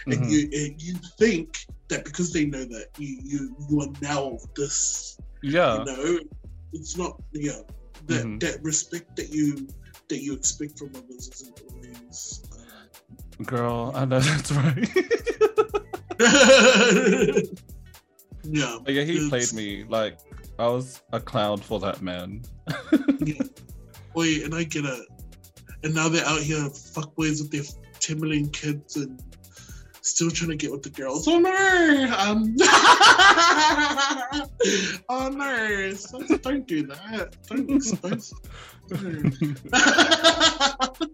and 0.06 0.20
Mhm. 0.24 0.30
you 0.30 0.40
and 0.60 0.82
you 0.82 0.94
think 1.18 1.48
that 1.88 2.04
because 2.04 2.32
they 2.32 2.44
know 2.44 2.64
that 2.64 2.88
you 2.98 3.12
you 3.22 3.40
you 3.68 3.80
are 3.82 3.92
now 4.02 4.38
this 4.56 5.18
yeah. 5.42 5.78
you 5.78 5.84
know 5.84 6.18
it's 6.72 6.96
not 6.96 7.12
yeah 7.32 7.60
that 8.06 8.24
Mhm. 8.24 8.40
that 8.40 8.62
respect 8.62 9.16
that 9.16 9.30
you 9.38 9.66
that 10.08 10.22
you 10.22 10.34
expect 10.34 10.78
from 10.78 10.90
others 10.96 11.30
isn't 11.32 11.62
always 11.70 12.44
Girl, 13.44 13.90
I 13.94 14.04
know 14.04 14.20
that's 14.20 14.52
right. 14.52 14.96
uh, 16.20 17.40
yeah 18.44 18.78
But 18.84 18.94
yeah, 18.94 19.02
he 19.02 19.28
played 19.28 19.52
me 19.52 19.84
like 19.88 20.18
I 20.58 20.68
was 20.68 21.02
a 21.12 21.18
clown 21.20 21.58
for 21.58 21.80
that 21.80 22.00
man. 22.00 22.42
yeah 23.20 23.42
Oi, 24.16 24.44
and 24.44 24.54
I 24.54 24.62
get 24.64 24.84
it 24.84 25.08
and 25.84 25.94
now 25.94 26.08
they're 26.08 26.24
out 26.26 26.40
here 26.40 26.58
fuckboys 26.70 27.40
with 27.42 27.50
their 27.50 27.62
10 28.00 28.20
million 28.20 28.48
kids 28.50 28.96
and 28.96 29.22
still 30.04 30.30
trying 30.30 30.50
to 30.50 30.56
get 30.56 30.70
with 30.70 30.82
the 30.82 30.90
girls. 30.90 31.26
Oh 31.26 31.38
no! 31.38 32.14
Um, 32.18 32.54
oh 35.08 35.30
no! 35.30 35.92
Don't 36.38 36.66
do 36.68 36.86
that. 36.86 37.36
Don't. 37.48 37.82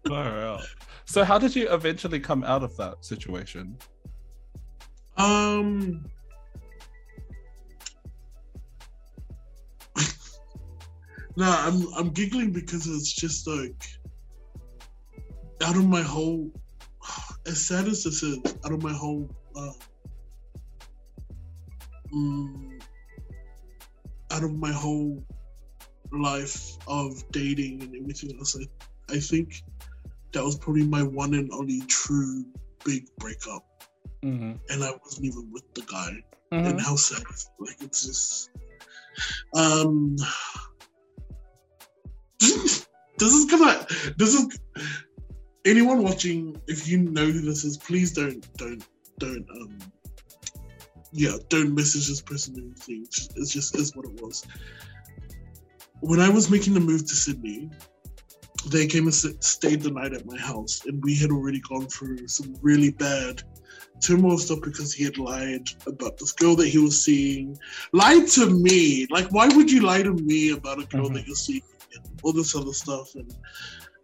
Far. 0.09 0.61
So 1.05 1.25
how 1.25 1.39
did 1.39 1.55
you 1.57 1.73
eventually 1.73 2.21
come 2.21 2.45
out 2.45 2.63
of 2.63 2.77
that 2.77 3.05
situation? 3.05 3.77
um. 5.17 6.05
no, 11.37 11.47
I'm 11.47 11.87
I'm 11.95 12.11
giggling 12.11 12.53
because 12.53 12.87
it's 12.87 13.13
just 13.13 13.47
like 13.47 13.87
out 15.63 15.77
of 15.77 15.87
my 15.87 16.03
whole 16.03 16.51
as 17.51 17.67
sad 17.67 17.89
as 17.89 18.05
this 18.05 18.23
is, 18.23 18.39
out 18.65 18.73
of 18.73 18.83
my 18.83 18.93
whole 18.93 19.29
uh, 19.57 19.73
mm, 22.15 22.81
out 24.31 24.45
of 24.45 24.55
my 24.55 24.71
whole 24.71 25.25
life 26.13 26.77
of 26.87 27.25
dating 27.33 27.83
and 27.83 27.97
everything 27.97 28.37
else, 28.39 28.57
I, 28.57 29.15
I 29.15 29.19
think 29.19 29.65
that 30.33 30.45
was 30.45 30.57
probably 30.57 30.87
my 30.87 31.03
one 31.03 31.35
and 31.35 31.51
only 31.53 31.81
true 31.89 32.45
big 32.85 33.09
breakup. 33.19 33.67
Mm-hmm. 34.23 34.53
And 34.69 34.85
I 34.85 34.93
wasn't 35.03 35.27
even 35.27 35.51
with 35.53 35.75
the 35.75 35.83
guy. 35.83 36.23
Mm-hmm. 36.53 36.67
And 36.67 36.81
how 36.81 36.95
sad 36.97 37.23
like 37.59 37.77
it's 37.81 38.07
just 38.07 38.51
um 39.55 40.17
this 42.41 42.87
is 43.21 43.45
gonna 43.51 43.87
this 44.17 44.35
is 44.35 44.59
anyone 45.65 46.03
watching 46.03 46.61
if 46.67 46.89
you 46.89 46.99
know 46.99 47.27
who 47.27 47.41
this 47.43 47.65
is 47.65 47.77
please 47.77 48.13
don't 48.13 48.47
don't 48.57 48.87
don't 49.19 49.47
um 49.51 49.79
yeah 51.13 51.33
don't 51.49 51.75
message 51.75 52.07
this 52.09 52.21
person 52.23 52.55
or 52.57 52.63
anything. 52.63 53.03
It's 53.05 53.17
just- 53.27 53.37
it 53.37 53.49
just 53.49 53.77
is 53.77 53.97
what 53.97 54.07
it 54.07 54.23
was. 54.23 54.45
When 56.01 56.21
i 56.21 56.29
was 56.29 56.51
making 56.51 56.75
the 56.75 56.81
move 56.81 57.07
to 57.07 57.15
sydney 57.15 57.69
they 58.71 58.87
came 58.87 59.05
and 59.05 59.15
stayed 59.15 59.81
the 59.83 59.91
night 59.91 60.13
at 60.13 60.27
my 60.27 60.39
house 60.39 60.83
and 60.87 61.03
we 61.03 61.15
had 61.17 61.31
already 61.31 61.61
gone 61.61 61.87
through 61.87 62.29
some 62.29 62.55
really 62.61 62.91
bad 62.91 63.43
turmoil 64.03 64.37
stuff 64.39 64.61
because 64.63 64.93
he 64.93 65.03
had 65.05 65.17
lied 65.19 65.67
about 65.87 66.19
this 66.19 66.33
girl 66.33 66.55
that 66.57 66.69
he 66.69 66.79
was 66.79 67.03
seeing. 67.03 67.57
Lied 67.93 68.27
to 68.29 68.51
me! 68.51 69.07
Like 69.11 69.29
why 69.31 69.49
would 69.49 69.71
you 69.71 69.81
lie 69.83 70.03
to 70.03 70.13
me 70.13 70.51
about 70.53 70.79
a 70.83 70.87
girl 70.87 71.09
Mhm. 71.09 71.15
that 71.15 71.27
you're 71.27 71.37
seeing 71.37 71.63
and 71.95 72.21
all 72.23 72.33
this 72.35 72.55
other 72.55 72.73
stuff? 72.75 73.15
And 73.15 73.35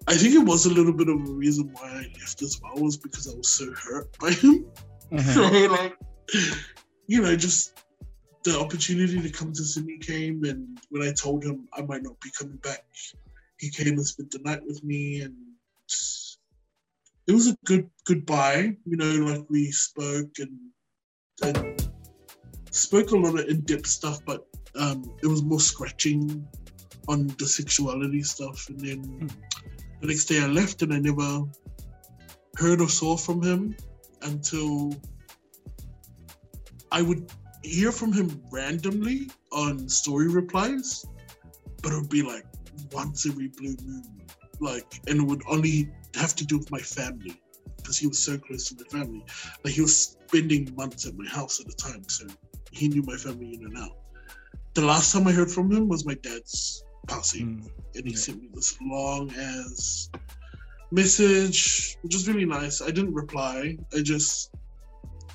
I 0.09 0.15
think 0.15 0.35
it 0.35 0.45
was 0.45 0.67
a 0.67 0.71
little 0.73 0.93
bit 0.93 1.09
of 1.09 1.17
a 1.17 1.33
reason 1.33 1.71
why 1.73 1.89
I 1.89 2.07
left 2.21 2.41
as 2.43 2.61
well 2.63 2.75
was 2.77 2.97
because 2.97 3.27
I 3.33 3.37
was 3.37 3.49
so 3.49 3.73
hurt 3.73 4.17
by 4.19 4.31
him. 4.33 4.67
Mhm. 5.13 5.35
So 5.35 5.43
like, 5.73 5.97
you 7.07 7.23
know, 7.23 7.37
just 7.37 7.85
the 8.43 8.59
opportunity 8.59 9.23
to 9.23 9.31
come 9.31 9.53
to 9.53 9.63
Sydney 9.65 9.99
came, 9.99 10.43
and 10.43 10.81
when 10.91 11.03
I 11.07 11.13
told 11.13 11.45
him 11.45 11.69
I 11.79 11.83
might 11.83 12.03
not 12.03 12.19
be 12.21 12.31
coming 12.37 12.57
back, 12.57 12.85
he 13.59 13.71
came 13.71 13.95
and 13.99 14.05
spent 14.05 14.33
the 14.33 14.41
night 14.41 14.63
with 14.67 14.83
me, 14.83 15.21
and 15.21 15.35
it 17.29 17.33
was 17.33 17.47
a 17.47 17.57
good 17.65 17.89
goodbye. 18.05 18.77
You 18.85 18.97
know, 18.97 19.13
like 19.31 19.47
we 19.49 19.71
spoke 19.71 20.33
and 20.41 20.59
and 21.45 21.89
spoke 22.73 23.13
a 23.13 23.17
lot 23.17 23.39
of 23.39 23.47
in 23.49 23.61
depth 23.61 23.87
stuff, 23.87 24.19
but 24.27 24.45
um, 24.75 25.05
it 25.23 25.29
was 25.29 25.45
more 25.45 25.61
scratching 25.61 26.45
on 27.07 27.29
the 27.39 27.47
sexuality 27.47 28.23
stuff, 28.25 28.69
and 28.69 28.81
then 28.81 28.99
Hmm. 29.05 29.29
The 30.01 30.07
next 30.07 30.27
day 30.27 30.41
I 30.41 30.47
left, 30.47 30.83
and 30.83 30.93
I 30.93 30.99
never 30.99 31.45
heard 32.57 32.81
or 32.81 32.89
saw 32.89 33.17
from 33.17 33.43
him 33.43 33.77
until 34.23 34.95
I 36.93 37.03
would 37.03 37.31
hear 37.63 37.93
from 37.93 38.13
him 38.13 38.43
randomly 38.51 39.31
on 39.53 39.89
story 39.89 40.29
replies, 40.29 41.05
but 41.83 41.93
it 41.93 41.97
would 41.97 42.11
be 42.11 42.23
like 42.23 42.47
once 42.93 43.27
every 43.27 43.49
blue 43.49 43.77
moon, 43.85 44.05
like, 44.61 45.01
and 45.09 45.21
it 45.21 45.25
would 45.25 45.43
only 45.49 45.91
have 46.15 46.35
to 46.37 46.47
do 46.47 46.59
with 46.59 46.71
my 46.71 46.79
family 46.79 47.41
because 47.77 47.99
he 47.99 48.07
was 48.07 48.19
so 48.19 48.39
close 48.39 48.69
to 48.69 48.77
my 48.77 49.01
family. 49.01 49.25
Like 49.65 49.75
he 49.75 49.81
was 49.83 50.17
spending 50.29 50.73
months 50.77 51.07
at 51.07 51.17
my 51.17 51.29
house 51.29 51.61
at 51.61 51.67
the 51.67 51.75
time, 51.75 52.09
so 52.09 52.27
he 52.73 52.89
knew 52.89 53.03
my 53.03 53.17
family 53.17 53.55
in 53.55 53.65
and 53.65 53.79
out. 53.79 53.97
The 54.75 54.85
last 54.85 55.13
time 55.13 55.27
I 55.27 55.33
heard 55.33 55.51
from 55.51 55.71
him 55.71 55.89
was 55.89 56.05
my 56.05 56.15
dad's 56.15 56.85
passing 57.07 57.47
Mm. 57.47 57.71
and 57.97 58.05
he 58.07 58.13
Yeah. 58.13 58.19
sent 58.19 58.43
me 58.43 58.49
this 58.55 58.77
long 58.81 59.31
as 59.33 60.11
message, 60.91 61.97
which 62.03 62.15
was 62.15 62.29
really 62.29 62.45
nice. 62.45 62.81
I 62.81 62.91
didn't 62.91 63.15
reply. 63.15 63.77
I 63.95 64.03
just 64.03 64.51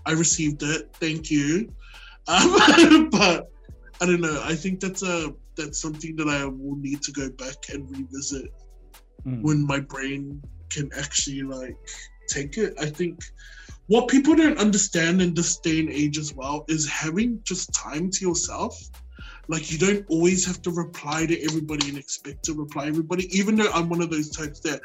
I 0.05 0.11
received 0.13 0.63
it. 0.63 0.89
Thank 0.99 1.29
you. 1.31 1.71
Um, 2.27 3.09
but 3.09 3.49
I 3.99 4.05
don't 4.05 4.21
know. 4.21 4.39
I 4.45 4.53
think 4.55 4.79
that's 4.79 5.01
a 5.01 5.33
that's 5.57 5.81
something 5.81 6.15
that 6.17 6.27
I 6.29 6.45
will 6.45 6.75
need 6.75 7.01
to 7.03 7.11
go 7.11 7.29
back 7.31 7.57
and 7.73 7.89
revisit 7.89 8.45
Mm. 9.27 9.41
when 9.41 9.65
my 9.65 9.79
brain 9.79 10.41
can 10.69 10.89
actually 10.97 11.41
like 11.43 11.77
take 12.27 12.57
it. 12.57 12.73
I 12.79 12.85
think 12.87 13.19
what 13.87 14.07
people 14.07 14.35
don't 14.35 14.57
understand 14.59 15.21
in 15.21 15.33
this 15.33 15.57
day 15.57 15.79
and 15.79 15.89
age 15.89 16.17
as 16.17 16.33
well 16.33 16.63
is 16.67 16.87
having 16.87 17.39
just 17.43 17.73
time 17.73 18.09
to 18.11 18.25
yourself. 18.25 18.73
Like 19.51 19.69
you 19.69 19.77
don't 19.77 20.05
always 20.09 20.45
have 20.45 20.61
to 20.61 20.71
reply 20.71 21.25
to 21.25 21.43
everybody 21.43 21.89
and 21.89 21.97
expect 21.97 22.45
to 22.45 22.53
reply 22.53 22.87
everybody. 22.87 23.23
Even 23.37 23.57
though 23.57 23.69
I'm 23.73 23.89
one 23.89 24.01
of 24.01 24.09
those 24.09 24.29
types 24.29 24.61
that 24.61 24.79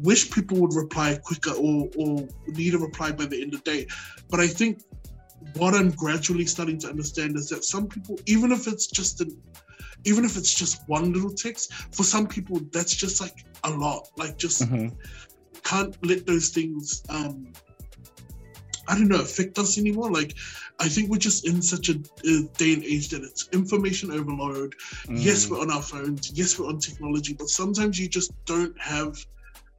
wish 0.00 0.30
people 0.30 0.58
would 0.60 0.74
reply 0.74 1.18
quicker 1.24 1.52
or 1.52 1.88
or 1.96 2.28
need 2.48 2.74
a 2.74 2.78
reply 2.78 3.12
by 3.12 3.24
the 3.24 3.40
end 3.42 3.54
of 3.54 3.64
the 3.64 3.70
day. 3.70 3.86
But 4.28 4.40
I 4.40 4.48
think 4.48 4.82
what 5.56 5.72
I'm 5.74 5.90
gradually 5.92 6.44
starting 6.44 6.78
to 6.80 6.88
understand 6.88 7.36
is 7.36 7.48
that 7.48 7.64
some 7.64 7.88
people, 7.88 8.18
even 8.26 8.52
if 8.52 8.66
it's 8.66 8.86
just 8.86 9.22
an 9.22 9.30
even 10.04 10.26
if 10.26 10.36
it's 10.36 10.52
just 10.52 10.86
one 10.88 11.12
little 11.14 11.32
text, 11.32 11.72
for 11.96 12.02
some 12.02 12.26
people 12.26 12.60
that's 12.70 12.94
just 12.94 13.18
like 13.24 13.38
a 13.64 13.70
lot. 13.70 14.08
Like 14.18 14.36
just 14.36 14.62
Mhm. 14.62 14.92
can't 15.64 15.96
let 16.04 16.26
those 16.26 16.50
things 16.50 17.02
um 17.08 17.46
I 18.88 18.94
don't 18.96 19.08
know 19.08 19.20
affect 19.20 19.58
us 19.58 19.78
anymore. 19.78 20.10
Like 20.10 20.34
I 20.80 20.88
think 20.88 21.10
we're 21.10 21.18
just 21.18 21.46
in 21.46 21.62
such 21.62 21.88
a, 21.88 21.92
a 21.92 22.42
day 22.56 22.72
and 22.74 22.84
age 22.84 23.08
that 23.10 23.22
it's 23.22 23.48
information 23.52 24.10
overload. 24.12 24.74
Yes, 25.08 25.46
Mm. 25.46 25.50
we're 25.50 25.60
on 25.60 25.70
our 25.70 25.82
phones. 25.82 26.30
Yes, 26.34 26.58
we're 26.58 26.68
on 26.68 26.78
technology, 26.78 27.34
but 27.34 27.48
sometimes 27.48 27.98
you 27.98 28.08
just 28.08 28.32
don't 28.46 28.78
have 28.80 29.16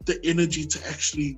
the 0.06 0.20
energy 0.26 0.66
to 0.66 0.80
actually 0.88 1.38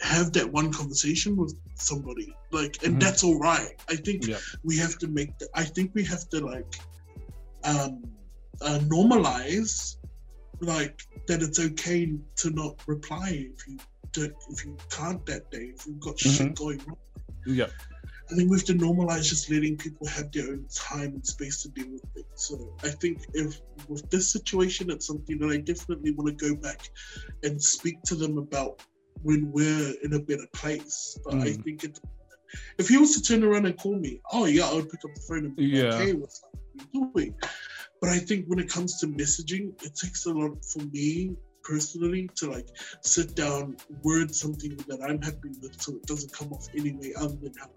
have 0.00 0.32
that 0.32 0.50
one 0.52 0.72
conversation 0.72 1.36
with 1.36 1.54
somebody. 1.74 2.34
Like, 2.52 2.78
and 2.84 2.96
Mhm. 2.96 3.00
that's 3.00 3.22
all 3.24 3.38
right. 3.38 3.72
I 3.88 3.96
think 3.96 4.26
Yeah. 4.28 4.38
we 4.62 4.76
have 4.78 4.98
to 4.98 5.08
make. 5.08 5.36
The, 5.38 5.48
I 5.54 5.64
think 5.64 5.92
we 5.94 6.04
have 6.04 6.28
to 6.30 6.40
like 6.44 6.72
um 7.64 8.02
uh, 8.62 8.78
normalize 8.80 9.96
like 10.60 10.98
that 11.28 11.42
it's 11.42 11.58
okay 11.58 12.14
to 12.36 12.50
not 12.50 12.74
reply 12.86 13.28
if 13.54 13.66
you 13.66 13.76
don't 14.20 14.34
if 14.50 14.64
you 14.64 14.76
can't 14.90 15.24
that 15.26 15.50
day 15.50 15.72
if 15.74 15.86
you've 15.86 16.00
got 16.00 16.18
shit 16.18 16.54
going 16.54 16.80
on. 16.88 16.96
Yeah. 17.46 17.66
I 18.30 18.34
think 18.34 18.50
we 18.50 18.56
have 18.56 18.66
to 18.66 18.74
normalize 18.74 19.28
just 19.28 19.48
letting 19.50 19.76
people 19.76 20.06
have 20.08 20.32
their 20.32 20.48
own 20.48 20.66
time 20.74 21.14
and 21.14 21.24
space 21.24 21.62
to 21.62 21.68
deal 21.68 21.86
with 21.92 22.02
things. 22.12 22.26
So 22.34 22.74
I 22.82 22.88
think 22.88 23.18
if 23.34 23.60
with 23.88 24.08
this 24.10 24.32
situation, 24.32 24.90
it's 24.90 25.06
something 25.06 25.38
that 25.38 25.50
I 25.50 25.58
definitely 25.58 26.10
want 26.10 26.36
to 26.36 26.48
go 26.48 26.56
back 26.60 26.80
and 27.44 27.62
speak 27.62 28.02
to 28.06 28.16
them 28.16 28.38
about 28.38 28.82
when 29.22 29.52
we're 29.52 29.94
in 30.02 30.14
a 30.14 30.18
better 30.18 30.46
place. 30.54 31.16
But 31.24 31.34
I 31.34 31.48
Mm. 31.50 31.64
think 31.64 31.84
it, 31.84 32.00
if 32.78 32.88
he 32.88 32.96
was 32.96 33.14
to 33.14 33.22
turn 33.22 33.44
around 33.44 33.66
and 33.66 33.78
call 33.78 33.96
me, 33.96 34.20
oh 34.32 34.46
yeah, 34.46 34.68
I 34.68 34.74
would 34.74 34.90
pick 34.90 35.04
up 35.04 35.14
the 35.14 35.20
phone 35.28 35.44
and 35.46 35.54
be 35.56 35.66
Yeah. 35.66 35.84
like, 35.96 36.06
hey, 36.08 36.12
what's 36.14 36.42
up? 36.42 36.50
What 36.92 37.14
doing? 37.14 37.34
But 38.00 38.10
I 38.10 38.18
think 38.18 38.46
when 38.46 38.58
it 38.58 38.68
comes 38.68 38.98
to 39.00 39.06
messaging, 39.06 39.70
it 39.84 39.94
takes 39.94 40.26
a 40.26 40.32
lot 40.32 40.64
for 40.64 40.80
me 40.86 41.36
personally 41.66 42.28
to 42.36 42.50
like 42.50 42.68
sit 43.02 43.34
down, 43.34 43.76
word 44.02 44.34
something 44.34 44.76
that 44.88 45.00
I'm 45.02 45.20
happy 45.20 45.50
with 45.60 45.80
so 45.80 45.92
it 45.96 46.06
doesn't 46.06 46.32
come 46.32 46.52
off 46.52 46.66
any 46.78 46.92
way 46.92 47.12
other 47.18 47.36
than 47.36 47.52
how 47.60 47.68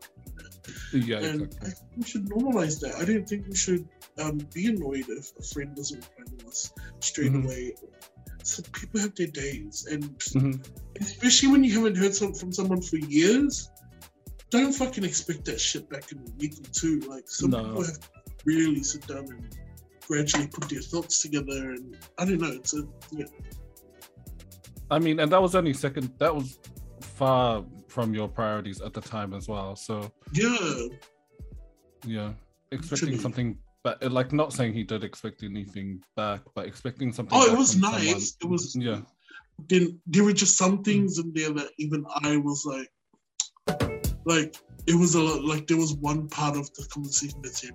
Yeah, 0.93 1.19
and 1.29 1.41
exactly. 1.41 1.67
I 1.67 1.71
think 1.71 1.91
we 1.97 2.03
should 2.03 2.25
normalize 2.29 2.79
that. 2.81 2.95
I 3.01 3.05
don't 3.05 3.27
think 3.27 3.47
we 3.47 3.55
should 3.55 3.87
um, 4.23 4.37
be 4.53 4.67
annoyed 4.67 5.05
if 5.07 5.31
a 5.39 5.43
friend 5.53 5.75
doesn't 5.75 5.97
reply 6.17 6.25
to 6.37 6.47
us 6.47 6.71
straight 6.99 7.31
Mhm. 7.31 7.45
away. 7.45 7.73
So 8.43 8.61
people 8.79 8.99
have 8.99 9.15
their 9.15 9.27
days, 9.43 9.87
and 9.89 10.03
Mhm. 10.19 10.53
especially 11.01 11.49
when 11.53 11.63
you 11.63 11.73
haven't 11.77 11.95
heard 11.95 12.13
some, 12.13 12.33
from 12.33 12.51
someone 12.51 12.81
for 12.81 12.97
years, 12.97 13.69
don't 14.49 14.73
fucking 14.73 15.03
expect 15.03 15.45
that 15.45 15.59
shit 15.59 15.89
back 15.89 16.11
in 16.11 16.17
a 16.19 16.31
week 16.39 16.53
or 16.63 16.69
two. 16.81 16.99
Like 17.13 17.29
some 17.29 17.51
No. 17.51 17.63
people 17.63 17.83
have 17.89 17.99
to 17.99 18.09
really 18.45 18.83
sit 18.83 19.07
down 19.07 19.25
and 19.33 19.57
gradually 20.07 20.47
put 20.47 20.67
their 20.69 20.81
thoughts 20.81 21.21
together. 21.21 21.71
And 21.75 21.97
I 22.17 22.25
don't 22.25 22.41
know. 22.41 22.51
It's 22.51 22.73
a 22.73 22.83
yeah. 23.11 23.25
I 24.91 24.99
mean, 24.99 25.19
and 25.19 25.31
that 25.31 25.41
was 25.41 25.55
only 25.55 25.73
second. 25.73 26.11
That 26.19 26.33
was 26.35 26.59
far 27.01 27.63
from 27.87 28.13
your 28.13 28.27
priorities 28.27 28.81
at 28.81 28.93
the 28.93 29.01
time 29.01 29.33
as 29.33 29.47
well. 29.47 29.75
So 29.75 30.11
Yeah, 30.33 30.57
yeah, 32.05 32.33
expecting 32.71 33.09
Literally. 33.09 33.17
something, 33.21 33.57
but 33.83 34.01
like 34.11 34.31
not 34.33 34.53
saying 34.53 34.73
he 34.73 34.83
did 34.83 35.03
expect 35.03 35.43
anything 35.43 36.01
back, 36.15 36.41
but 36.55 36.65
expecting 36.65 37.11
something. 37.13 37.37
Oh, 37.39 37.51
it 37.51 37.57
was 37.57 37.75
nice. 37.77 38.35
someone- 38.41 38.41
It 38.41 38.49
was- 38.49 38.75
yeah, 38.75 39.01
then 39.67 39.99
there 40.07 40.23
were 40.23 40.33
just 40.33 40.57
some 40.57 40.83
things 40.83 41.19
in 41.19 41.33
there 41.33 41.51
that 41.53 41.69
even 41.77 42.05
I 42.21 42.37
was 42.37 42.65
like, 42.65 42.89
like 44.25 44.55
it 44.87 44.95
was 44.95 45.15
a 45.15 45.21
lot, 45.21 45.43
like 45.43 45.67
there 45.67 45.77
was 45.77 45.93
one 45.95 46.27
part 46.29 46.57
of 46.57 46.71
the 46.73 46.85
conversation 46.85 47.41
that 47.41 47.53
said, 47.55 47.71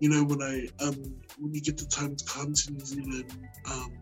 you 0.00 0.08
know, 0.08 0.24
when 0.24 0.42
I 0.42 0.68
um 0.84 0.94
when 1.38 1.52
you 1.54 1.60
get 1.60 1.76
the 1.76 1.86
time 1.86 2.16
to 2.16 2.24
come 2.24 2.52
to 2.54 2.72
New 2.72 2.84
Zealand, 2.84 3.32
um, 3.70 3.92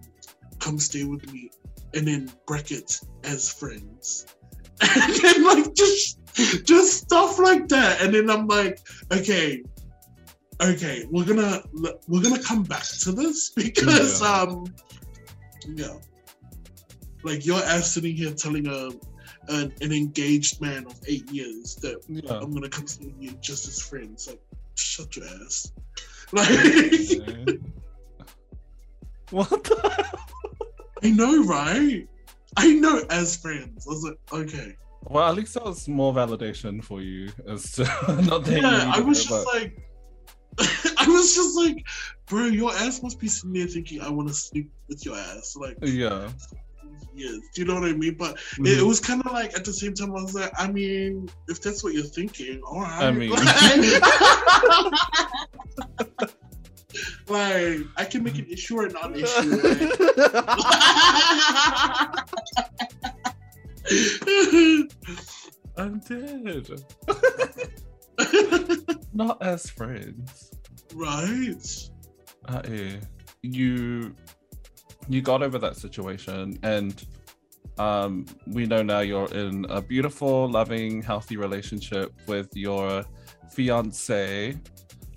come 0.58 0.78
stay 0.78 1.04
with 1.04 1.30
me, 1.32 1.50
and 1.94 2.06
then 2.06 2.30
brackets 2.46 3.06
as 3.24 3.50
friends, 3.52 4.26
and 4.80 5.14
then 5.14 5.44
like 5.44 5.74
just 5.74 6.18
just 6.64 6.98
stuff 6.98 7.38
like 7.38 7.68
that, 7.68 8.00
and 8.00 8.14
then 8.14 8.30
I'm 8.30 8.46
like, 8.46 8.80
okay. 9.12 9.62
Okay, 10.62 11.04
we're 11.10 11.24
gonna 11.24 11.60
we're 12.06 12.22
gonna 12.22 12.40
come 12.40 12.62
back 12.62 12.84
to 13.00 13.10
this 13.10 13.50
because 13.56 14.22
Yeah. 14.22 14.42
um 14.42 14.64
yeah 15.74 15.96
like 17.24 17.44
your 17.46 17.58
ass 17.64 17.92
sitting 17.92 18.14
here 18.14 18.32
telling 18.32 18.68
a 18.68 18.90
an, 19.48 19.72
an 19.80 19.92
engaged 19.92 20.60
man 20.60 20.86
of 20.86 20.94
eight 21.08 21.28
years 21.30 21.76
that 21.76 21.96
yeah. 22.08 22.38
I'm 22.38 22.52
gonna 22.52 22.68
come 22.68 22.86
see 22.86 23.12
you 23.18 23.32
just 23.40 23.66
as 23.66 23.80
friends. 23.80 24.28
Like, 24.28 24.40
shut 24.74 25.16
your 25.16 25.26
ass. 25.26 25.72
Like, 26.34 27.60
what? 29.30 29.50
The? 29.64 30.18
I 31.02 31.10
know, 31.10 31.44
right? 31.44 32.06
I 32.56 32.72
know 32.74 33.02
as 33.10 33.36
friends. 33.36 33.86
I 33.86 33.90
was 33.90 34.04
like, 34.04 34.18
okay. 34.32 34.76
Well, 35.04 35.28
at 35.28 35.34
least 35.34 35.54
that 35.54 35.64
was 35.64 35.88
more 35.88 36.12
validation 36.14 36.82
for 36.82 37.00
you 37.00 37.30
as 37.48 37.72
to 37.72 37.82
not 38.28 38.44
that 38.44 38.60
Yeah, 38.62 38.92
I 38.94 39.00
was 39.00 39.24
it, 39.24 39.28
just 39.28 39.44
but- 39.46 39.54
like, 39.62 39.78
I 40.98 41.08
was 41.08 41.34
just 41.34 41.56
like, 41.56 41.82
bro, 42.26 42.44
your 42.44 42.72
ass 42.74 43.02
must 43.02 43.18
be 43.18 43.26
sitting 43.26 43.54
there 43.54 43.66
thinking, 43.66 44.02
I 44.02 44.10
want 44.10 44.28
to 44.28 44.34
sleep 44.34 44.70
with 44.88 45.02
your 45.04 45.16
ass. 45.16 45.56
Like, 45.56 45.78
yeah. 45.80 46.28
yes, 47.14 47.32
do 47.54 47.62
you 47.62 47.64
know 47.64 47.74
what 47.80 47.84
I 47.84 47.94
mean? 47.94 48.16
But 48.18 48.32
it, 48.32 48.36
Mhm. 48.60 48.78
it 48.80 48.82
was 48.82 49.00
kind 49.00 49.22
of 49.24 49.32
like 49.32 49.54
at 49.56 49.64
the 49.64 49.72
same 49.72 49.94
time, 49.94 50.10
I 50.10 50.20
was 50.22 50.34
like, 50.34 50.52
I 50.58 50.70
mean, 50.70 51.30
if 51.48 51.62
that's 51.62 51.82
what 51.82 51.94
you're 51.94 52.04
thinking, 52.04 52.60
all 52.66 52.82
right. 52.82 53.02
I 53.02 53.10
mean- 53.12 53.32
like, 57.28 57.78
I 57.96 58.04
can 58.04 58.22
make 58.24 58.38
an 58.38 58.46
issue 58.46 58.76
or 58.78 58.88
not 58.88 59.16
issue. 59.16 59.62
Like. 60.16 60.32
I'm 65.76 66.00
dead. 66.00 66.68
Not 69.14 69.42
as 69.42 69.68
friends. 69.70 70.50
right. 70.94 71.90
Uh, 72.46 72.62
yeah. 72.68 72.96
You 73.42 74.14
you 75.08 75.20
got 75.22 75.42
over 75.42 75.58
that 75.58 75.76
situation 75.76 76.58
and 76.62 77.04
Um, 77.78 78.26
we 78.46 78.66
know 78.66 78.82
now 78.82 79.00
you're 79.00 79.32
in 79.32 79.64
a 79.70 79.80
beautiful, 79.80 80.46
loving, 80.48 81.00
healthy 81.02 81.38
relationship 81.38 82.12
with 82.28 82.54
your 82.54 83.02
fiance, 83.50 84.54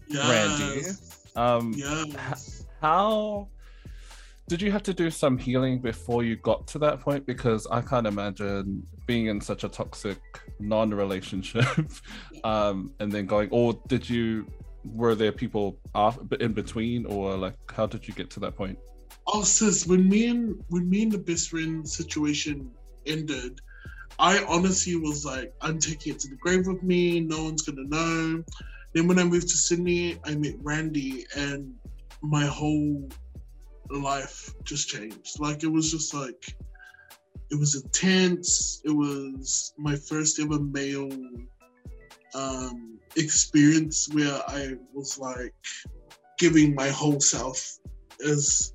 yes. 0.07 0.29
Randy. 0.29 0.81
Um, 1.35 1.73
yes. 1.75 2.65
how 2.81 3.49
did 4.47 4.61
you 4.61 4.71
have 4.71 4.83
to 4.83 4.93
do 4.93 5.09
some 5.09 5.37
healing 5.37 5.79
before 5.79 6.23
you 6.23 6.35
got 6.35 6.67
to 6.67 6.79
that 6.79 6.99
point? 6.99 7.25
Because 7.25 7.65
I 7.67 7.81
can't 7.81 8.05
imagine 8.05 8.85
being 9.07 9.27
in 9.27 9.41
such 9.41 9.63
a 9.63 9.69
toxic 9.69 10.19
non-relationship, 10.59 11.65
um, 12.43 12.91
and 12.99 13.11
then 13.11 13.25
going. 13.25 13.49
Or 13.51 13.79
did 13.87 14.09
you? 14.09 14.47
Were 14.93 15.15
there 15.15 15.31
people 15.31 15.79
in 16.39 16.53
between, 16.53 17.07
or 17.07 17.35
like 17.35 17.55
how 17.71 17.87
did 17.87 18.07
you 18.07 18.13
get 18.13 18.29
to 18.31 18.39
that 18.41 18.55
point? 18.55 18.77
Oh, 19.25 19.41
sis, 19.41 19.87
when 19.87 20.07
me 20.07 20.27
and 20.27 20.63
when 20.69 20.87
me 20.87 21.03
and 21.03 21.11
the 21.11 21.17
best 21.17 21.49
friend 21.49 21.87
situation 21.87 22.69
ended, 23.07 23.61
I 24.19 24.43
honestly 24.47 24.95
was 24.95 25.25
like, 25.25 25.53
I'm 25.61 25.79
taking 25.79 26.13
it 26.13 26.19
to 26.19 26.27
the 26.27 26.35
grave 26.35 26.67
with 26.67 26.83
me. 26.83 27.19
No 27.19 27.45
one's 27.45 27.63
gonna 27.63 27.87
know. 27.87 28.43
Then 28.95 29.09
when 29.09 29.19
I 29.19 29.25
moved 29.25 29.49
to 29.49 29.57
Sydney, 29.57 30.17
I 30.23 30.35
met 30.35 30.55
Randy, 30.63 31.27
and 31.35 31.75
my 32.21 32.45
whole 32.45 33.09
life 33.89 34.53
just 34.63 34.87
changed. 34.87 35.37
Like 35.37 35.63
it 35.63 35.67
was 35.67 35.91
just 35.91 36.13
like 36.13 36.55
it 37.51 37.59
was 37.59 37.75
intense. 37.75 38.81
It 38.85 38.91
was 38.91 39.73
my 39.77 39.97
first 39.97 40.39
ever 40.39 40.61
male 40.61 41.11
um, 42.33 42.97
experience 43.17 44.07
where 44.13 44.41
I 44.47 44.75
was 44.93 45.19
like 45.19 45.53
giving 46.37 46.73
my 46.73 46.87
whole 46.87 47.19
self 47.19 47.77
as 48.25 48.73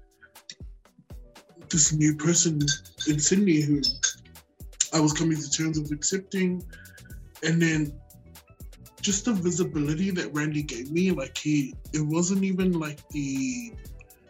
this 1.71 1.95
new 1.95 2.14
person 2.14 2.61
in 3.09 3.18
Sydney 3.18 3.62
who 3.62 3.81
I 4.93 5.01
was 5.01 5.14
coming 5.14 5.41
to 5.41 5.51
terms 5.51 5.81
with 5.81 5.93
accepting. 5.93 6.62
And 7.43 7.61
then 7.61 7.99
just 9.01 9.24
the 9.24 9.32
visibility 9.32 10.11
that 10.11 10.32
Randy 10.34 10.62
gave 10.62 10.90
me, 10.90 11.11
like 11.11 11.36
he, 11.36 11.74
it 11.92 12.01
wasn't 12.01 12.44
even 12.44 12.72
like 12.72 13.07
the 13.09 13.72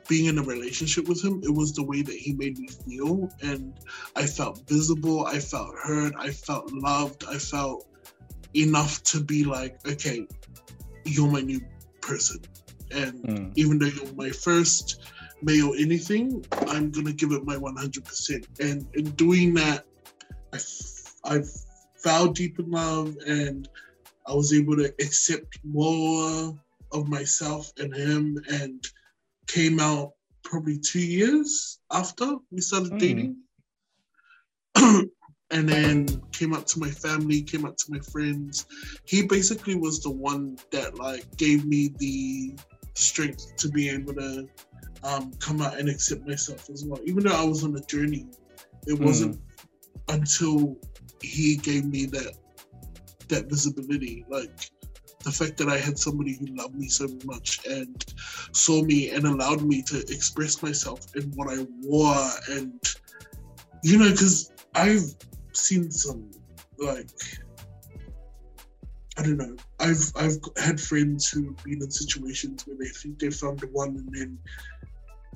being 0.09 0.27
in 0.27 0.39
a 0.39 0.43
relationship 0.43 1.09
with 1.09 1.25
him, 1.25 1.41
it 1.45 1.55
was 1.55 1.73
the 1.73 1.85
way 1.85 2.03
that 2.03 2.17
he 2.17 2.33
made 2.33 2.59
me 2.59 2.69
feel. 2.69 3.31
And 3.43 3.73
I 4.17 4.27
felt 4.27 4.69
visible, 4.69 5.25
I 5.25 5.39
felt 5.39 5.75
heard, 5.81 6.15
I 6.19 6.31
felt 6.31 6.73
loved, 6.73 7.25
I 7.29 7.39
felt 7.39 7.87
enough 8.55 9.03
to 9.05 9.23
be 9.23 9.45
like, 9.45 9.79
okay, 9.87 10.27
you're 11.05 11.31
my 11.31 11.43
new 11.43 11.61
person. 12.01 12.41
And 12.91 13.23
mm. 13.23 13.53
even 13.55 13.79
though 13.79 13.87
you're 13.87 14.13
my 14.15 14.31
first 14.31 15.01
male 15.43 15.75
anything, 15.79 16.45
I'm 16.67 16.91
gonna 16.91 17.13
give 17.13 17.31
it 17.31 17.45
my 17.45 17.57
100%. 17.57 18.61
And 18.61 18.87
in 18.95 19.11
doing 19.13 19.55
that, 19.55 19.85
I—I've 20.53 21.49
fell 22.03 22.29
deep 22.29 22.59
in 22.59 22.71
love 22.71 23.15
and 23.27 23.69
I 24.31 24.35
was 24.35 24.53
able 24.53 24.77
to 24.77 24.95
accept 25.01 25.59
more 25.65 26.57
of 26.93 27.09
myself 27.09 27.73
and 27.79 27.93
him 27.93 28.41
and 28.49 28.85
came 29.49 29.81
out 29.81 30.13
probably 30.45 30.79
two 30.79 31.01
years 31.01 31.81
after 31.91 32.37
we 32.53 32.61
started 32.61 32.93
mm. 32.93 32.99
dating. 33.01 33.37
and 35.51 35.69
then 35.69 36.07
came 36.31 36.55
up 36.55 36.65
to 36.67 36.79
my 36.79 36.91
family, 36.91 37.43
came 37.43 37.65
up 37.65 37.77
to 37.79 37.87
my 37.91 37.99
friends. 37.99 38.67
He 39.05 39.27
basically 39.27 39.75
was 39.75 40.01
the 40.01 40.11
one 40.11 40.57
that 40.71 40.97
like 40.97 41.37
gave 41.37 41.67
me 41.67 41.93
the 41.99 42.57
strength 42.95 43.57
to 43.57 43.69
be 43.69 43.91
able 43.91 44.15
to 44.15 44.49
um, 45.03 45.33
come 45.41 45.61
out 45.61 45.77
and 45.77 45.89
accept 45.89 46.25
myself 46.25 46.71
as 46.71 46.85
well. 46.85 47.01
Even 47.05 47.25
though 47.25 47.35
I 47.35 47.45
was 47.45 47.65
on 47.65 47.77
a 47.77 47.81
journey, 47.81 48.27
it 48.87 48.95
mm. 48.95 49.05
wasn't 49.05 49.41
until 50.09 50.77
he 51.21 51.57
gave 51.57 51.85
me 51.85 52.07
that 52.07 52.35
that 53.31 53.47
visibility. 53.47 54.25
Like 54.29 54.71
the 55.25 55.31
fact 55.31 55.59
that 55.59 55.69
I 55.69 55.79
had 55.79 55.99
somebody 55.99 56.37
who 56.39 56.47
loved 56.57 56.75
me 56.75 56.89
so 56.89 57.07
much 57.25 57.61
and 57.67 58.05
saw 58.53 58.83
me 58.83 59.11
and 59.11 59.25
allowed 59.27 59.63
me 59.63 59.83
to 59.83 59.99
express 60.09 60.63
myself 60.63 61.01
in 61.15 61.31
what 61.33 61.49
I 61.49 61.67
wore 61.83 62.31
and 62.51 62.73
you 63.83 63.99
know 63.99 64.11
because 64.11 64.53
I've 64.75 65.15
seen 65.53 65.91
some 65.91 66.31
like 66.79 67.11
I 69.19 69.23
don't 69.23 69.37
know 69.37 69.57
I've 69.79 70.11
I've 70.17 70.39
had 70.57 70.81
friends 70.81 71.29
who've 71.29 71.57
been 71.65 71.83
in 71.83 71.91
situations 71.91 72.67
where 72.67 72.77
they 72.79 72.89
think 72.89 73.19
they 73.19 73.31
found 73.31 73.61
the 73.61 73.67
one 73.67 73.91
and 73.91 74.09
then 74.13 74.39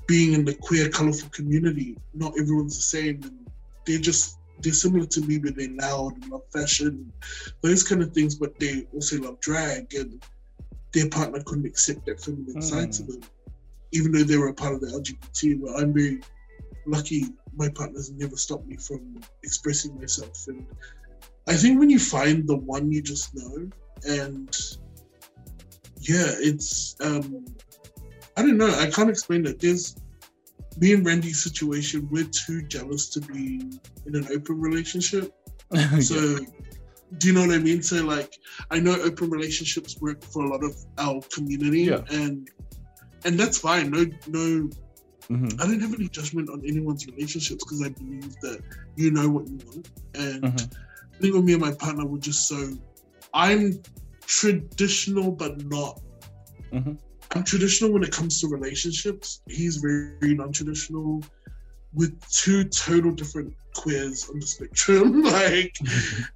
being 0.07 0.32
in 0.32 0.45
the 0.47 0.55
queer 0.55 0.88
colorful 0.88 1.28
community 1.30 1.99
not 2.14 2.32
everyone's 2.40 2.76
the 2.76 2.82
same 2.82 3.20
and 3.22 3.51
they're 3.84 3.99
just 3.99 4.38
they're 4.61 4.73
similar 4.73 5.07
to 5.07 5.21
me, 5.23 5.39
but 5.39 5.57
they're 5.57 5.71
loud 5.71 6.15
and 6.15 6.31
love 6.31 6.43
fashion, 6.53 7.13
those 7.63 7.83
kind 7.83 8.03
of 8.03 8.13
things. 8.13 8.35
But 8.35 8.59
they 8.59 8.87
also 8.93 9.21
love 9.21 9.41
drag, 9.41 9.95
and 9.95 10.25
their 10.93 11.09
partner 11.09 11.43
couldn't 11.45 11.67
accept 11.67 12.07
that 12.07 12.21
feminine 12.21 12.57
mm. 12.57 12.63
side 12.63 12.93
to 12.93 13.03
them, 13.03 13.21
even 13.93 14.13
though 14.13 14.23
they 14.23 14.37
were 14.37 14.49
a 14.49 14.55
part 14.55 14.75
of 14.75 14.81
the 14.81 14.87
LGBT. 14.89 15.61
But 15.63 15.81
I'm 15.81 15.93
very 15.93 16.21
lucky; 16.87 17.27
my 17.55 17.69
partners 17.69 18.11
never 18.13 18.37
stopped 18.37 18.67
me 18.67 18.77
from 18.77 19.21
expressing 19.43 19.99
myself. 19.99 20.47
And 20.49 20.67
I 21.49 21.55
think 21.55 21.79
when 21.79 21.91
you 21.91 21.99
find 21.99 22.47
the 22.47 22.57
one 22.57 22.91
you 22.91 23.03
just 23.03 23.35
know, 23.35 23.69
and 24.07 24.57
yeah, 26.01 26.33
it's 26.39 26.97
um, 27.01 27.45
I 28.37 28.43
don't 28.43 28.57
know. 28.57 28.75
I 28.79 28.91
can't 28.91 29.11
explain 29.11 29.47
it. 29.47 29.61
There's 29.61 29.97
me 30.79 30.95
and 30.95 31.07
Randy's 31.07 31.43
situation, 31.43 32.09
we're 32.11 32.25
too 32.25 32.62
jealous 32.62 33.09
to 33.11 33.20
be 33.20 33.61
in 34.07 34.16
an 34.16 34.27
open 34.33 34.61
relationship. 34.61 35.33
So, 36.01 36.14
yeah. 36.14 36.39
do 37.18 37.27
you 37.27 37.33
know 37.33 37.41
what 37.41 37.51
I 37.51 37.59
mean? 37.59 37.83
So, 37.83 38.05
like, 38.05 38.39
I 38.70 38.79
know 38.79 38.93
open 39.03 39.29
relationships 39.29 40.01
work 40.01 40.22
for 40.22 40.45
a 40.45 40.49
lot 40.49 40.62
of 40.62 40.77
our 40.99 41.20
community, 41.35 41.85
yeah. 41.85 42.03
and 42.11 42.49
and 43.25 43.41
that's 43.41 43.59
fine. 43.59 43.91
No, 43.91 44.05
no, 44.29 44.68
mm-hmm. 45.29 45.61
I 45.61 45.66
don't 45.66 45.81
have 45.81 45.95
any 45.95 46.09
judgment 46.09 46.49
on 46.49 46.62
anyone's 46.64 47.07
relationships 47.07 47.64
because 47.64 47.83
I 47.83 47.89
believe 47.89 48.37
that 48.43 48.61
you 48.95 49.11
know 49.11 49.29
what 49.29 49.49
you 49.49 49.59
want, 49.66 49.91
and 50.14 50.43
mm-hmm. 50.45 51.14
I 51.14 51.18
think 51.18 51.35
with 51.35 51.45
me 51.45 51.55
and 51.55 51.62
my 51.62 51.72
partner, 51.72 52.05
we're 52.07 52.18
just 52.18 52.47
so. 52.47 52.68
I'm 53.33 53.81
traditional, 54.27 55.33
but 55.33 55.64
not. 55.64 56.01
Mm-hmm. 56.72 56.93
I'm 57.35 57.43
traditional 57.43 57.93
when 57.93 58.05
it 58.05 58.12
comes 58.12 58.41
to 58.41 58.49
relationships. 58.49 59.41
He's 59.49 59.78
very 59.78 60.35
non-traditional 60.35 61.22
with 61.93 62.20
two 62.30 62.64
total 62.64 63.11
different 63.11 63.55
queers 63.74 64.28
on 64.28 64.39
the 64.39 64.47
spectrum. 64.47 65.22
like 65.41 65.76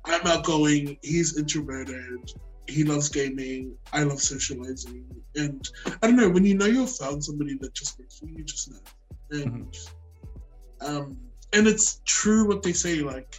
I'm 0.05 0.26
outgoing, 0.26 0.99
he's 1.03 1.38
introverted, 1.38 2.32
he 2.66 2.82
loves 2.82 3.09
gaming, 3.09 3.76
I 3.92 4.03
love 4.03 4.20
socializing. 4.20 5.05
And 5.36 5.68
I 6.03 6.09
don't 6.09 6.16
know, 6.16 6.30
when 6.30 6.44
you 6.44 6.57
know 6.57 6.66
you've 6.66 6.96
found 6.96 7.22
somebody 7.22 7.57
that 7.61 7.74
just 7.74 7.99
works 7.99 8.18
for 8.18 8.26
you, 8.26 8.38
you 8.38 8.44
just 8.44 8.70
know. 8.70 8.78
And 9.30 9.72
mm-hmm. 9.72 10.96
um 10.96 11.16
and 11.53 11.66
it's 11.66 12.01
true 12.05 12.46
what 12.46 12.62
they 12.62 12.72
say, 12.72 13.01
like 13.01 13.36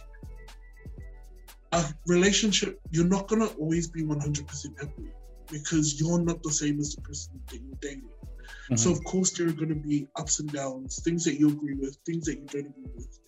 a 1.72 1.84
relationship, 2.06 2.80
you're 2.90 3.04
not 3.06 3.28
gonna 3.28 3.46
always 3.58 3.88
be 3.88 4.02
100% 4.02 4.80
happy 4.80 5.12
because 5.50 6.00
you're 6.00 6.20
not 6.20 6.42
the 6.42 6.52
same 6.52 6.78
as 6.80 6.94
the 6.94 7.02
person 7.02 7.40
that 7.48 7.60
you're 7.60 7.78
dating. 7.80 8.02
Mm-hmm. 8.02 8.76
So 8.76 8.90
of 8.90 9.02
course 9.04 9.30
there 9.32 9.48
are 9.48 9.52
going 9.52 9.70
to 9.70 9.74
be 9.74 10.08
ups 10.16 10.40
and 10.40 10.52
downs, 10.52 11.00
things 11.02 11.24
that 11.24 11.38
you 11.38 11.48
agree 11.48 11.74
with, 11.74 11.96
things 12.06 12.26
that 12.26 12.38
you 12.38 12.46
don't 12.46 12.66
agree 12.66 12.92
with. 12.94 13.18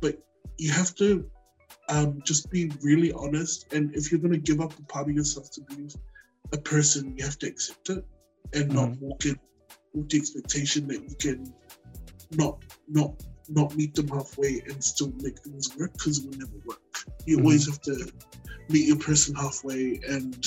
But 0.00 0.18
you 0.58 0.70
have 0.72 0.94
to 0.96 1.28
um, 1.88 2.20
just 2.24 2.50
be 2.50 2.70
really 2.82 3.12
honest. 3.12 3.72
And 3.72 3.94
if 3.94 4.10
you're 4.10 4.20
going 4.20 4.32
to 4.32 4.38
give 4.38 4.60
up 4.60 4.78
a 4.78 4.82
part 4.82 5.08
of 5.08 5.14
yourself 5.14 5.50
to 5.52 5.60
be 5.62 5.88
a 6.52 6.58
person, 6.58 7.14
you 7.16 7.24
have 7.24 7.38
to 7.38 7.46
accept 7.46 7.90
it 7.90 8.04
and 8.54 8.70
mm-hmm. 8.70 8.74
not 8.74 9.00
walk 9.00 9.24
in 9.24 9.38
with 9.94 10.08
the 10.10 10.18
expectation 10.18 10.86
that 10.88 11.02
you 11.02 11.14
can 11.18 11.52
not 12.30 12.64
not 12.88 13.22
not 13.48 13.74
meet 13.76 13.94
them 13.94 14.08
halfway 14.08 14.62
and 14.66 14.82
still 14.82 15.12
make 15.20 15.38
things 15.40 15.76
work 15.76 15.92
because 15.92 16.18
it 16.18 16.24
will 16.24 16.38
never 16.38 16.58
work. 16.64 16.80
You 17.26 17.36
mm-hmm. 17.36 17.46
always 17.46 17.66
have 17.66 17.80
to 17.82 18.10
meet 18.68 18.86
your 18.86 18.98
person 18.98 19.34
halfway 19.34 20.00
and 20.08 20.46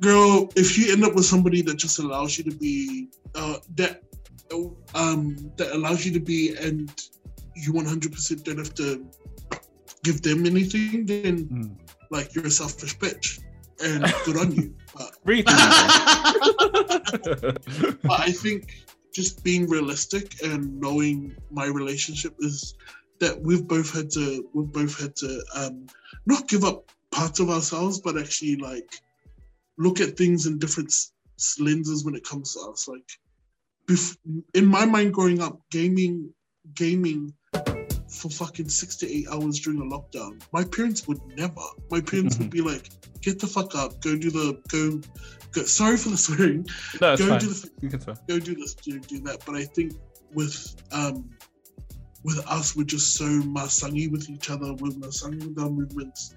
girl, 0.00 0.50
if 0.56 0.78
you 0.78 0.92
end 0.92 1.04
up 1.04 1.14
with 1.14 1.26
somebody 1.26 1.62
that 1.62 1.76
just 1.76 1.98
allows 1.98 2.38
you 2.38 2.44
to 2.44 2.56
be 2.56 3.08
uh, 3.34 3.56
that 3.76 4.02
um 4.94 5.36
that 5.56 5.72
allows 5.72 6.04
you 6.04 6.12
to 6.12 6.20
be 6.20 6.56
and 6.56 7.08
you 7.54 7.72
100% 7.72 8.44
don't 8.44 8.58
have 8.58 8.74
to 8.74 9.06
give 10.02 10.22
them 10.22 10.46
anything, 10.46 11.06
then 11.06 11.46
mm. 11.46 11.70
like 12.10 12.34
you're 12.34 12.46
a 12.46 12.50
selfish 12.50 12.98
bitch 12.98 13.40
and 13.82 14.04
good 14.24 14.36
on 14.36 14.52
you. 14.52 14.74
But, 14.92 15.16
but 18.02 18.20
I 18.20 18.32
think 18.32 18.74
just 19.12 19.44
being 19.44 19.68
realistic 19.68 20.42
and 20.42 20.80
knowing 20.80 21.36
my 21.50 21.66
relationship 21.66 22.34
is 22.40 22.74
that 23.20 23.40
we've 23.40 23.66
both 23.66 23.94
had 23.94 24.10
to 24.10 24.48
we've 24.52 24.72
both 24.72 25.00
had 25.00 25.14
to 25.16 25.42
um 25.54 25.86
not 26.26 26.48
give 26.48 26.64
up 26.64 26.90
parts 27.12 27.40
of 27.40 27.50
ourselves 27.50 28.00
but 28.00 28.18
actually 28.18 28.56
like 28.56 29.00
look 29.80 30.00
at 30.00 30.16
things 30.16 30.46
in 30.46 30.58
different 30.58 30.92
lenses 31.58 32.04
when 32.04 32.14
it 32.14 32.24
comes 32.24 32.54
to 32.54 32.60
us. 32.70 32.86
Like, 32.86 33.10
in 34.54 34.66
my 34.66 34.84
mind, 34.84 35.14
growing 35.14 35.40
up, 35.40 35.58
gaming, 35.70 36.32
gaming 36.74 37.32
for 38.08 38.28
fucking 38.28 38.68
six 38.68 38.96
to 38.96 39.10
eight 39.10 39.26
hours 39.32 39.60
during 39.60 39.80
a 39.80 39.84
lockdown. 39.84 40.42
My 40.52 40.64
parents 40.64 41.08
would 41.08 41.20
never. 41.36 41.62
My 41.90 42.00
parents 42.00 42.38
would 42.38 42.50
be 42.50 42.60
like, 42.60 42.90
"Get 43.22 43.38
the 43.40 43.46
fuck 43.46 43.74
up, 43.74 44.00
go 44.00 44.16
do 44.16 44.30
the 44.30 44.60
go." 44.68 45.00
go 45.52 45.62
sorry 45.80 45.96
for 45.96 46.10
the 46.10 46.16
swearing. 46.16 46.66
No, 47.00 47.12
it's 47.12 47.22
go 47.22 47.28
fine. 47.28 47.40
do 47.40 47.46
the 47.46 47.70
You 47.80 47.88
can 47.88 48.00
swear. 48.00 48.16
go 48.28 48.38
do 48.38 48.54
this, 48.54 48.74
do 48.74 49.00
do 49.00 49.20
that. 49.20 49.44
But 49.46 49.56
I 49.56 49.64
think 49.64 49.94
with 50.34 50.76
um 50.92 51.30
with 52.22 52.38
us, 52.46 52.76
we're 52.76 52.84
just 52.84 53.14
so 53.14 53.24
masangi 53.24 54.10
with 54.10 54.28
each 54.28 54.50
other. 54.50 54.74
We're 54.74 54.90
masangi 54.90 55.42
with 55.46 55.58
our 55.58 55.70
movements. 55.70 56.34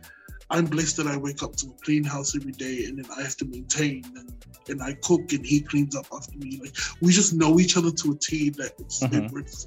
I'm 0.53 0.65
blessed 0.65 0.97
that 0.97 1.07
I 1.07 1.17
wake 1.17 1.41
up 1.41 1.55
to 1.57 1.67
a 1.67 1.83
clean 1.83 2.03
house 2.03 2.35
every 2.35 2.51
day, 2.51 2.85
and 2.85 2.99
then 2.99 3.05
I 3.17 3.23
have 3.23 3.35
to 3.37 3.45
maintain, 3.45 4.03
and, 4.15 4.31
and 4.69 4.83
I 4.83 4.93
cook, 5.01 5.33
and 5.33 5.43
he 5.43 5.61
cleans 5.61 5.95
up 5.95 6.05
after 6.13 6.37
me. 6.37 6.59
Like 6.61 6.75
we 7.01 7.11
just 7.11 7.33
know 7.33 7.59
each 7.59 7.75
other 7.75 7.91
to 7.91 8.11
a 8.11 8.15
T. 8.15 8.51
That 8.51 8.73
it's 8.77 9.01
Mhm. 9.01 9.39
it. 9.39 9.65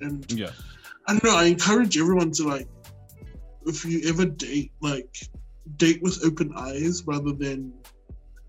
And 0.00 0.32
Yeah. 0.32 0.50
I 1.06 1.12
don't 1.12 1.24
know. 1.24 1.36
I 1.36 1.44
encourage 1.44 1.96
everyone 1.96 2.32
to 2.32 2.48
like, 2.48 2.68
if 3.66 3.84
you 3.84 4.02
ever 4.08 4.24
date, 4.26 4.72
like 4.80 5.16
date 5.76 6.02
with 6.02 6.18
open 6.24 6.52
eyes 6.56 7.04
rather 7.06 7.32
than 7.32 7.72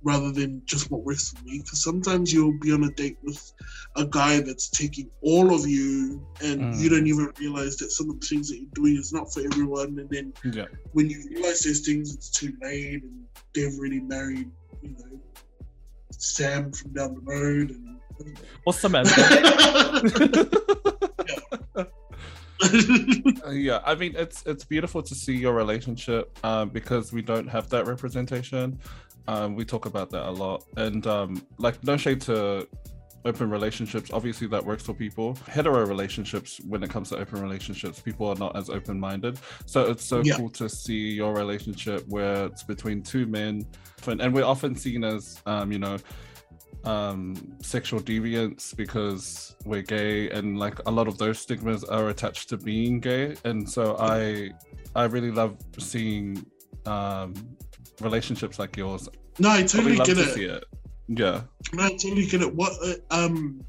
rather 0.06 0.32
than 0.32 0.62
just 0.66 0.90
what 0.92 1.04
works 1.04 1.32
for 1.32 1.44
me. 1.44 1.58
Because 1.60 1.84
sometimes 1.84 2.32
you'll 2.32 2.58
be 2.60 2.72
on 2.72 2.84
a 2.84 2.92
date 2.92 3.18
with 3.24 3.52
a 3.98 4.06
guy 4.06 4.40
that's 4.40 4.70
taking 4.70 5.10
all 5.22 5.54
of 5.54 5.68
you, 5.68 6.26
and 6.42 6.62
Mm. 6.62 6.80
you 6.80 6.90
don't 6.90 7.08
even 7.08 7.34
realize 7.40 7.76
that 7.78 7.92
some 7.92 8.10
of 8.12 8.20
the 8.22 8.26
things 8.28 8.48
that 8.50 8.58
you're 8.62 8.70
doing 8.76 8.96
is 8.96 9.12
not 9.12 9.34
for 9.34 9.42
everyone. 9.42 9.98
And 10.00 10.10
then 10.10 10.34
Yeah. 10.54 10.68
when 10.94 11.10
you 11.10 11.22
realize 11.32 11.62
those 11.62 11.80
things, 11.82 12.14
it's 12.14 12.30
too 12.30 12.54
late, 12.62 13.02
and 13.04 13.26
they've 13.54 13.74
already 13.78 14.00
married, 14.00 14.50
you 14.84 14.92
know, 14.92 15.20
Sam 16.12 16.72
from 16.72 16.94
down 16.94 17.16
the 17.16 17.22
road, 17.22 17.72
and. 17.72 17.92
What's 18.64 18.80
Samantha? 18.80 19.12
Uh, 22.64 23.50
yeah, 23.52 23.82
I 23.86 23.96
mean 23.96 24.16
it's 24.16 24.42
it's 24.46 24.64
beautiful 24.64 25.04
to 25.04 25.14
see 25.14 25.36
your 25.36 25.54
relationship 25.54 26.40
um, 26.46 26.70
because 26.70 27.12
we 27.12 27.22
don't 27.22 27.48
have 27.48 27.70
that 27.70 27.86
representation. 27.86 28.80
Um, 29.28 29.56
we 29.56 29.66
talk 29.66 29.86
about 29.86 30.10
that 30.12 30.28
a 30.28 30.32
lot, 30.32 30.66
and 30.78 31.06
um, 31.08 31.46
like 31.58 31.84
no 31.84 31.98
shade 31.98 32.22
to 32.22 32.68
open 33.26 33.50
relationships. 33.50 34.12
Obviously, 34.14 34.46
that 34.48 34.64
works 34.64 34.84
for 34.84 34.94
people. 34.94 35.36
Hetero 35.50 35.86
relationships, 35.88 36.62
when 36.68 36.84
it 36.84 36.90
comes 36.92 37.10
to 37.10 37.18
open 37.18 37.42
relationships, 37.42 38.00
people 38.00 38.28
are 38.28 38.36
not 38.36 38.56
as 38.56 38.70
open 38.70 39.00
minded. 39.00 39.40
So 39.66 39.90
it's 39.90 40.06
so 40.06 40.22
Yeah. 40.24 40.36
cool 40.36 40.50
to 40.52 40.70
see 40.70 41.10
your 41.14 41.34
relationship 41.34 42.04
where 42.08 42.46
it's 42.46 42.64
between 42.64 43.02
two 43.02 43.26
men, 43.26 43.66
and 44.08 44.34
we're 44.34 44.46
often 44.46 44.76
seen 44.76 45.04
as 45.04 45.42
um, 45.46 45.72
you 45.72 45.80
know 45.80 45.98
um 46.84 47.36
sexual 47.64 48.00
deviance 48.00 48.76
because 48.76 49.56
we're 49.66 49.82
gay 49.82 50.30
and 50.30 50.60
like 50.60 50.78
a 50.86 50.92
lot 50.92 51.08
of 51.08 51.18
those 51.18 51.40
stigmas 51.40 51.84
are 51.84 52.10
attached 52.10 52.48
to 52.48 52.58
being 52.58 53.00
gay 53.00 53.36
and 53.44 53.68
so 53.68 53.98
i 53.98 54.52
i 54.96 55.06
really 55.06 55.32
love 55.32 55.58
seeing 55.80 56.46
um 56.86 57.34
relationships 58.02 58.60
like 58.60 58.76
yours 58.78 59.08
no, 59.40 59.50
I 59.50 59.64
totally 59.64 59.98
get 59.98 60.16
to 60.16 60.22
it. 60.22 60.38
it 60.38 60.64
yeah 61.08 61.42
No, 61.74 61.84
I 61.84 61.90
totally 61.90 62.26
get 62.26 62.42
it. 62.42 62.54
What, 62.56 62.72
uh, 62.84 62.96
um, 63.12 63.62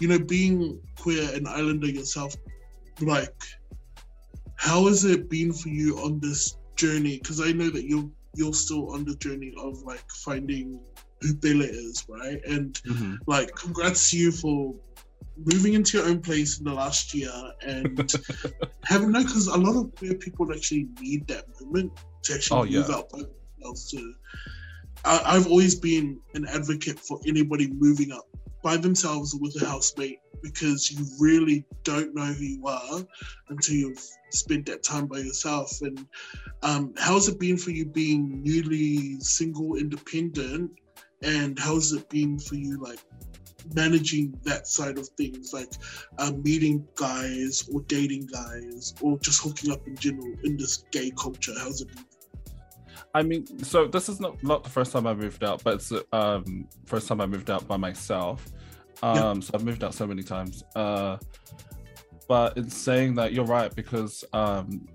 you 0.00 0.08
know, 0.08 0.18
being 0.18 0.80
queer 0.98 1.28
and 1.34 1.46
islander 1.46 1.86
yourself, 1.86 2.34
like, 3.00 3.36
how 4.56 4.86
has 4.86 5.04
it 5.04 5.28
been 5.28 5.52
for 5.52 5.68
you 5.68 5.98
on 5.98 6.18
this 6.20 6.56
journey? 6.76 7.18
Because 7.18 7.40
I 7.40 7.52
know 7.52 7.68
that 7.70 7.84
you're 7.84 8.08
you're 8.34 8.54
still 8.54 8.92
on 8.94 9.04
the 9.04 9.14
journey 9.16 9.52
of 9.58 9.82
like 9.82 10.04
finding 10.10 10.80
who 11.20 11.34
Bella 11.34 11.64
is, 11.64 12.04
right? 12.08 12.40
And 12.46 12.80
like, 13.26 13.54
congrats 13.54 14.10
to 14.10 14.18
you 14.18 14.32
for 14.32 14.74
moving 15.52 15.74
into 15.74 15.98
your 15.98 16.06
own 16.08 16.20
place 16.20 16.58
in 16.58 16.64
the 16.64 16.72
last 16.74 17.14
year 17.14 17.30
and 17.62 17.98
having 18.84 19.12
no, 19.12 19.22
because 19.22 19.46
a 19.46 19.56
lot 19.56 19.76
of 19.76 19.94
queer 19.94 20.14
people 20.14 20.50
actually 20.52 20.88
need 21.00 21.26
that 21.28 21.44
moment 21.60 21.92
to 22.24 22.34
actually 22.34 22.58
Oh, 22.60 22.64
move 22.64 22.88
yeah. 22.88 22.94
out 22.96 23.10
to 23.62 24.14
I, 25.04 25.22
I've 25.24 25.46
always 25.46 25.74
been 25.74 26.18
an 26.34 26.46
advocate 26.46 26.98
for 26.98 27.20
anybody 27.26 27.68
moving 27.72 28.12
up 28.12 28.26
by 28.62 28.76
themselves 28.76 29.34
or 29.34 29.40
with 29.40 29.60
a 29.62 29.66
housemate 29.66 30.18
because 30.42 30.90
you 30.90 31.06
really 31.20 31.64
don't 31.84 32.14
know 32.14 32.24
who 32.24 32.44
you 32.44 32.66
are 32.66 33.00
until 33.48 33.74
you've 33.74 34.04
spent 34.30 34.66
that 34.66 34.82
time 34.82 35.06
by 35.06 35.18
yourself. 35.18 35.80
And 35.82 36.06
um, 36.62 36.92
how's 36.98 37.28
it 37.28 37.38
been 37.38 37.56
for 37.56 37.70
you 37.70 37.86
being 37.86 38.42
newly 38.42 39.20
single, 39.20 39.76
independent? 39.76 40.70
And 41.22 41.58
how's 41.58 41.92
it 41.92 42.08
been 42.10 42.38
for 42.38 42.56
you, 42.56 42.78
like 42.78 42.98
managing 43.74 44.38
that 44.44 44.66
side 44.66 44.98
of 44.98 45.08
things, 45.10 45.52
like 45.52 45.72
uh, 46.18 46.32
meeting 46.44 46.86
guys 46.96 47.68
or 47.72 47.80
dating 47.82 48.26
guys 48.26 48.94
or 49.00 49.18
just 49.20 49.42
hooking 49.42 49.72
up 49.72 49.86
in 49.86 49.96
general 49.96 50.34
in 50.44 50.56
this 50.56 50.84
gay 50.90 51.10
culture? 51.16 51.54
How's 51.58 51.80
it 51.80 51.94
been? 51.94 52.04
I 53.16 53.22
mean, 53.22 53.46
so 53.64 53.86
this 53.86 54.10
is 54.10 54.20
not 54.20 54.42
not 54.42 54.62
the 54.62 54.68
first 54.68 54.92
time 54.92 55.06
I 55.06 55.14
moved 55.14 55.42
out, 55.42 55.64
but 55.64 55.74
it's 55.76 55.88
the 55.88 56.04
um 56.12 56.68
first 56.84 57.08
time 57.08 57.20
I 57.22 57.26
moved 57.26 57.50
out 57.50 57.66
by 57.66 57.78
myself. 57.78 58.46
Um, 59.02 59.16
Yeah. 59.16 59.40
so 59.40 59.50
I've 59.54 59.64
moved 59.64 59.82
out 59.84 59.94
so 59.94 60.06
many 60.06 60.22
times. 60.22 60.64
Uh, 60.74 61.16
but 62.28 62.56
in 62.58 62.68
saying 62.68 63.14
that, 63.14 63.32
you're 63.32 63.46
right 63.58 63.74
because 63.74 64.22
um, 64.34 64.86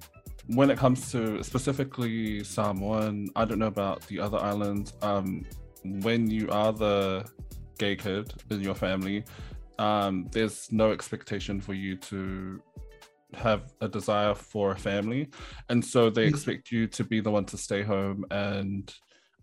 when 0.47 0.69
it 0.69 0.77
comes 0.77 1.11
to 1.13 1.41
specifically 1.43 2.43
Samoan, 2.43 3.29
I 3.35 3.45
don't 3.45 3.57
know 3.59 3.73
about 3.77 4.05
the 4.07 4.19
other 4.19 4.37
islands. 4.37 4.93
Um, 5.01 5.43
when 5.83 6.29
you 6.29 6.47
are 6.49 6.73
the 6.73 7.25
gay 7.79 7.95
kid 7.95 8.33
in 8.51 8.61
your 8.61 8.75
family, 8.75 9.23
um, 9.79 10.27
there's 10.31 10.71
no 10.71 10.91
expectation 10.91 11.59
for 11.59 11.73
you 11.73 11.95
to 11.97 12.61
have 13.35 13.73
a 13.81 13.87
desire 13.87 14.35
for 14.35 14.71
a 14.71 14.77
family 14.77 15.29
and 15.69 15.83
so 15.83 16.09
they 16.09 16.25
Mm. 16.25 16.29
expect 16.29 16.71
you 16.71 16.87
to 16.87 17.03
be 17.03 17.21
the 17.21 17.31
one 17.31 17.45
to 17.45 17.57
stay 17.57 17.81
home 17.83 18.25
and 18.31 18.93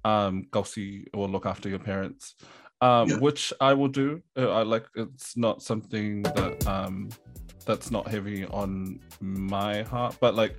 um 0.05 0.47
go 0.51 0.63
see 0.63 1.07
or 1.15 1.27
look 1.29 1.47
after 1.47 1.69
your 1.69 1.79
parents. 1.79 2.35
Um 2.81 3.09
Yeah. 3.09 3.17
which 3.17 3.53
i 3.61 3.73
will 3.75 3.89
do. 3.89 4.23
Uh, 4.37 4.51
i 4.51 4.63
like 4.63 4.87
it's 4.95 5.37
not 5.37 5.63
something 5.63 6.23
that 6.23 6.67
um 6.67 7.09
that's 7.67 7.91
not 7.91 8.07
heavy 8.09 8.47
on 8.47 9.01
my 9.21 9.83
heart 9.83 10.17
but 10.21 10.35
like 10.35 10.55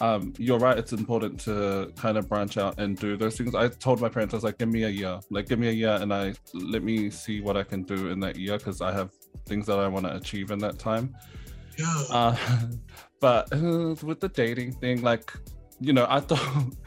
um 0.00 0.32
you're 0.38 0.58
right 0.58 0.76
it's 0.78 0.92
important 0.92 1.40
to 1.40 1.90
kind 1.96 2.18
of 2.18 2.28
branch 2.28 2.58
out 2.58 2.78
and 2.78 2.98
do 2.98 3.16
those 3.16 3.36
things. 3.36 3.54
I 3.54 3.68
told 3.68 4.00
my 4.00 4.08
parents 4.08 4.34
i 4.34 4.36
was 4.36 4.44
like 4.44 4.58
give 4.58 4.68
me 4.68 4.82
a 4.84 4.88
year. 4.88 5.18
Like 5.30 5.48
give 5.48 5.58
me 5.58 5.68
a 5.68 5.72
year 5.82 5.96
and 6.02 6.12
i 6.12 6.34
let 6.52 6.82
me 6.82 7.10
see 7.10 7.40
what 7.40 7.56
i 7.56 7.62
can 7.62 7.82
do 7.84 8.08
in 8.08 8.18
that 8.20 8.36
year 8.36 8.58
because 8.58 8.80
i 8.80 8.92
have 8.92 9.10
things 9.46 9.66
that 9.66 9.78
i 9.78 9.86
want 9.88 10.04
to 10.06 10.14
achieve 10.16 10.50
in 10.50 10.58
that 10.58 10.78
time 10.78 11.14
Yeah. 11.78 12.02
uh, 12.10 12.36
but 13.20 13.52
uh, 13.52 13.94
with 14.02 14.20
the 14.20 14.28
dating 14.28 14.72
thing, 14.72 15.02
like 15.02 15.32
you 15.80 15.92
know, 15.92 16.06
I 16.08 16.20
thought 16.20 16.40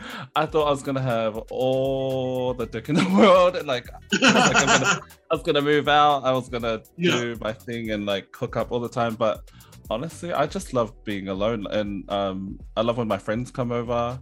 I 0.36 0.46
thought 0.46 0.68
I 0.68 0.72
was 0.72 0.82
gonna 0.84 1.02
have 1.02 1.38
all 1.52 2.54
the 2.54 2.66
dick 2.66 2.90
in 2.90 2.96
the 2.96 3.10
world, 3.10 3.56
and 3.56 3.68
like, 3.68 3.90
I 4.24 4.34
was, 4.34 4.34
like, 4.54 4.68
gonna, 4.68 5.02
I 5.32 5.36
was 5.36 5.44
gonna 5.44 5.62
move 5.62 5.88
out, 5.88 6.24
I 6.24 6.32
was 6.32 6.50
gonna 6.50 6.82
Yeah. 6.98 7.12
do 7.12 7.38
my 7.42 7.54
thing 7.54 7.92
and 7.92 8.06
like 8.06 8.34
hook 8.36 8.56
up 8.56 8.72
all 8.72 8.80
the 8.80 8.90
time. 8.90 9.16
But 9.16 9.42
honestly, 9.90 10.32
I 10.34 10.48
just 10.48 10.74
love 10.74 10.94
being 11.04 11.28
alone, 11.28 11.68
and 11.70 12.10
um, 12.10 12.60
I 12.76 12.82
love 12.82 12.98
when 12.98 13.08
my 13.08 13.18
friends 13.18 13.52
come 13.52 13.72
over, 13.72 14.20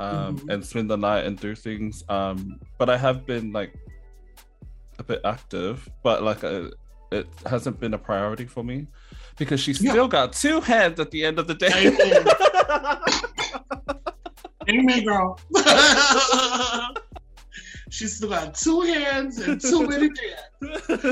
um, 0.00 0.38
Mhm. 0.38 0.52
and 0.52 0.64
spend 0.64 0.90
the 0.90 0.96
night 0.96 1.24
and 1.24 1.38
do 1.38 1.54
things. 1.54 2.04
Um, 2.08 2.60
but 2.78 2.88
I 2.88 2.96
have 2.96 3.26
been 3.26 3.52
like 3.52 3.74
a 4.98 5.02
bit 5.02 5.20
active, 5.24 5.88
but 6.02 6.22
like 6.22 6.44
uh, 6.44 6.70
it 7.10 7.26
hasn't 7.46 7.80
been 7.80 7.94
a 7.94 7.98
priority 7.98 8.46
for 8.46 8.62
me 8.62 8.86
because 9.36 9.60
she's 9.60 9.80
Yeah. 9.82 9.92
still 9.92 10.08
got 10.08 10.32
two 10.32 10.60
hands 10.60 11.00
at 11.00 11.10
the 11.10 11.24
end 11.24 11.38
of 11.38 11.46
the 11.46 11.54
day. 11.54 11.96
Amen. 11.98 12.26
Amen, 14.68 15.04
girl. 15.04 15.38
She's 17.90 18.16
still 18.16 18.30
got 18.30 18.54
two 18.54 18.80
hands 18.80 19.38
and 19.38 19.60
too 19.60 19.86
many 19.86 20.08
dads. 20.08 20.42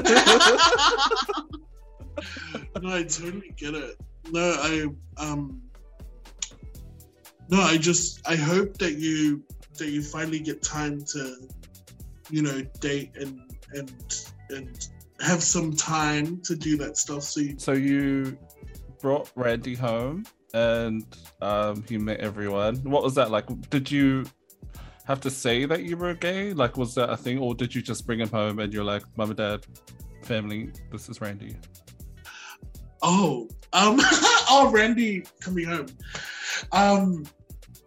no, 2.83 2.97
I 2.97 3.03
totally 3.05 3.53
get 3.57 3.75
it. 3.75 3.95
No, 4.33 4.57
I 4.59 4.87
um 5.17 5.63
no, 7.51 7.61
I 7.61 7.77
just 7.77 8.27
I 8.29 8.35
hope 8.35 8.79
that 8.79 8.95
you 8.95 9.45
that 9.79 9.91
you 9.91 10.03
finally 10.03 10.41
get 10.41 10.63
time 10.63 11.05
to, 11.13 11.37
you 12.31 12.43
know, 12.43 12.63
date 12.81 13.11
and 13.17 13.41
and 13.75 13.93
and 14.51 14.89
have 15.23 15.43
some 15.43 15.75
time 15.75 16.41
to 16.43 16.55
do 16.55 16.77
that 16.79 16.97
stuff. 16.97 17.23
So 17.23 17.41
you 17.41 17.55
so 17.59 17.73
you 17.73 18.37
brought 19.01 19.31
Randy 19.35 19.75
home 19.75 20.25
and 20.55 21.05
um, 21.41 21.85
he 21.89 21.99
met 21.99 22.21
everyone. 22.21 22.77
What 22.77 23.03
was 23.03 23.15
that 23.15 23.31
like? 23.31 23.47
Did 23.71 23.91
you 23.91 24.25
have 25.05 25.21
to 25.21 25.31
say 25.31 25.65
that 25.65 25.85
you 25.85 25.97
were 25.97 26.15
gay? 26.15 26.53
Like, 26.53 26.77
was 26.77 26.95
that 26.95 27.11
a 27.11 27.17
thing, 27.17 27.39
or 27.39 27.55
did 27.55 27.75
you 27.75 27.83
just 27.83 28.07
bring 28.07 28.21
him 28.21 28.29
home 28.29 28.59
and 28.59 28.73
you're 28.73 28.85
like, 28.85 29.03
"Mom 29.17 29.31
and 29.31 29.37
Dad, 29.37 29.67
family, 30.23 30.73
this 30.91 31.09
is 31.09 31.21
Randy." 31.21 31.57
Oh, 33.03 33.49
um, 33.73 33.97
oh, 34.51 34.71
Randy 34.73 35.25
coming 35.41 35.65
home. 35.65 35.87
Um, 36.71 37.25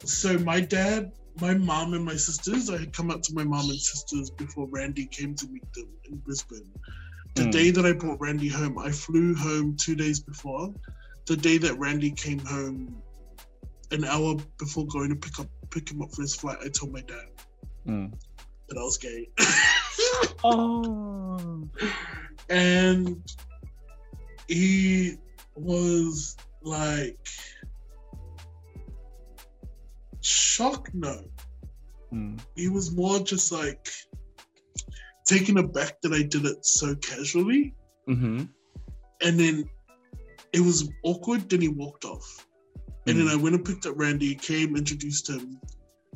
so 0.04 0.38
my 0.40 0.60
dad, 0.60 1.14
my 1.40 1.54
mom, 1.54 1.94
and 1.94 2.04
my 2.04 2.16
sisters. 2.16 2.70
I 2.70 2.78
had 2.78 2.94
come 2.94 3.12
up 3.12 3.22
to 3.24 3.34
my 3.34 3.44
mom 3.44 3.70
and 3.70 3.80
sisters 3.80 4.30
before 4.30 4.68
Randy 4.68 5.06
came 5.06 5.36
to 5.36 5.48
meet 5.48 5.72
them 5.74 5.88
in 6.10 6.18
Brisbane. 6.18 6.70
The 7.36 7.44
Mm. 7.44 7.52
day 7.52 7.70
that 7.72 7.86
I 7.86 7.92
brought 7.92 8.20
Randy 8.22 8.48
home, 8.48 8.78
I 8.80 8.92
flew 8.92 9.36
home 9.36 9.76
two 9.78 9.96
days 9.96 10.20
before 10.22 10.74
the 11.28 11.36
day 11.36 11.58
that 11.58 11.78
Randy 11.80 12.12
came 12.12 12.40
home, 12.40 13.02
an 13.92 14.06
hour 14.06 14.36
before 14.60 14.86
going 14.88 15.10
to 15.10 15.16
pick 15.16 15.40
up 15.40 15.48
pick 15.72 15.90
him 15.92 16.02
up 16.02 16.14
for 16.14 16.22
his 16.22 16.36
flight, 16.36 16.58
I 16.64 16.70
told 16.70 16.94
my 16.94 17.02
dad 17.02 17.28
Mm. 17.88 18.12
that 18.70 18.78
I 18.78 18.82
was 18.84 18.98
gay. 18.98 19.28
Oh. 20.44 21.68
and 22.50 23.22
he 24.48 25.18
was 25.56 26.38
like 26.62 27.18
shocked 30.22 30.94
no 30.94 31.24
Mm. 32.14 32.40
he 32.56 32.70
was 32.70 32.92
more 32.96 33.20
just 33.20 33.52
like 33.52 33.90
taken 35.26 35.58
aback 35.58 36.02
that 36.02 36.14
i 36.14 36.22
did 36.22 36.46
it 36.46 36.66
so 36.66 36.96
casually. 36.96 37.74
Mm-hmm. 38.08 38.44
and 39.22 39.40
then 39.40 39.68
it 40.54 40.62
was 40.62 40.90
awkward 41.04 41.50
then 41.50 41.62
he 41.62 41.68
walked 41.68 42.06
off. 42.06 42.48
And 43.08 43.20
then 43.20 43.28
i 43.28 43.36
went 43.36 43.56
and 43.56 43.66
picked 43.66 43.86
up 43.86 43.94
randy 43.98 44.36
came 44.36 44.76
introduced 44.76 45.30
him. 45.30 45.60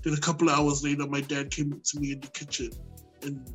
Then 0.02 0.14
a 0.14 0.20
couple 0.20 0.50
of 0.50 0.58
hours 0.58 0.84
later 0.84 1.06
my 1.08 1.22
dad 1.22 1.52
came 1.52 1.74
up 1.74 1.84
to 1.84 2.00
me 2.00 2.14
in 2.14 2.20
the 2.22 2.28
kitchen 2.28 2.70
and 3.24 3.46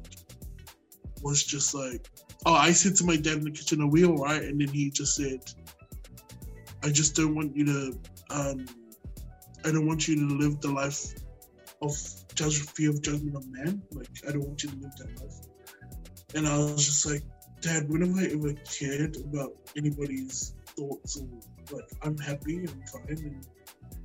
was 1.22 1.42
just 1.42 1.74
like 1.74 2.10
oh 2.44 2.54
i 2.54 2.70
said 2.70 2.94
to 2.96 3.04
my 3.04 3.16
dad 3.16 3.38
in 3.38 3.44
the 3.44 3.50
kitchen 3.50 3.80
are 3.80 3.86
we 3.88 4.04
all 4.04 4.16
right? 4.16 4.42
And 4.42 4.60
then 4.60 4.68
he 4.68 4.90
just 4.90 5.16
said 5.16 5.40
i 6.82 6.90
just 6.90 7.16
don't 7.16 7.34
want 7.34 7.56
you 7.56 7.64
to 7.64 7.98
um 8.30 8.66
i 9.64 9.70
don't 9.70 9.86
want 9.86 10.06
you 10.06 10.16
to 10.16 10.34
live 10.34 10.60
the 10.60 10.70
life 10.70 11.14
of 11.80 11.96
judge 12.34 12.58
fear 12.58 12.90
of 12.90 13.00
judgment 13.00 13.36
of 13.36 13.46
man. 13.50 13.82
Like 13.92 14.08
i 14.28 14.32
don't 14.32 14.46
want 14.46 14.62
you 14.62 14.70
to 14.70 14.76
live 14.76 14.94
that 14.98 15.22
life 15.22 15.43
and 16.34 16.46
i 16.46 16.56
was 16.56 16.84
just 16.84 17.06
like 17.06 17.22
dad 17.60 17.88
when 17.88 18.02
have 18.02 18.16
i 18.18 18.26
ever 18.32 18.52
cared 18.78 19.16
about 19.16 19.52
anybody's 19.76 20.54
thoughts 20.76 21.20
or 21.20 21.76
like 21.76 21.88
i'm 22.02 22.18
happy 22.18 22.58
i'm 22.58 22.82
fine 22.92 23.06
and 23.08 23.46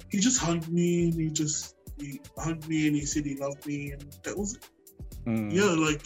he 0.10 0.20
just 0.20 0.40
hugged 0.40 0.70
me 0.70 1.10
and 1.10 1.14
he 1.16 1.30
just 1.30 1.76
he 1.98 2.22
hugged 2.38 2.68
me 2.68 2.88
and 2.88 2.96
he 2.96 3.06
said 3.06 3.26
he 3.26 3.36
loved 3.36 3.66
me 3.66 3.92
and 3.92 4.06
that 4.24 4.38
was 4.38 4.56
it 4.56 4.66
Mm. 5.26 5.54
yeah, 5.54 5.66
like 5.66 6.02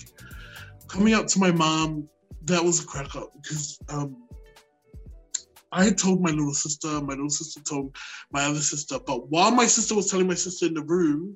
coming 0.87 1.13
up 1.13 1.27
to 1.27 1.39
my 1.39 1.51
mom, 1.51 2.09
that 2.45 2.63
was 2.63 2.83
a 2.83 2.85
crack 2.85 3.15
up 3.15 3.31
because 3.41 3.77
um 3.89 4.17
I 5.71 5.85
had 5.85 5.97
told 5.97 6.21
my 6.21 6.29
little 6.29 6.53
sister, 6.53 6.87
my 7.01 7.13
little 7.13 7.29
sister 7.29 7.61
told 7.61 7.95
my 8.31 8.43
other 8.45 8.59
sister, 8.59 8.99
but 9.05 9.29
while 9.29 9.51
my 9.51 9.65
sister 9.65 9.95
was 9.95 10.09
telling 10.09 10.27
my 10.27 10.35
sister 10.35 10.67
in 10.67 10.75
the 10.75 10.83
room, 10.83 11.35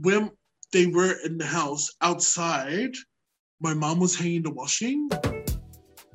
when 0.00 0.30
they 0.72 0.86
were 0.86 1.14
in 1.24 1.38
the 1.38 1.46
house 1.46 1.90
outside, 2.00 2.94
my 3.62 3.74
mom 3.74 4.00
was 4.00 4.16
hanging 4.16 4.42
the 4.42 4.50
washing. 4.50 5.08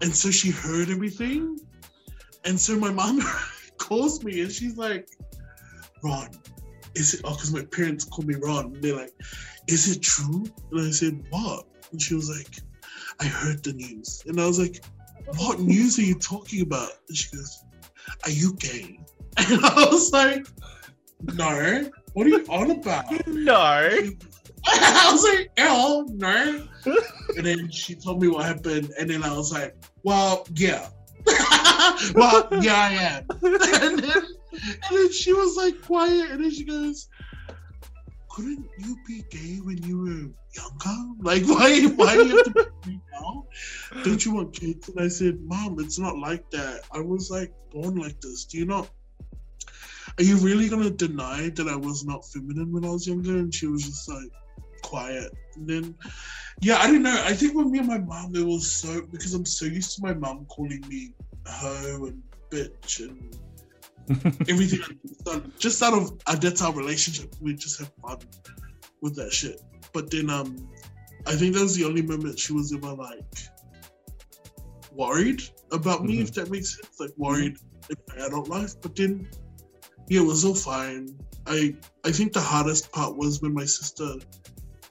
And 0.02 0.14
so 0.14 0.30
she 0.30 0.52
heard 0.52 0.90
everything. 0.90 1.58
And 2.46 2.60
so 2.60 2.78
my 2.78 2.92
mom 2.92 3.22
calls 3.78 4.24
me 4.24 4.42
and 4.42 4.52
she's 4.52 4.78
like, 4.78 5.10
Ron, 6.04 6.30
is 6.96 7.16
it, 7.16 7.22
oh, 7.24 7.32
because 7.32 7.54
my 7.54 7.64
parents 7.64 8.06
call 8.06 8.26
me 8.26 8.36
Ron. 8.36 8.66
And 8.66 8.84
they're 8.84 8.96
like, 8.96 9.14
is 9.68 9.96
it 9.96 10.02
true? 10.02 10.46
And 10.72 10.88
I 10.88 10.92
said, 10.92 11.24
what? 11.30 11.66
And 11.92 12.02
she 12.02 12.16
was 12.16 12.30
like, 12.30 12.60
I 13.20 13.26
heard 13.26 13.64
the 13.64 13.74
news. 13.74 14.24
And 14.28 14.40
I 14.40 14.46
was 14.46 14.60
like, 14.60 14.84
what 15.38 15.60
news 15.60 15.98
are 16.00 16.04
you 16.04 16.16
talking 16.16 16.62
about? 16.62 16.92
And 17.08 17.18
she 17.18 17.36
goes, 17.36 17.64
are 18.24 18.32
you 18.32 18.54
gay? 18.56 19.00
And 19.50 19.64
I 19.64 19.86
was 19.86 20.12
like, 20.12 20.48
no. 21.22 21.92
What 22.14 22.26
are 22.26 22.30
you 22.30 22.44
on 22.50 22.72
about? 22.72 23.06
No. 23.28 23.90
I 24.74 25.10
was 25.12 25.24
like, 25.24 25.52
hell, 25.58 26.06
no. 26.10 26.68
and 27.38 27.46
then 27.46 27.70
she 27.70 27.96
told 27.96 28.22
me 28.22 28.28
what 28.28 28.46
happened. 28.46 28.92
And 29.00 29.10
then 29.10 29.24
I 29.24 29.36
was 29.36 29.52
like, 29.52 29.76
well, 30.04 30.46
yeah. 30.56 30.90
well, 32.16 32.48
yeah, 32.62 32.76
I 32.76 32.94
am. 32.94 33.26
and, 33.42 34.00
then, 34.00 34.24
and 34.54 34.92
then 34.92 35.12
she 35.12 35.34
was 35.34 35.56
like 35.56 35.82
quiet. 35.82 36.32
And 36.32 36.44
then 36.44 36.52
she 36.52 36.66
goes, 36.66 37.08
couldn't 38.30 38.70
you 38.78 38.98
be 39.08 39.24
gay 39.30 39.60
when 39.64 39.82
you 39.84 39.98
were 39.98 40.62
younger? 40.62 41.14
Like, 41.22 41.44
why, 41.46 41.82
why 41.96 42.16
do 42.16 42.28
you 42.28 42.36
have 42.36 42.46
to 42.46 42.72
be 42.86 43.00
now? 43.14 43.46
Don't 44.04 44.24
you 44.26 44.34
want 44.34 44.54
kids? 44.54 44.90
And 44.90 45.00
I 45.00 45.08
said, 45.08 45.40
Mom, 45.42 45.80
it's 45.80 45.98
not 45.98 46.18
like 46.18 46.50
that. 46.52 46.82
I 46.92 47.00
was 47.00 47.32
like 47.32 47.54
born 47.72 47.96
like 47.96 48.20
this. 48.22 48.46
Do 48.46 48.58
you 48.58 48.66
not? 48.66 48.90
Are 50.20 50.24
you 50.24 50.38
really 50.38 50.68
gonna 50.68 50.90
deny 50.90 51.50
that 51.50 51.68
I 51.68 51.76
was 51.76 52.04
not 52.04 52.26
feminine 52.26 52.72
when 52.72 52.86
I 52.86 52.90
was 52.90 53.08
younger? 53.08 53.38
And 53.38 53.54
she 53.54 53.68
was 53.68 53.84
just 53.84 54.10
like 54.10 54.30
quiet. 54.92 55.30
And 55.56 55.66
then, 55.72 55.86
yeah, 56.68 56.78
I 56.84 56.88
don't 56.92 57.04
know. 57.08 57.20
I 57.32 57.34
think 57.40 57.52
with 57.58 57.68
me 57.74 57.80
and 57.80 57.88
my 57.96 58.02
mom, 58.12 58.36
it 58.36 58.46
was 58.54 58.64
so 58.82 58.90
because 59.14 59.34
I'm 59.38 59.46
so 59.46 59.66
used 59.66 59.92
to 59.96 60.02
my 60.08 60.14
mom 60.14 60.46
calling 60.56 60.84
me 60.88 61.02
hoe 61.46 62.06
and 62.10 62.22
bitch 62.52 62.92
and 63.06 63.18
everything 64.54 64.82
just 65.60 65.84
out 65.86 65.94
of 65.94 66.04
that's 66.42 66.62
our 66.62 66.74
relationship. 66.74 67.30
We 67.42 67.54
just 67.66 67.80
have 67.80 67.92
fun 68.02 68.20
with 69.02 69.16
that 69.20 69.32
shit. 69.40 69.62
But 69.94 70.06
then 70.12 70.30
um 70.30 70.50
I 71.32 71.34
think 71.36 71.54
that 71.56 71.64
was 71.68 71.76
the 71.76 71.86
only 71.90 72.02
moment 72.12 72.40
she 72.40 72.54
was 72.54 72.74
ever 72.74 72.94
like 72.94 73.36
worried 74.94 75.42
about 75.72 76.04
me, 76.06 76.18
Mhm. 76.18 76.24
if 76.24 76.34
that 76.36 76.50
makes 76.50 76.76
sense. 76.76 77.00
Like 77.00 77.12
worried 77.18 77.58
in 77.90 77.98
my 78.10 78.26
adult 78.26 78.48
life. 78.50 78.74
But 78.82 78.96
then 78.96 79.30
yeah, 80.10 80.22
it 80.22 80.26
was 80.34 80.46
all 80.46 80.56
fine. 80.56 81.04
I 81.46 81.76
I 82.06 82.12
think 82.12 82.34
the 82.34 82.42
hardest 82.54 82.92
part 82.92 83.16
was 83.22 83.42
when 83.42 83.54
my 83.54 83.66
sister 83.66 84.10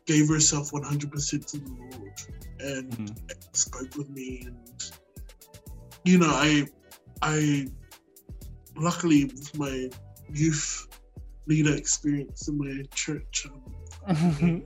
gave 0.07 0.28
herself 0.28 0.70
100% 0.72 1.46
to 1.46 1.59
the 1.59 1.70
Lord 1.70 2.12
and 2.61 2.90
Mhm. 2.92 3.16
spoke 3.52 3.94
with 3.96 4.09
me 4.11 4.42
and 4.46 4.57
you 6.04 6.18
know 6.18 6.30
i 6.30 6.66
i 7.22 7.66
luckily 8.76 9.24
with 9.24 9.57
my 9.59 9.90
youth 10.32 10.86
leader 11.46 11.74
experience 11.74 12.46
in 12.48 12.59
my 12.59 12.82
church 12.94 13.46
um, 13.50 13.62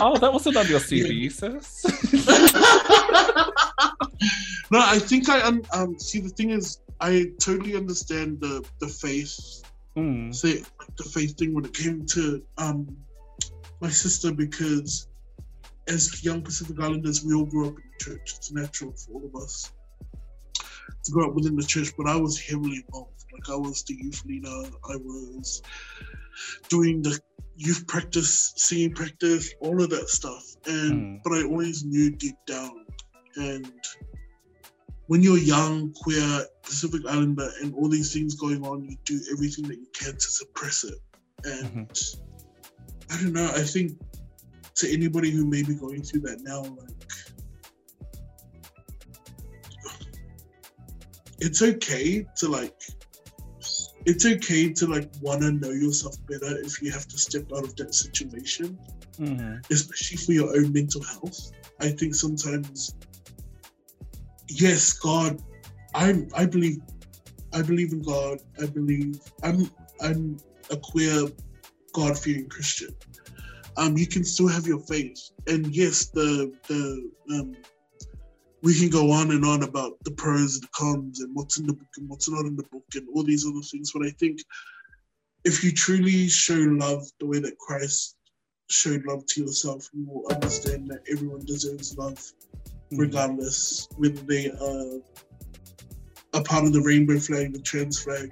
oh, 0.00 0.16
that 0.18 0.32
wasn't 0.32 0.56
on 0.56 0.66
your 0.66 0.80
CV, 0.80 1.30
sis. 1.30 1.84
no 4.70 4.78
i 4.80 4.98
think 4.98 5.28
i 5.28 5.40
um, 5.42 5.62
um 5.72 5.98
see 5.98 6.20
the 6.20 6.28
thing 6.30 6.50
is 6.50 6.80
i 7.00 7.26
totally 7.40 7.76
understand 7.76 8.40
the 8.40 8.64
the 8.80 8.88
faith 8.88 9.36
Mm. 9.96 10.32
say 10.32 10.62
the 10.96 11.02
faith 11.04 11.36
thing 11.36 11.52
when 11.54 11.64
it 11.64 11.74
came 11.74 12.06
to 12.06 12.40
um 12.58 12.86
my 13.80 13.88
sister 13.88 14.32
because 14.32 15.08
as 15.88 16.22
young 16.24 16.42
Pacific 16.42 16.76
Islanders 16.80 17.24
we 17.24 17.34
all 17.34 17.46
grew 17.46 17.68
up 17.68 17.76
in 17.76 17.82
the 17.98 18.04
church. 18.04 18.34
It's 18.36 18.52
natural 18.52 18.92
for 18.92 19.14
all 19.14 19.26
of 19.26 19.42
us 19.42 19.72
to 21.04 21.12
grow 21.12 21.28
up 21.28 21.34
within 21.34 21.56
the 21.56 21.64
church, 21.64 21.92
but 21.96 22.08
I 22.08 22.16
was 22.16 22.40
heavily 22.40 22.84
involved. 22.84 23.24
Like 23.32 23.48
I 23.50 23.56
was 23.56 23.82
the 23.84 23.94
youth 23.94 24.22
leader, 24.26 24.48
I 24.90 24.96
was 24.96 25.62
doing 26.68 27.02
the 27.02 27.18
youth 27.56 27.86
practice, 27.86 28.52
singing 28.56 28.94
practice, 28.94 29.52
all 29.60 29.82
of 29.82 29.90
that 29.90 30.08
stuff. 30.08 30.44
And 30.66 30.92
Mm. 30.92 31.20
but 31.24 31.32
I 31.34 31.42
always 31.44 31.84
knew 31.84 32.10
deep 32.10 32.36
down. 32.46 32.86
And 33.36 33.72
when 35.06 35.22
you're 35.22 35.38
young, 35.38 35.92
queer, 35.92 36.46
Pacific 36.62 37.02
Islander, 37.06 37.50
and 37.62 37.74
all 37.74 37.88
these 37.88 38.12
things 38.12 38.34
going 38.34 38.64
on, 38.64 38.84
you 38.84 38.96
do 39.04 39.20
everything 39.32 39.66
that 39.68 39.78
you 39.78 39.86
can 39.94 40.12
to 40.12 40.20
suppress 40.20 40.84
it. 40.84 40.98
And 41.44 41.88
I 43.10 43.16
don't 43.22 43.32
know, 43.32 43.50
I 43.54 43.62
think 43.62 43.92
to 44.76 44.92
anybody 44.92 45.30
who 45.30 45.46
may 45.46 45.62
be 45.62 45.74
going 45.74 46.02
through 46.02 46.20
that 46.20 46.40
now, 46.42 46.62
like, 46.62 46.96
it's 51.40 51.62
okay 51.62 52.26
to 52.36 52.48
like, 52.48 52.74
it's 54.06 54.26
okay 54.26 54.72
to 54.72 54.86
like 54.86 55.10
want 55.20 55.42
to 55.42 55.52
know 55.52 55.70
yourself 55.70 56.16
better 56.28 56.58
if 56.58 56.80
you 56.82 56.90
have 56.90 57.06
to 57.08 57.18
step 57.18 57.44
out 57.54 57.64
of 57.64 57.74
that 57.76 57.94
situation 57.94 58.78
Mhm. 59.18 59.60
especially 59.70 60.16
for 60.16 60.32
your 60.32 60.56
own 60.56 60.72
mental 60.72 61.02
health. 61.02 61.50
I 61.80 61.90
think 61.90 62.14
sometimes, 62.14 62.94
yes, 64.48 64.92
God, 64.92 65.42
I 65.94 66.24
I 66.34 66.46
believe, 66.46 66.78
I 67.52 67.62
believe 67.62 67.92
in 67.92 68.02
God. 68.02 68.38
I 68.62 68.66
believe 68.66 69.20
I'm 69.42 69.70
I'm 70.00 70.36
a 70.70 70.76
queer, 70.76 71.26
God 71.98 72.18
fearing 72.18 72.48
Christian. 72.48 72.94
Um, 73.76 73.96
you 73.96 74.06
can 74.06 74.24
still 74.24 74.48
have 74.48 74.66
your 74.66 74.80
faith, 74.80 75.30
and 75.46 75.74
yes, 75.74 76.06
the 76.06 76.52
the 76.68 77.10
um, 77.34 77.56
we 78.62 78.78
can 78.78 78.90
go 78.90 79.10
on 79.12 79.30
and 79.30 79.44
on 79.44 79.62
about 79.62 79.92
the 80.04 80.10
pros 80.12 80.56
and 80.56 80.70
cons 80.72 81.20
and 81.20 81.34
what's 81.34 81.58
in 81.58 81.66
the 81.66 81.72
book 81.72 81.88
and 81.96 82.08
what's 82.08 82.28
not 82.28 82.44
in 82.44 82.56
the 82.56 82.68
book 82.72 82.84
and 82.94 83.06
all 83.14 83.22
these 83.22 83.46
other 83.46 83.62
things. 83.70 83.92
But 83.92 84.06
I 84.06 84.10
think 84.10 84.40
if 85.44 85.62
you 85.62 85.72
truly 85.72 86.28
show 86.28 86.54
love 86.54 87.04
the 87.20 87.26
way 87.26 87.38
that 87.38 87.58
Christ 87.58 88.16
showed 88.68 89.04
love 89.06 89.24
to 89.26 89.42
yourself, 89.42 89.88
you 89.92 90.06
will 90.08 90.32
understand 90.32 90.88
that 90.88 91.02
everyone 91.10 91.44
deserves 91.44 91.96
love, 91.96 92.20
Mm-hmm. 92.90 93.02
regardless 93.02 93.86
whether 93.98 94.22
they 94.22 94.48
are 94.48 95.00
a 96.32 96.42
part 96.42 96.64
of 96.64 96.72
the 96.72 96.80
rainbow 96.80 97.18
flag, 97.18 97.52
the 97.52 97.60
trans 97.60 98.02
flag, 98.02 98.30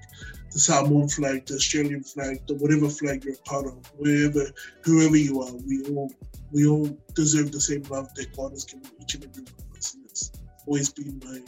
the 0.57 0.61
Samoan 0.61 1.07
flag, 1.07 1.45
the 1.45 1.57
Australian 1.57 2.03
flag, 2.03 2.41
the 2.47 2.55
whatever 2.55 2.89
flag 2.89 3.23
you're 3.27 3.35
a 3.35 3.49
part 3.49 3.67
of, 3.67 3.75
wherever, 3.99 4.51
whoever 4.83 5.15
you 5.15 5.43
are, 5.43 5.53
we 5.53 5.85
all 5.91 6.11
we 6.51 6.67
all 6.67 6.89
deserve 7.15 7.53
the 7.53 7.61
same 7.61 7.83
love 7.91 8.09
that 8.15 8.35
God 8.35 8.53
has 8.53 8.65
given 8.65 8.91
each 8.99 9.17
and 9.17 9.25
every 9.25 9.43
one 9.43 9.53
of 9.71 9.77
us. 9.77 9.93
And 9.93 10.05
it's 10.07 10.33
always 10.67 10.89
been 10.89 11.21
my 11.23 11.41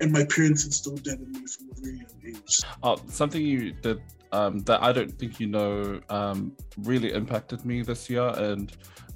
and 0.00 0.12
my 0.12 0.24
parents 0.26 0.64
instilled 0.64 1.02
that 1.04 1.18
in 1.18 1.32
me 1.32 1.46
from 1.48 1.68
a 1.72 1.80
very 1.80 1.96
young 1.96 2.36
age. 2.36 2.60
Oh, 2.84 2.96
something 3.08 3.44
you 3.44 3.72
did 3.72 4.00
um, 4.30 4.60
that 4.60 4.84
I 4.84 4.92
don't 4.92 5.18
think 5.18 5.40
you 5.40 5.48
know 5.48 6.00
um, 6.08 6.52
really 6.78 7.12
impacted 7.12 7.64
me 7.64 7.82
this 7.82 8.08
year, 8.08 8.28
and 8.36 8.70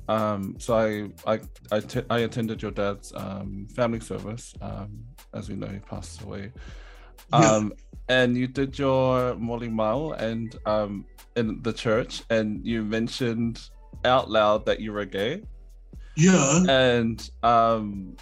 um, 0.09 0.57
so 0.59 0.75
I 0.75 1.33
I 1.33 1.41
I, 1.71 1.79
t- 1.79 2.03
I 2.11 2.19
attended 2.21 2.61
your 2.61 2.73
dad's 2.73 3.13
um, 3.15 3.69
family 3.73 4.01
service. 4.01 4.53
Um, 4.61 5.05
as 5.33 5.49
we 5.49 5.55
know, 5.55 5.69
he 5.69 5.79
passed 5.79 6.23
away. 6.23 6.51
Yeah. 7.33 7.69
And 8.11 8.37
you 8.37 8.49
did 8.49 8.77
your 8.77 9.37
morning 9.37 9.73
mile 9.73 10.13
and 10.19 10.57
um, 10.67 11.05
in 11.37 11.63
the 11.63 11.73
church, 11.73 12.23
and 12.29 12.67
you 12.67 12.83
mentioned 12.83 13.63
out 14.05 14.29
loud 14.29 14.67
that 14.67 14.81
you 14.81 14.93
were 14.93 15.05
gay, 15.05 15.43
Yeah, 16.17 16.65
and 16.69 17.19
um, 17.45 18.17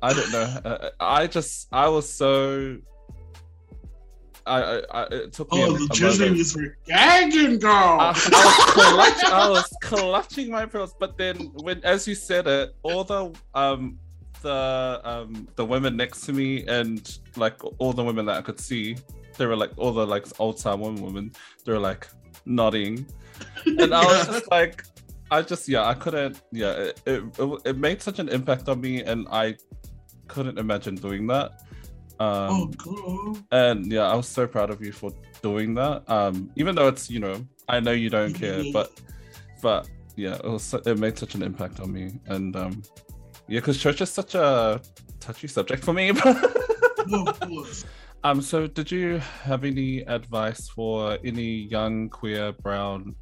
I 0.00 0.12
don't 0.12 0.30
know. 0.30 0.42
uh, 0.64 0.90
I 1.00 1.26
just 1.26 1.66
I 1.72 1.88
was 1.88 2.06
so. 2.08 2.78
I, 4.46 4.80
I, 4.94 5.02
it 5.10 5.32
took 5.32 5.50
me. 5.50 5.58
oh, 5.64 5.74
a- 5.74 5.78
the 5.78 5.84
a 5.84 5.88
church 5.88 6.00
moment. 6.20 6.20
ladies 6.30 6.54
were 6.56 6.76
gagging, 6.86 7.58
girl. 7.58 7.72
I, 7.98 8.14
I 8.14 8.44
was 8.46 8.74
clutch, 8.74 9.24
I 9.24 9.48
was 9.50 9.68
clutching 9.82 10.50
my 10.52 10.66
pearls, 10.66 10.94
but 11.00 11.18
then 11.18 11.50
when, 11.64 11.82
as 11.82 12.06
you 12.06 12.14
said 12.14 12.46
it, 12.46 12.72
all 12.84 13.02
the 13.02 13.32
um, 13.56 13.98
the 14.42 15.00
um, 15.04 15.48
the 15.56 15.64
women 15.64 15.96
next 15.96 16.22
to 16.22 16.32
me 16.32 16.66
and 16.66 17.18
like 17.36 17.60
all 17.78 17.92
the 17.92 18.04
women 18.04 18.26
that 18.26 18.36
I 18.36 18.42
could 18.42 18.60
see, 18.60 18.96
they 19.36 19.46
were 19.46 19.56
like 19.56 19.72
all 19.76 19.92
the 19.92 20.06
like 20.06 20.26
old 20.38 20.58
time 20.58 20.80
women, 20.80 21.02
women, 21.02 21.32
they 21.64 21.72
were 21.72 21.78
like 21.78 22.08
nodding, 22.44 23.06
and 23.66 23.94
I 23.94 24.04
was 24.04 24.26
just 24.26 24.50
like, 24.50 24.84
I 25.30 25.42
just 25.42 25.68
yeah, 25.68 25.84
I 25.84 25.94
couldn't 25.94 26.40
yeah, 26.52 26.72
it, 26.72 27.02
it 27.06 27.22
it 27.38 27.60
it 27.64 27.78
made 27.78 28.02
such 28.02 28.18
an 28.18 28.28
impact 28.28 28.68
on 28.68 28.80
me, 28.80 29.02
and 29.02 29.26
I 29.30 29.56
couldn't 30.28 30.58
imagine 30.58 30.94
doing 30.94 31.26
that. 31.28 31.62
Um, 32.18 32.72
oh, 32.86 33.36
and 33.52 33.90
yeah, 33.92 34.10
I 34.10 34.14
was 34.14 34.28
so 34.28 34.46
proud 34.46 34.70
of 34.70 34.80
you 34.80 34.92
for 34.92 35.12
doing 35.42 35.74
that. 35.74 36.08
Um, 36.08 36.50
even 36.56 36.74
though 36.74 36.88
it's 36.88 37.10
you 37.10 37.20
know, 37.20 37.46
I 37.68 37.80
know 37.80 37.92
you 37.92 38.10
don't 38.10 38.32
care, 38.32 38.62
but 38.72 38.92
but 39.62 39.88
yeah, 40.16 40.34
it 40.36 40.44
was 40.44 40.72
it 40.74 40.98
made 40.98 41.18
such 41.18 41.34
an 41.34 41.42
impact 41.42 41.80
on 41.80 41.92
me, 41.92 42.18
and 42.26 42.56
um, 42.56 42.82
yeah, 43.48 43.60
because 43.60 43.78
church 43.80 44.00
is 44.00 44.10
such 44.10 44.34
a 44.34 44.80
touchy 45.20 45.48
subject 45.48 45.84
for 45.84 45.92
me. 45.92 46.12
No, 47.08 47.24
of 47.24 47.38
course. 47.38 47.84
um, 48.24 48.42
so 48.42 48.66
did 48.66 48.90
you 48.90 49.18
have 49.44 49.62
any 49.62 50.00
advice 50.00 50.68
for 50.68 51.18
any 51.24 51.68
young 51.70 52.08
queer 52.08 52.50
brown 52.50 53.14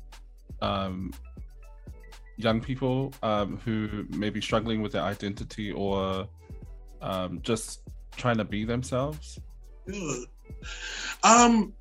um 0.62 1.12
young 2.38 2.62
people 2.62 3.12
um 3.22 3.58
who 3.58 4.06
may 4.08 4.30
be 4.30 4.40
struggling 4.40 4.80
with 4.80 4.92
their 4.92 5.02
identity 5.02 5.70
or 5.70 6.26
um 7.02 7.40
just 7.42 7.82
trying 8.16 8.38
to 8.38 8.44
be 8.44 8.64
themselves? 8.64 9.38
Good. 9.86 10.24
Um, 11.22 11.74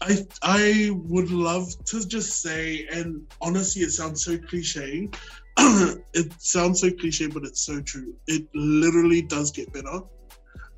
I 0.00 0.24
I 0.42 0.90
would 0.94 1.30
love 1.32 1.66
to 1.86 2.06
just 2.06 2.42
say, 2.42 2.86
and 2.92 3.26
honestly, 3.40 3.82
it 3.82 3.90
sounds 3.90 4.24
so 4.24 4.38
cliche. 4.38 5.08
it 6.14 6.32
sounds 6.40 6.80
so 6.80 6.90
cliche, 6.90 7.26
but 7.26 7.44
it's 7.44 7.62
so 7.62 7.80
true. 7.80 8.14
It 8.26 8.46
literally 8.54 9.22
does 9.22 9.50
get 9.50 9.72
better. 9.72 10.00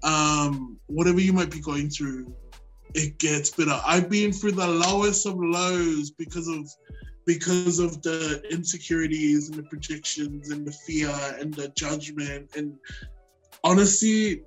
Um, 0.03 0.79
whatever 0.87 1.21
you 1.21 1.33
might 1.33 1.51
be 1.51 1.61
going 1.61 1.89
through, 1.89 2.35
it 2.95 3.19
gets 3.19 3.51
better. 3.51 3.81
I've 3.85 4.11
been 4.11 4.33
through 4.33 4.53
the 4.53 4.67
lowest 4.67 5.27
of 5.27 5.37
lows 5.39 6.11
because 6.11 6.49
of 6.49 6.69
because 7.27 7.79
of 7.79 8.03
the 8.03 8.43
insecurities 8.51 9.49
and 9.49 9.59
the 9.59 9.63
projections 9.63 10.51
and 10.51 10.67
the 10.67 10.73
fear 10.73 11.11
and 11.41 11.55
the 11.55 11.69
judgment 11.71 12.51
and 12.55 12.75
honestly 13.65 14.43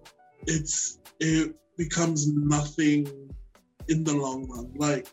it's 0.46 1.00
it 1.20 1.56
becomes 1.78 2.28
nothing 2.28 3.08
in 3.88 4.04
the 4.04 4.14
long 4.14 4.48
run. 4.50 4.72
Like, 4.76 5.08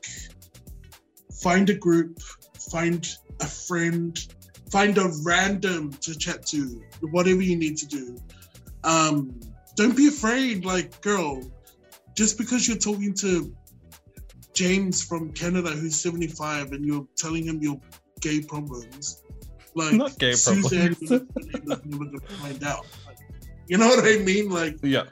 find 1.42 1.68
a 1.70 1.74
group, 1.74 2.20
find 2.70 3.06
a 3.40 3.46
friend, 3.46 4.18
find 4.74 4.98
a 4.98 5.08
random 5.22 5.92
to 5.92 6.18
chat 6.18 6.44
to, 6.44 6.82
whatever 7.12 7.40
you 7.40 7.54
need 7.54 7.76
to 7.76 7.86
do. 7.86 8.16
Um, 8.82 9.38
don't 9.76 9.96
be 9.96 10.08
afraid, 10.08 10.64
like, 10.64 11.00
girl, 11.00 11.40
just 12.16 12.38
because 12.38 12.66
you're 12.66 12.76
talking 12.90 13.14
to 13.14 13.54
James 14.52 15.00
from 15.00 15.32
Canada 15.32 15.70
who's 15.70 15.94
75 16.00 16.72
and 16.72 16.84
you're 16.84 17.06
telling 17.16 17.44
him 17.44 17.62
your 17.62 17.80
gay 18.20 18.40
problems, 18.40 19.22
like, 19.76 19.94
Not 19.94 20.18
gay 20.18 20.32
Suzanne 20.32 20.96
problems. 20.96 21.30
never 21.86 22.04
gonna 22.06 22.20
find 22.42 22.64
out. 22.64 22.84
Like, 23.06 23.18
you 23.68 23.78
know 23.78 23.86
what 23.86 24.04
I 24.04 24.18
mean? 24.24 24.50
Like, 24.50 24.78
Yeah. 24.82 25.04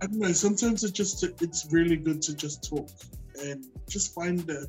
I 0.00 0.06
don't 0.06 0.18
know. 0.18 0.32
Sometimes 0.32 0.82
it's 0.82 0.92
just 0.92 1.22
it's 1.42 1.66
really 1.70 1.96
good 1.96 2.22
to 2.22 2.34
just 2.34 2.66
talk 2.66 2.88
and 3.44 3.66
just 3.86 4.14
find 4.14 4.40
the 4.40 4.66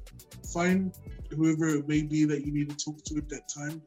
find 0.54 0.94
whoever 1.30 1.70
it 1.70 1.88
may 1.88 2.02
be 2.02 2.26
that 2.26 2.46
you 2.46 2.52
need 2.52 2.70
to 2.70 2.76
talk 2.76 3.02
to 3.06 3.16
at 3.16 3.30
that 3.30 3.48
time, 3.48 3.82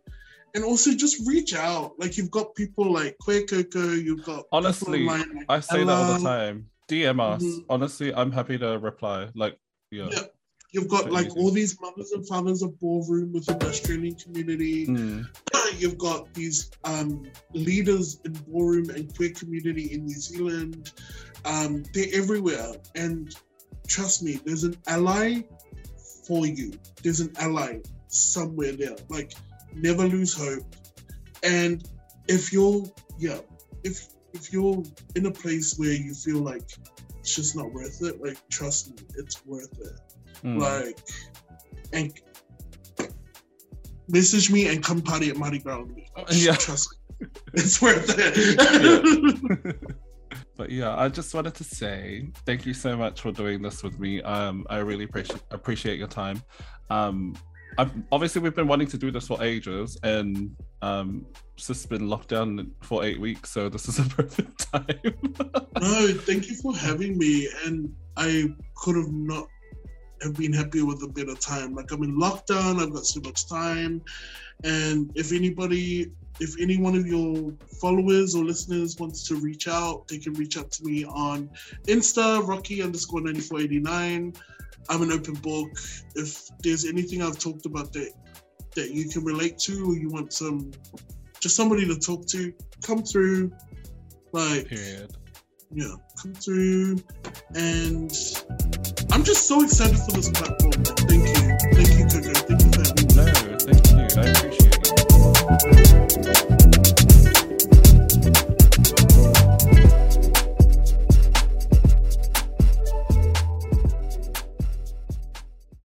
and 0.54 0.64
also 0.64 0.92
just 0.92 1.26
reach 1.26 1.54
out. 1.54 1.92
Like 1.98 2.16
you've 2.16 2.30
got 2.30 2.54
people 2.54 2.92
like 2.92 3.16
Queer 3.18 3.44
Coco, 3.44 3.92
you've 3.92 4.24
got 4.24 4.44
Honestly, 4.52 5.00
online 5.06 5.36
like 5.36 5.46
I 5.48 5.60
say 5.60 5.84
that 5.84 5.90
all 5.90 6.18
the 6.18 6.24
time. 6.24 6.70
DM 6.88 7.20
us. 7.20 7.42
Mhm. 7.42 7.64
Honestly, 7.68 8.14
I'm 8.14 8.30
happy 8.30 8.58
to 8.58 8.78
reply. 8.78 9.28
Like, 9.34 9.58
yeah. 9.90 10.08
Yeah. 10.10 10.22
You've 10.72 10.88
got 10.88 11.10
like 11.10 11.26
easy. 11.26 11.38
all 11.38 11.50
these 11.52 11.80
mothers 11.80 12.10
and 12.10 12.26
fathers 12.26 12.62
of 12.62 12.78
ballroom 12.80 13.32
within 13.32 13.58
the 13.58 13.68
Australian 13.68 14.16
community. 14.16 14.86
Mm. 14.86 15.24
You've 15.78 15.98
got 15.98 16.32
these 16.34 16.70
um, 16.82 17.30
leaders 17.52 18.20
in 18.24 18.32
ballroom 18.32 18.90
and 18.90 19.14
queer 19.16 19.30
community 19.30 19.92
in 19.92 20.04
New 20.06 20.16
Zealand. 20.16 20.92
Um, 21.44 21.84
they're 21.94 22.08
everywhere. 22.12 22.72
And 22.96 23.34
trust 23.86 24.24
me, 24.24 24.40
there's 24.44 24.64
an 24.64 24.76
ally 24.88 25.42
for 26.26 26.44
you. 26.44 26.72
There's 27.04 27.20
an 27.20 27.32
ally 27.38 27.78
somewhere 28.08 28.72
there. 28.72 28.96
Like, 29.08 29.32
never 29.74 30.06
lose 30.06 30.34
hope. 30.34 30.64
And 31.42 31.86
if 32.28 32.52
you're, 32.52 32.84
yeah, 33.18 33.38
if 33.82 34.08
if 34.32 34.52
you're 34.52 34.82
in 35.14 35.26
a 35.26 35.30
place 35.30 35.78
where 35.78 35.92
you 35.92 36.12
feel 36.12 36.38
like 36.38 36.68
it's 37.20 37.36
just 37.36 37.56
not 37.56 37.72
worth 37.72 38.02
it, 38.02 38.22
like 38.22 38.36
trust 38.48 38.90
me, 38.90 39.06
it's 39.16 39.44
worth 39.46 39.72
it. 39.80 40.00
Mm. 40.44 40.58
Like, 40.60 40.98
and 41.92 42.12
message 44.08 44.50
me 44.50 44.68
and 44.68 44.82
come 44.82 45.00
party 45.00 45.30
at 45.30 45.36
Mardi 45.36 45.58
Gras 45.58 45.80
with 45.80 45.94
me. 45.94 46.06
Yeah. 46.30 46.54
Trust 46.54 46.96
me. 47.20 47.28
It's 47.54 47.80
worth 47.80 48.14
it. 48.18 49.76
but 50.56 50.70
yeah, 50.70 50.98
I 50.98 51.08
just 51.08 51.32
wanted 51.32 51.54
to 51.54 51.64
say 51.64 52.28
thank 52.44 52.66
you 52.66 52.74
so 52.74 52.96
much 52.96 53.20
for 53.20 53.32
doing 53.32 53.62
this 53.62 53.82
with 53.82 53.98
me. 53.98 54.20
Um, 54.22 54.66
I 54.68 54.78
really 54.78 55.04
appreciate 55.04 55.42
appreciate 55.50 55.98
your 55.98 56.08
time. 56.08 56.42
Um, 56.90 57.34
I've, 57.78 57.92
obviously 58.12 58.40
we've 58.42 58.54
been 58.54 58.68
wanting 58.68 58.88
to 58.88 58.98
do 58.98 59.10
this 59.10 59.26
for 59.26 59.42
ages, 59.42 59.98
and 60.02 60.54
um, 60.82 61.26
just 61.56 61.88
been 61.88 62.08
locked 62.08 62.28
down 62.28 62.70
for 62.82 63.04
eight 63.04 63.20
weeks, 63.20 63.50
so 63.50 63.68
this 63.68 63.88
is 63.88 63.98
a 63.98 64.02
perfect 64.08 64.72
time. 64.72 65.00
no, 65.80 66.14
thank 66.14 66.48
you 66.48 66.54
for 66.56 66.76
having 66.76 67.18
me. 67.18 67.48
And 67.64 67.94
I 68.16 68.48
could 68.76 68.96
have 68.96 69.12
not 69.12 69.48
have 70.22 70.34
been 70.34 70.52
happier 70.52 70.86
with 70.86 71.02
a 71.02 71.08
better 71.08 71.34
time. 71.34 71.74
Like 71.74 71.90
I'm 71.92 72.02
in 72.02 72.18
lockdown, 72.18 72.80
I've 72.80 72.92
got 72.92 73.06
so 73.06 73.20
much 73.20 73.48
time. 73.48 74.02
And 74.62 75.10
if 75.14 75.32
anybody, 75.32 76.12
if 76.40 76.54
any 76.60 76.78
one 76.78 76.94
of 76.94 77.06
your 77.06 77.52
followers 77.80 78.34
or 78.34 78.44
listeners 78.44 78.96
wants 78.98 79.26
to 79.28 79.36
reach 79.36 79.68
out, 79.68 80.08
they 80.08 80.18
can 80.18 80.32
reach 80.34 80.56
out 80.56 80.70
to 80.72 80.84
me 80.84 81.04
on 81.04 81.50
Insta, 81.86 82.46
Rocky 82.46 82.82
underscore 82.82 83.20
9489. 83.20 84.34
I'm 84.88 85.02
an 85.02 85.12
open 85.12 85.34
book. 85.34 85.70
If 86.14 86.48
there's 86.62 86.84
anything 86.84 87.22
I've 87.22 87.38
talked 87.38 87.66
about 87.66 87.92
that 87.92 88.12
that 88.74 88.90
you 88.90 89.08
can 89.08 89.24
relate 89.24 89.58
to 89.58 89.84
or 89.86 89.96
you 89.96 90.08
want 90.10 90.32
some 90.32 90.72
just 91.40 91.56
somebody 91.56 91.86
to 91.86 91.98
talk 91.98 92.26
to, 92.28 92.52
come 92.82 93.02
through. 93.02 93.52
Like 94.32 94.68
Period. 94.68 95.12
yeah, 95.72 95.94
come 96.20 96.34
through. 96.34 96.98
And 97.54 98.10
I'm 99.12 99.22
just 99.22 99.46
so 99.46 99.62
excited 99.62 99.98
for 99.98 100.12
this 100.12 100.30
platform. 100.30 100.72
Thank 100.72 101.28
you. 101.28 101.34
Thank 101.74 101.98
you, 101.98 102.06
Coco. 102.06 102.32
Thank 102.32 102.62
you 102.62 102.70
for 102.72 102.82
having 102.82 103.06
me. 103.06 103.14
No, 103.14 103.24
thank 103.58 103.82
you. 103.90 104.08
I 104.20 104.24
appreciate 104.26 104.74
it. 106.58 106.63